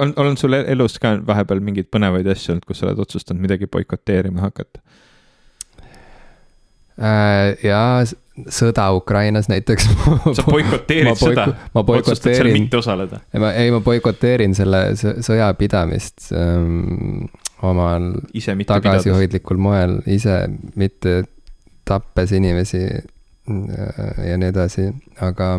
[0.00, 3.68] on, on sul elus ka vahepeal mingeid põnevaid asju olnud, kus sa oled otsustanud midagi
[3.70, 4.82] boikoteerima hakata
[7.00, 7.56] äh,?
[7.64, 8.04] jaa,
[8.48, 9.88] sõda Ukrainas näiteks
[10.36, 11.46] sa boikoteerid boiko, sõda?
[11.74, 12.56] ma boikoteerin.
[12.56, 13.22] mitte osaleda?
[13.34, 17.26] ei, ma, ei, ma boikoteerin selle sõja pidamist ähm,
[17.66, 18.12] omal
[18.66, 20.42] tagasihoidlikul moel, ise
[20.80, 21.22] mitte
[21.88, 24.88] tappes inimesi äh, ja nii edasi,
[25.20, 25.58] aga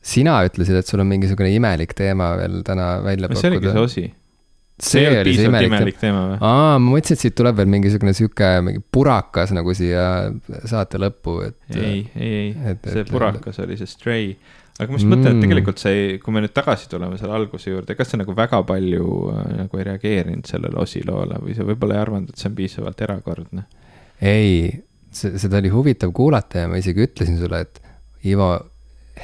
[0.00, 3.42] sina ütlesid, et sul on mingisugune imelik teema veel täna välja pakkuda.
[3.42, 4.06] see oligi see osi.
[4.80, 6.38] see oli see imelik, imelik teema või?
[6.40, 10.06] aa, ma mõtlesin, et siit tuleb veel mingisugune sihuke mingi purakas nagu siia
[10.70, 11.60] saate lõppu, et.
[11.76, 14.32] ei, ei, ei, see purakas oli see Stray
[14.80, 15.12] aga ma just mm.
[15.12, 18.34] mõtlen, et tegelikult see, kui me nüüd tagasi tuleme selle alguse juurde, kas sa nagu
[18.36, 22.48] väga palju äh, nagu ei reageerinud sellele osiloole või sa võib-olla ei arvanud, et see
[22.50, 23.66] on piisavalt erakordne?
[24.24, 24.70] ei,
[25.12, 27.82] see, seda oli huvitav kuulata ja ma isegi ütlesin sulle, et
[28.28, 28.50] Ivo,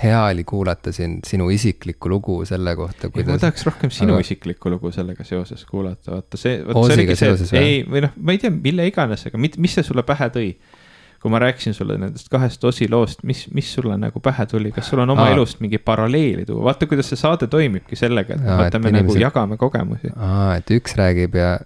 [0.02, 3.36] hea oli kuulata sind, sinu isiklikku lugu selle kohta, kuidas.
[3.36, 4.24] ma tahaks rohkem sinu aga...
[4.26, 6.58] isiklikku lugu sellega seoses kuulata, vaata see.
[7.56, 10.50] Ei, või noh, ma ei tea, mille iganes, aga mis see sulle pähe tõi
[11.22, 15.00] kui ma rääkisin sulle nendest kahest osiloost, mis, mis sulle nagu pähe tuli, kas sul
[15.02, 15.32] on oma Aa.
[15.34, 19.08] elust mingi paralleeli tuua, vaata, kuidas see saade toimibki sellega, et Aa, vaata, me inimesed...
[19.16, 20.12] nagu jagame kogemusi.
[20.14, 21.56] aa, et üks räägib ja,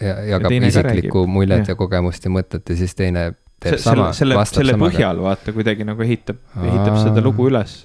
[0.00, 1.74] ja jagab ja isiklikku muljet ja.
[1.74, 3.32] ja kogemust ja mõtet ja siis teine
[3.62, 4.10] teeb sama.
[4.16, 7.80] selle, selle põhjal vaata kuidagi nagu ehitab, ehitab seda lugu üles.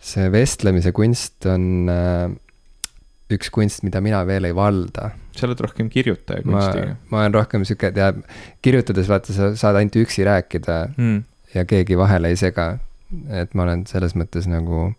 [0.00, 2.28] see vestlemise kunst on äh,
[3.30, 5.10] üks kunst, mida mina veel ei valda
[5.40, 6.94] sa oled rohkem kirjutaja kunstiga.
[7.10, 8.22] ma olen rohkem sihuke, tead,
[8.64, 11.20] kirjutades vaata, sa saad ainult üksi rääkida mm.
[11.54, 12.72] ja keegi vahele ei sega.
[13.34, 14.90] et ma olen selles mõttes nagu.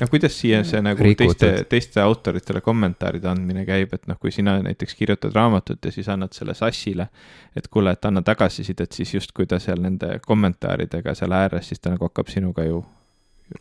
[0.00, 1.38] Aga kuidas siia see nagu rikutud.
[1.38, 6.08] teiste, teiste autoritele kommentaaride andmine käib, et noh, kui sina näiteks kirjutad raamatut ja siis
[6.12, 7.08] annad selle Sassile,
[7.56, 11.94] et kuule, et anna tagasisidet, siis justkui ta seal nende kommentaaridega seal ääres, siis ta
[11.94, 12.84] nagu hakkab sinuga ju.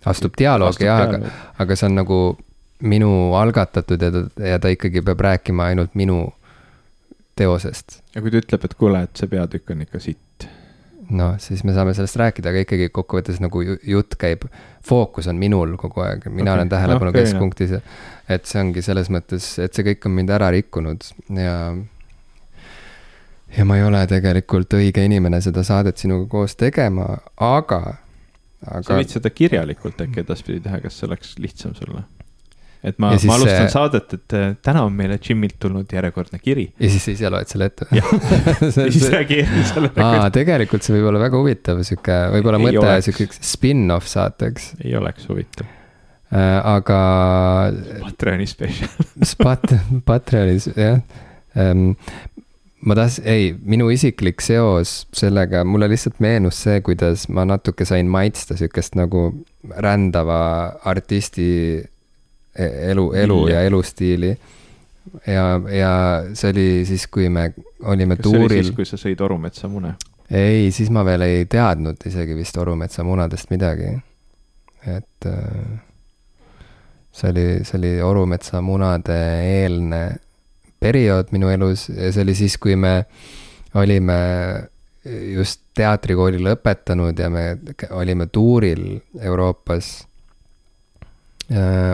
[0.05, 1.31] astub dialoogi jah, aga,
[1.61, 2.19] aga see on nagu
[2.81, 6.33] minu algatatud ja ta, ja ta ikkagi peab rääkima ainult minu
[7.35, 8.01] teosest.
[8.15, 10.47] ja kui ta ütleb, et kuule, et see peatükk on ikka sitt?
[11.09, 14.47] Noh, siis me saame sellest rääkida, aga ikkagi kokkuvõttes nagu jutt käib,
[14.85, 16.59] fookus on minul kogu aeg, mina okay.
[16.59, 17.75] olen tähelepanu no, keskpunktis
[18.29, 21.05] et see ongi selles mõttes, et see kõik on mind ära rikkunud
[21.37, 21.57] ja
[23.55, 27.81] ja ma ei ole tegelikult õige inimene seda saadet sinuga koos tegema, aga,
[28.65, 28.83] aga.
[28.87, 32.03] sa võid seda kirjalikult äkki edaspidi teha, kas see oleks lihtsam sulle?
[32.85, 33.71] Et ma, ma alustan see...
[33.73, 36.67] saadet, et äh, täna on meile Jimilt tulnud järjekordne kiri.
[36.79, 38.03] ja siis sa ise loed selle ette ja
[38.71, 40.05] siis reageerin sellele.
[40.05, 44.73] aa, tegelikult see võib olla väga huvitav, sihuke, võib-olla mõte sihukeseks spin-off saateks.
[44.85, 46.59] ei oleks huvitav äh,.
[46.75, 46.99] aga.
[48.05, 49.75] Patreoni spetsial Spat-,
[50.05, 51.01] Patreonis, jah
[51.57, 51.91] ähm,
[52.85, 58.09] ma tahtsin, ei, minu isiklik seos sellega, mulle lihtsalt meenus see, kuidas ma natuke sain
[58.11, 59.27] maitsta sihukest nagu
[59.81, 60.39] rändava
[60.85, 61.47] artisti
[62.55, 64.37] elu, elu ja, ja elustiili.
[65.27, 65.93] ja, ja
[66.33, 67.53] see oli siis, kui me
[67.83, 68.63] olime kas tuuril.
[68.63, 69.95] siis, kui sa sõid Orumetsa mune?
[70.31, 73.91] ei, siis ma veel ei teadnud isegi vist Orumetsa munadest midagi.
[74.85, 75.81] et äh,
[77.11, 79.19] see oli, see oli Orumetsa munade
[79.59, 80.03] eelne
[80.79, 83.05] periood minu elus ja see oli siis, kui me
[83.75, 84.17] olime
[85.33, 87.45] just teatrikooli lõpetanud ja me
[87.93, 90.07] olime tuuril Euroopas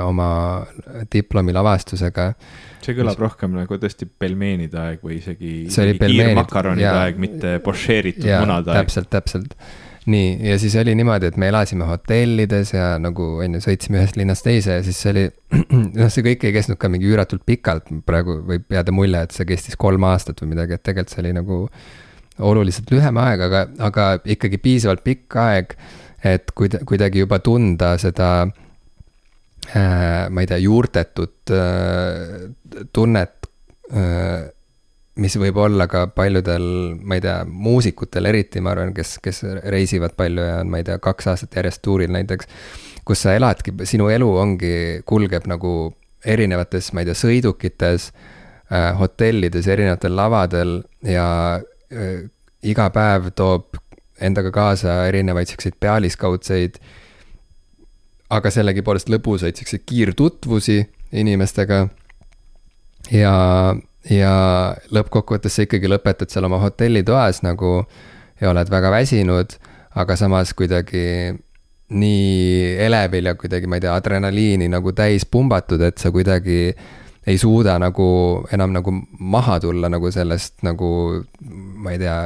[0.05, 0.65] oma
[1.11, 2.31] diplomi lavastusega.
[2.81, 3.21] see kõlab mis...
[3.21, 8.85] rohkem nagu tõesti pelmeenide aeg või isegi kiirmakaronide aeg, mitte pošeeritud munade aeg.
[8.85, 9.57] täpselt, täpselt
[10.09, 14.17] nii, ja siis oli niimoodi, et me elasime hotellides ja nagu on ju, sõitsime ühest
[14.17, 15.25] linnast teise ja siis see oli,
[15.99, 19.49] noh, see kõik ei kestnud ka mingi üüratult pikalt, praegu võib jääda mulje, et see
[19.51, 21.59] kestis kolm aastat või midagi, et tegelikult see oli nagu
[22.41, 25.77] oluliselt lühem aeg, aga, aga ikkagi piisavalt pikk aeg,
[26.25, 28.70] et kuida-, kuidagi juba tunda seda äh,
[29.75, 32.49] ma ei tea, juurtetut äh,
[32.93, 33.47] tunnet
[33.93, 34.49] äh,
[35.19, 36.65] mis võib olla ka paljudel,
[37.03, 39.43] ma ei tea, muusikutel eriti, ma arvan, kes, kes
[39.73, 42.47] reisivad palju ja on, ma ei tea, kaks aastat järjest tuuril näiteks.
[43.05, 45.93] kus sa eladki, sinu elu ongi, kulgeb nagu
[46.25, 48.11] erinevates, ma ei tea, sõidukites
[48.71, 51.27] äh,, hotellides, erinevatel lavadel ja
[51.57, 52.29] äh,
[52.61, 53.79] iga päev toob
[54.21, 56.77] endaga kaasa erinevaid siukseid pealiskaudseid,
[58.31, 60.79] aga sellegipoolest lõbusaid siukseid kiirtutvusi
[61.11, 61.87] inimestega.
[63.11, 63.33] ja
[64.09, 64.33] ja
[64.89, 67.83] lõppkokkuvõttes sa ikkagi lõpetad seal oma hotellitoas nagu
[68.41, 69.53] ja oled väga väsinud,
[69.93, 71.35] aga samas kuidagi
[71.91, 76.71] nii elevil ja kuidagi, ma ei tea, adrenaliini nagu täis pumbatud, et sa kuidagi
[77.27, 78.07] ei suuda nagu
[78.53, 80.89] enam nagu maha tulla nagu sellest nagu,
[81.83, 82.17] ma ei tea,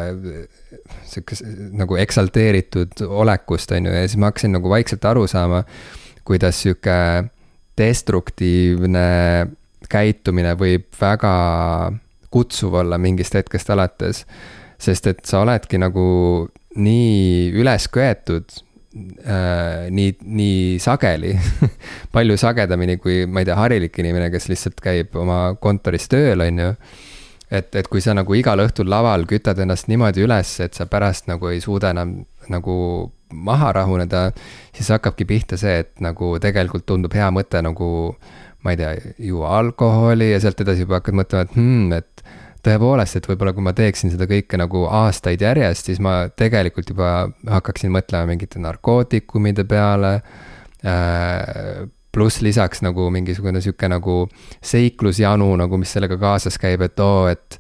[1.12, 5.64] sihukese nagu eksalteeritud olekust, on ju, ja siis ma hakkasin nagu vaikselt aru saama,
[6.26, 6.98] kuidas sihuke
[7.76, 9.08] destruktiivne
[9.92, 11.34] käitumine võib väga
[12.34, 14.26] kutsuv olla mingist hetkest alates.
[14.80, 16.06] sest et sa oledki nagu
[16.76, 18.58] nii üles köetud
[18.96, 21.34] äh,, nii, nii sageli
[22.16, 26.64] palju sagedamini kui, ma ei tea, harilik inimene, kes lihtsalt käib oma kontoris tööl, on
[26.64, 26.72] ju.
[27.52, 31.30] et, et kui sa nagu igal õhtul laval kütad ennast niimoodi üles, et sa pärast
[31.32, 32.18] nagu ei suuda enam
[32.52, 32.78] nagu
[33.36, 34.30] maha rahuneda,
[34.76, 37.90] siis hakkabki pihta see, et nagu tegelikult tundub hea mõte nagu
[38.66, 42.26] ma ei tea, juua alkoholi ja sealt edasi juba hakkad mõtlema, et hmm, et
[42.66, 47.12] tõepoolest, et võib-olla kui ma teeksin seda kõike nagu aastaid järjest, siis ma tegelikult juba
[47.50, 50.18] hakkaksin mõtlema mingite narkootikumide peale
[50.86, 51.86] äh,.
[52.16, 54.22] pluss lisaks nagu mingisugune sihuke nagu
[54.64, 57.58] seiklusjanu nagu, mis sellega kaasas käib, et oo, et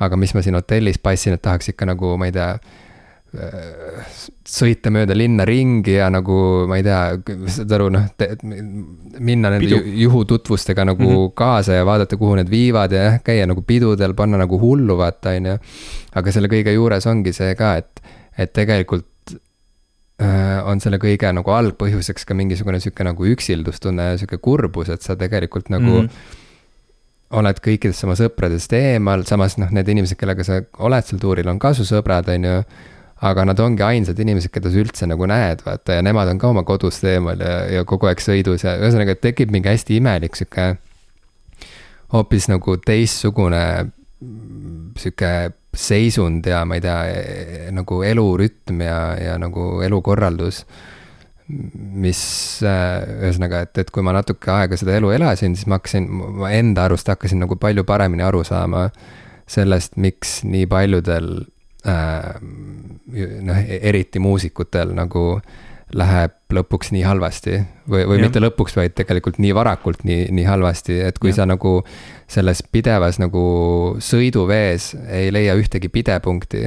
[0.00, 2.54] aga mis ma siin hotellis passin, et tahaks ikka nagu, ma ei tea
[4.48, 7.00] sõita mööda linna ringi ja nagu ma ei tea,
[7.52, 8.06] saad aru, noh,
[9.20, 9.80] minna nende Pidu.
[10.00, 11.34] juhututvustega nagu mm -hmm.
[11.36, 15.36] kaasa ja vaadata, kuhu need viivad ja jah, käia nagu pidudel, panna nagu hullu, vaata,
[15.36, 15.58] on ju.
[16.14, 18.00] aga selle kõige juures ongi see ka, et,
[18.38, 19.06] et tegelikult
[20.22, 25.02] äh, on selle kõige nagu algpõhjuseks ka mingisugune sihuke nagu üksildustunne ja sihuke kurbus, et
[25.02, 26.06] sa tegelikult nagu mm.
[26.06, 26.46] -hmm
[27.30, 31.58] oled kõikidest oma sõpradest eemal, samas noh, need inimesed, kellega sa oled seal tuuril, on
[31.58, 32.62] ka su sõbrad, on ju
[33.18, 36.52] aga nad ongi ainsad inimesed, keda sa üldse nagu näed, vaata, ja nemad on ka
[36.52, 40.76] oma kodust eemal ja, ja kogu aeg sõidus ja ühesõnaga tekib mingi hästi imelik sihuke.
[42.14, 43.62] hoopis nagu teistsugune
[44.98, 45.32] sihuke
[45.74, 47.00] seisund ja ma ei tea,
[47.74, 50.64] nagu elurütm ja, ja nagu elukorraldus.
[51.48, 52.22] mis
[52.62, 56.06] ühesõnaga, et, et kui ma natuke aega seda elu elasin, siis ma hakkasin,
[56.42, 58.90] ma enda arust hakkasin nagu palju paremini aru saama
[59.48, 65.40] sellest, miks nii paljudel äh, noh, eriti muusikutel nagu
[65.96, 67.54] läheb lõpuks nii halvasti
[67.88, 68.26] või, või ja.
[68.26, 71.40] mitte lõpuks, vaid tegelikult nii varakult nii, nii halvasti, et kui ja.
[71.40, 71.78] sa nagu
[72.28, 73.44] selles pidevas nagu
[74.04, 76.66] sõiduvees ei leia ühtegi pidepunkti,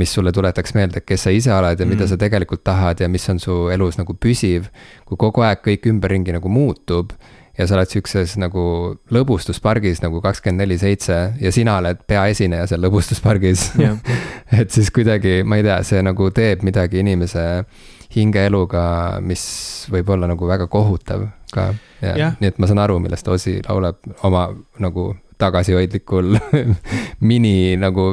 [0.00, 1.92] mis sulle tuletaks meelde, kes sa ise oled ja mm.
[1.92, 4.70] mida sa tegelikult tahad ja mis on su elus nagu püsiv.
[5.04, 7.12] kui kogu aeg kõik ümberringi nagu muutub
[7.60, 8.64] ja sa oled sihukeses nagu
[9.12, 13.66] lõbustuspargis nagu kakskümmend neli seitse ja sina oled peaesineja seal lõbustuspargis.
[14.60, 17.44] Et siis kuidagi, ma ei tea, see nagu teeb midagi inimese
[18.16, 18.84] hingeeluga,
[19.22, 19.42] mis
[19.92, 21.70] võib olla nagu väga kohutav ka.
[22.00, 24.48] nii et ma saan aru, millest Osi laulab oma
[24.82, 26.34] nagu tagasihoidlikul
[27.30, 28.08] mini nagu,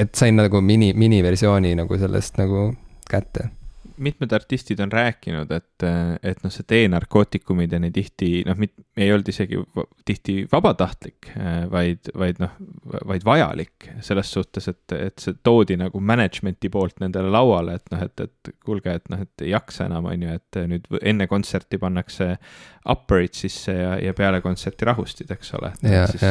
[0.00, 2.72] et sain nagu mini, miniversiooni nagu sellest nagu
[3.08, 3.50] kätte
[3.98, 5.84] mitmed artistid on rääkinud, et,
[6.22, 8.60] et noh, see teenarkootikumid ja nii tihti noh,
[8.98, 9.60] ei olnud isegi
[10.08, 11.30] tihti vabatahtlik,
[11.72, 12.54] vaid, vaid noh,
[13.08, 18.04] vaid vajalik selles suhtes, et, et see toodi nagu management'i poolt nendele lauale, et noh,
[18.06, 21.80] et, et kuulge, et noh, et ei jaksa enam, on ju, et nüüd enne kontserti
[21.82, 22.34] pannakse
[22.88, 25.74] upper'id sisse ja, ja peale kontserti rahustid, eks ole.
[25.82, 26.24] siis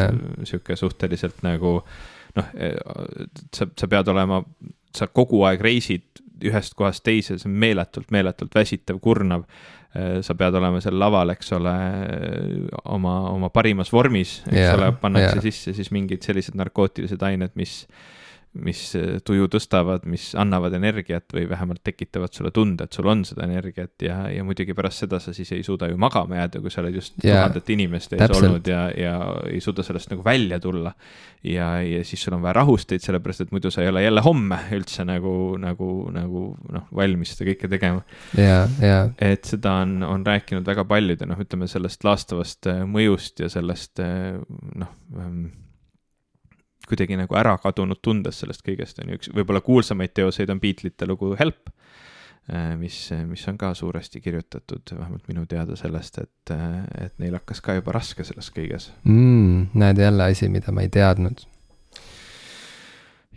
[0.50, 1.80] sihuke suhteliselt nagu
[2.38, 2.52] noh,
[3.56, 4.42] sa, sa pead olema
[4.98, 9.48] sa kogu aeg reisid ühest kohast teise, see on meeletult, meeletult väsitav, kurnav.
[9.96, 11.74] Äh, sa pead olema seal laval, eks ole,
[12.94, 15.48] oma, oma parimas vormis, eks yeah, ole, pannakse yeah.
[15.48, 17.80] sisse siis mingid sellised narkootilised ained, mis
[18.64, 23.24] mis äh, tuju tõstavad, mis annavad energiat või vähemalt tekitavad sulle tunde, et sul on
[23.28, 26.74] seda energiat ja, ja muidugi pärast seda sa siis ei suuda ju magama jääda, kui
[26.74, 29.16] sa oled just yeah, tuhandete inimeste ees olnud ja, ja
[29.52, 30.94] ei suuda sellest nagu välja tulla.
[31.44, 34.60] ja, ja siis sul on vaja rahusteid, sellepärast et muidu sa ei ole jälle homme
[34.78, 38.04] üldse nagu, nagu, nagu noh, valmis seda kõike tegema
[38.38, 38.66] yeah,.
[38.82, 39.14] Yeah.
[39.22, 43.52] et seda on, on rääkinud väga paljud ja noh, ütleme sellest laastavast äh, mõjust ja
[43.54, 44.36] sellest äh,
[44.78, 45.48] noh ähm,
[46.88, 51.08] kuidagi nagu ära kadunud tundes sellest kõigest, on ju, üks võib-olla kuulsamaid teoseid on Beatlesite
[51.10, 51.72] lugu Help,
[52.52, 53.00] äh, mis,
[53.30, 56.56] mis on ka suuresti kirjutatud, vähemalt minu teada sellest, et,
[57.02, 59.74] et neil hakkas ka juba raske selles kõiges mm,.
[59.78, 61.46] näed jälle asi, mida ma ei teadnud.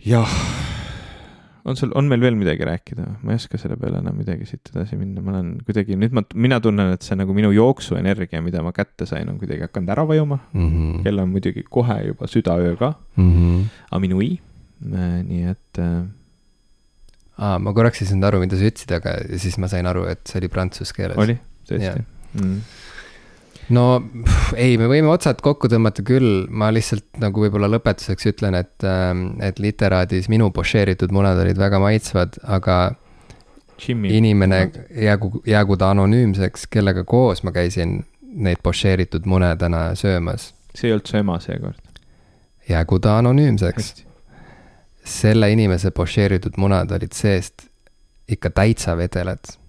[0.06, 0.38] jah
[1.64, 4.70] on sul, on meil veel midagi rääkida, ma ei oska selle peale enam midagi siit
[4.72, 8.62] edasi minna, ma olen kuidagi, nüüd ma, mina tunnen, et see nagu minu jooksuenergia, mida
[8.66, 10.68] ma kätte sain, on kuidagi hakanud ära vajuma mm.
[10.68, 11.02] -hmm.
[11.06, 13.64] kell on muidugi kohe juba südaöö ka mm, -hmm.
[13.90, 14.30] aminui,
[14.92, 16.04] äh, nii et äh....
[17.38, 20.24] aa, ma korraks ei saanud aru, mida sa ütlesid, aga siis ma sain aru, et
[20.26, 21.18] see oli prantsuse keeles.
[21.18, 21.38] oli,
[21.68, 22.06] tõesti?
[22.34, 22.60] Mm
[23.74, 28.56] no pff, ei, me võime otsad kokku tõmmata küll, ma lihtsalt nagu võib-olla lõpetuseks ütlen,
[28.58, 32.80] et, ähm, et literaadis minu pošeeritud munad olid väga maitsvad, aga
[33.80, 34.12] Jimmy.
[34.18, 34.60] inimene
[34.90, 40.52] jäägu, jäägu ta anonüümseks, kellega koos ma käisin neid pošeeritud mune täna söömas.
[40.74, 42.02] see ei olnud su ema seekord?
[42.68, 43.94] jäägu ta anonüümseks.
[45.04, 47.66] selle inimese pošeeritud munad olid seest
[48.28, 49.59] ikka täitsa vedelad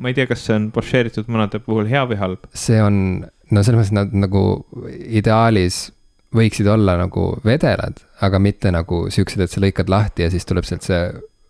[0.00, 2.50] ma ei tea, kas see on pošeeritud munade puhul hea või halb?
[2.56, 2.96] see on,
[3.50, 4.44] no selles mõttes nad nagu
[5.20, 5.88] ideaalis
[6.36, 10.66] võiksid olla nagu vedelad, aga mitte nagu siuksed, et sa lõikad lahti ja siis tuleb
[10.68, 11.02] sealt see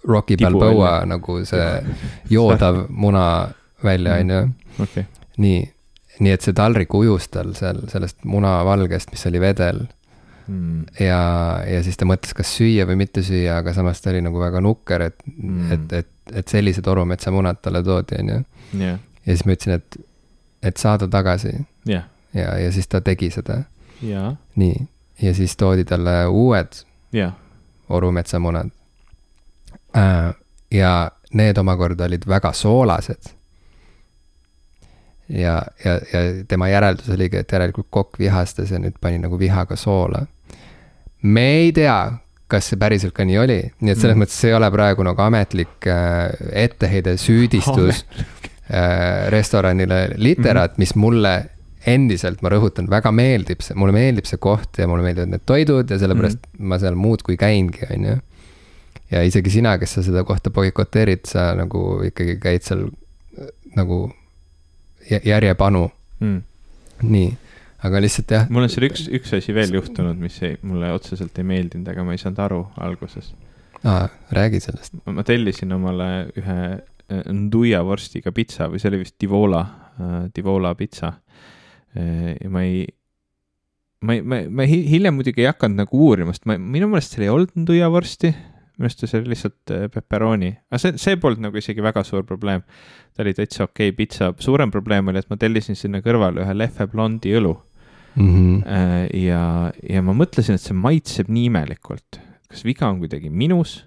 [0.08, 1.68] Rocky Balboa nagu see
[2.32, 3.24] joodav muna
[3.84, 4.30] välja, mm.
[4.80, 5.04] on ju.
[5.44, 5.60] nii,
[6.24, 9.82] nii et see taldrik ujus tal seal sellest munavalgest, mis oli vedel
[10.46, 10.86] mm..
[11.00, 11.20] ja,
[11.68, 14.64] ja siis ta mõtles, kas süüa või mitte süüa, aga samas ta oli nagu väga
[14.64, 18.40] nukker, et mm., et, et et sellised orumetsamunad talle toodi, on ju.
[18.80, 18.96] ja
[19.26, 20.00] siis ma ütlesin, et,
[20.62, 21.52] et saada tagasi
[21.88, 22.04] yeah..
[22.34, 23.62] ja, ja siis ta tegi seda.
[24.04, 24.36] Yeah.
[24.56, 24.88] nii,
[25.22, 26.82] ja siis toodi talle uued
[27.14, 27.32] yeah.
[27.88, 28.70] orumetsamunad
[29.96, 30.34] äh,.
[30.70, 33.30] ja need omakorda olid väga soolased.
[35.28, 39.76] ja, ja, ja tema järeldus oligi, et järelikult kokk vihastas ja nüüd pani nagu vihaga
[39.76, 40.26] soola.
[41.22, 42.12] me ei tea,
[42.50, 44.24] kas see päriselt ka nii oli, nii et selles mm.
[44.24, 46.30] mõttes see ei ole praegu nagu ametlik äh,
[46.64, 51.34] etteheide, süüdistus äh, restoranile Literat mm., mis mulle
[51.90, 55.90] endiselt, ma rõhutan, väga meeldib see, mulle meeldib see koht ja mulle meeldivad need toidud
[55.90, 56.66] ja sellepärast mm.
[56.72, 58.16] ma seal muudkui käingi, on ju.
[59.14, 64.04] ja isegi sina, kes sa seda kohta boikoteerid, sa nagu ikkagi käid seal äh, nagu
[65.10, 65.86] järjepanu
[66.20, 66.42] mm..
[67.08, 67.30] nii
[67.86, 68.48] aga lihtsalt jah.
[68.52, 72.04] mul on seal üks, üks asi veel juhtunud, mis ei, mulle otseselt ei meeldinud, aga
[72.04, 73.32] ma ei saanud aru alguses.
[73.82, 75.00] aa, räägi sellest.
[75.08, 79.64] ma tellisin omale ühe äh, Nduja vorstiga pitsa või see oli vist Divola,
[79.96, 81.14] äh, Divola pitsa.
[81.96, 82.84] Äh, ja ma ei,
[84.04, 87.26] ma ei, ma, ma hiljem muidugi ei hakanud nagu uurima, sest ma, minu meelest seal
[87.26, 88.34] ei olnud Nduja vorsti
[88.80, 92.62] minu arust see oli lihtsalt pepperoni, aga see, see polnud nagu isegi väga suur probleem.
[93.12, 96.54] ta oli täitsa okei okay pitsa, suurem probleem oli, et ma tellisin sinna kõrvale ühe
[96.56, 97.52] Lehve blondi õlu
[98.14, 98.26] mm.
[98.26, 99.06] -hmm.
[99.20, 102.20] ja, ja ma mõtlesin, et see maitseb nii imelikult,
[102.50, 103.84] kas viga on kuidagi minus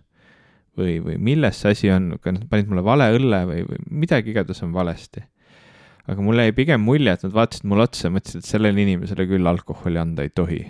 [0.78, 4.34] või, või milles see asi on, kas nad panid mulle vale õlle või, või midagi
[4.34, 5.24] igatahes on valesti.
[6.08, 9.28] aga mulle jäi pigem mulje, et nad vaatasid mulle otsa ja mõtlesid, et sellele inimesele
[9.28, 10.64] küll alkoholi anda ei tohi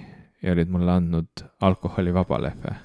[0.43, 2.75] ja olid mulle andnud alkoholivaba lehve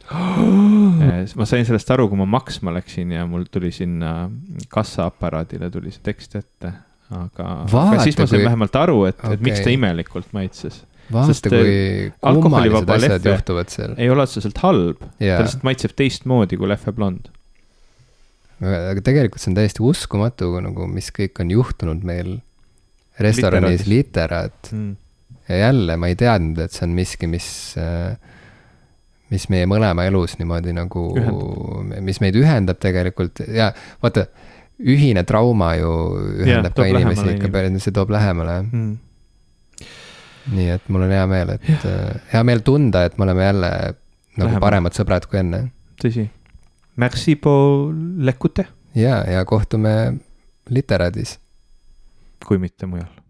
[1.41, 4.31] ma sain sellest aru, kui ma maksma läksin ja mul tuli sinna
[4.71, 6.73] kassaaparaadile tuli see tekst ette
[7.15, 8.47] aga, aga siis ma sain kui...
[8.47, 10.83] vähemalt aru, et okay., et miks ta imelikult maitses.
[11.13, 11.73] vaata, kui
[12.11, 13.97] äh, kummalised asjad juhtuvad seal.
[13.97, 17.31] ei ole otseselt halb yeah., ta lihtsalt maitseb teistmoodi kui Lehve blond.
[18.61, 22.39] aga tegelikult see on täiesti uskumatu, nagu mis kõik on juhtunud meil
[23.19, 24.97] restoranis Literat mm..
[25.49, 27.49] ja jälle ma ei teadnud, et see on miski, mis
[27.81, 28.19] äh,
[29.33, 31.05] mis meie mõlema elus niimoodi nagu,
[32.05, 33.71] mis meid ühendab tegelikult ja
[34.03, 34.29] vaata
[34.79, 35.91] ühine trauma ju
[36.45, 38.93] ühendab ja, ka inimesi ikka päris, see toob lähemale mm..
[40.55, 41.79] nii et mul on hea meel, et ja.
[41.91, 44.63] Äh, hea meel tunda, et me oleme jälle nagu lähemale.
[44.63, 45.69] paremad sõbrad kui enne.
[46.03, 46.29] tõsi.
[46.99, 48.67] Merci pour l'écoute.
[48.95, 49.95] ja, ja kohtume
[50.71, 51.39] literaadis.
[52.47, 53.19] kui mitte mujal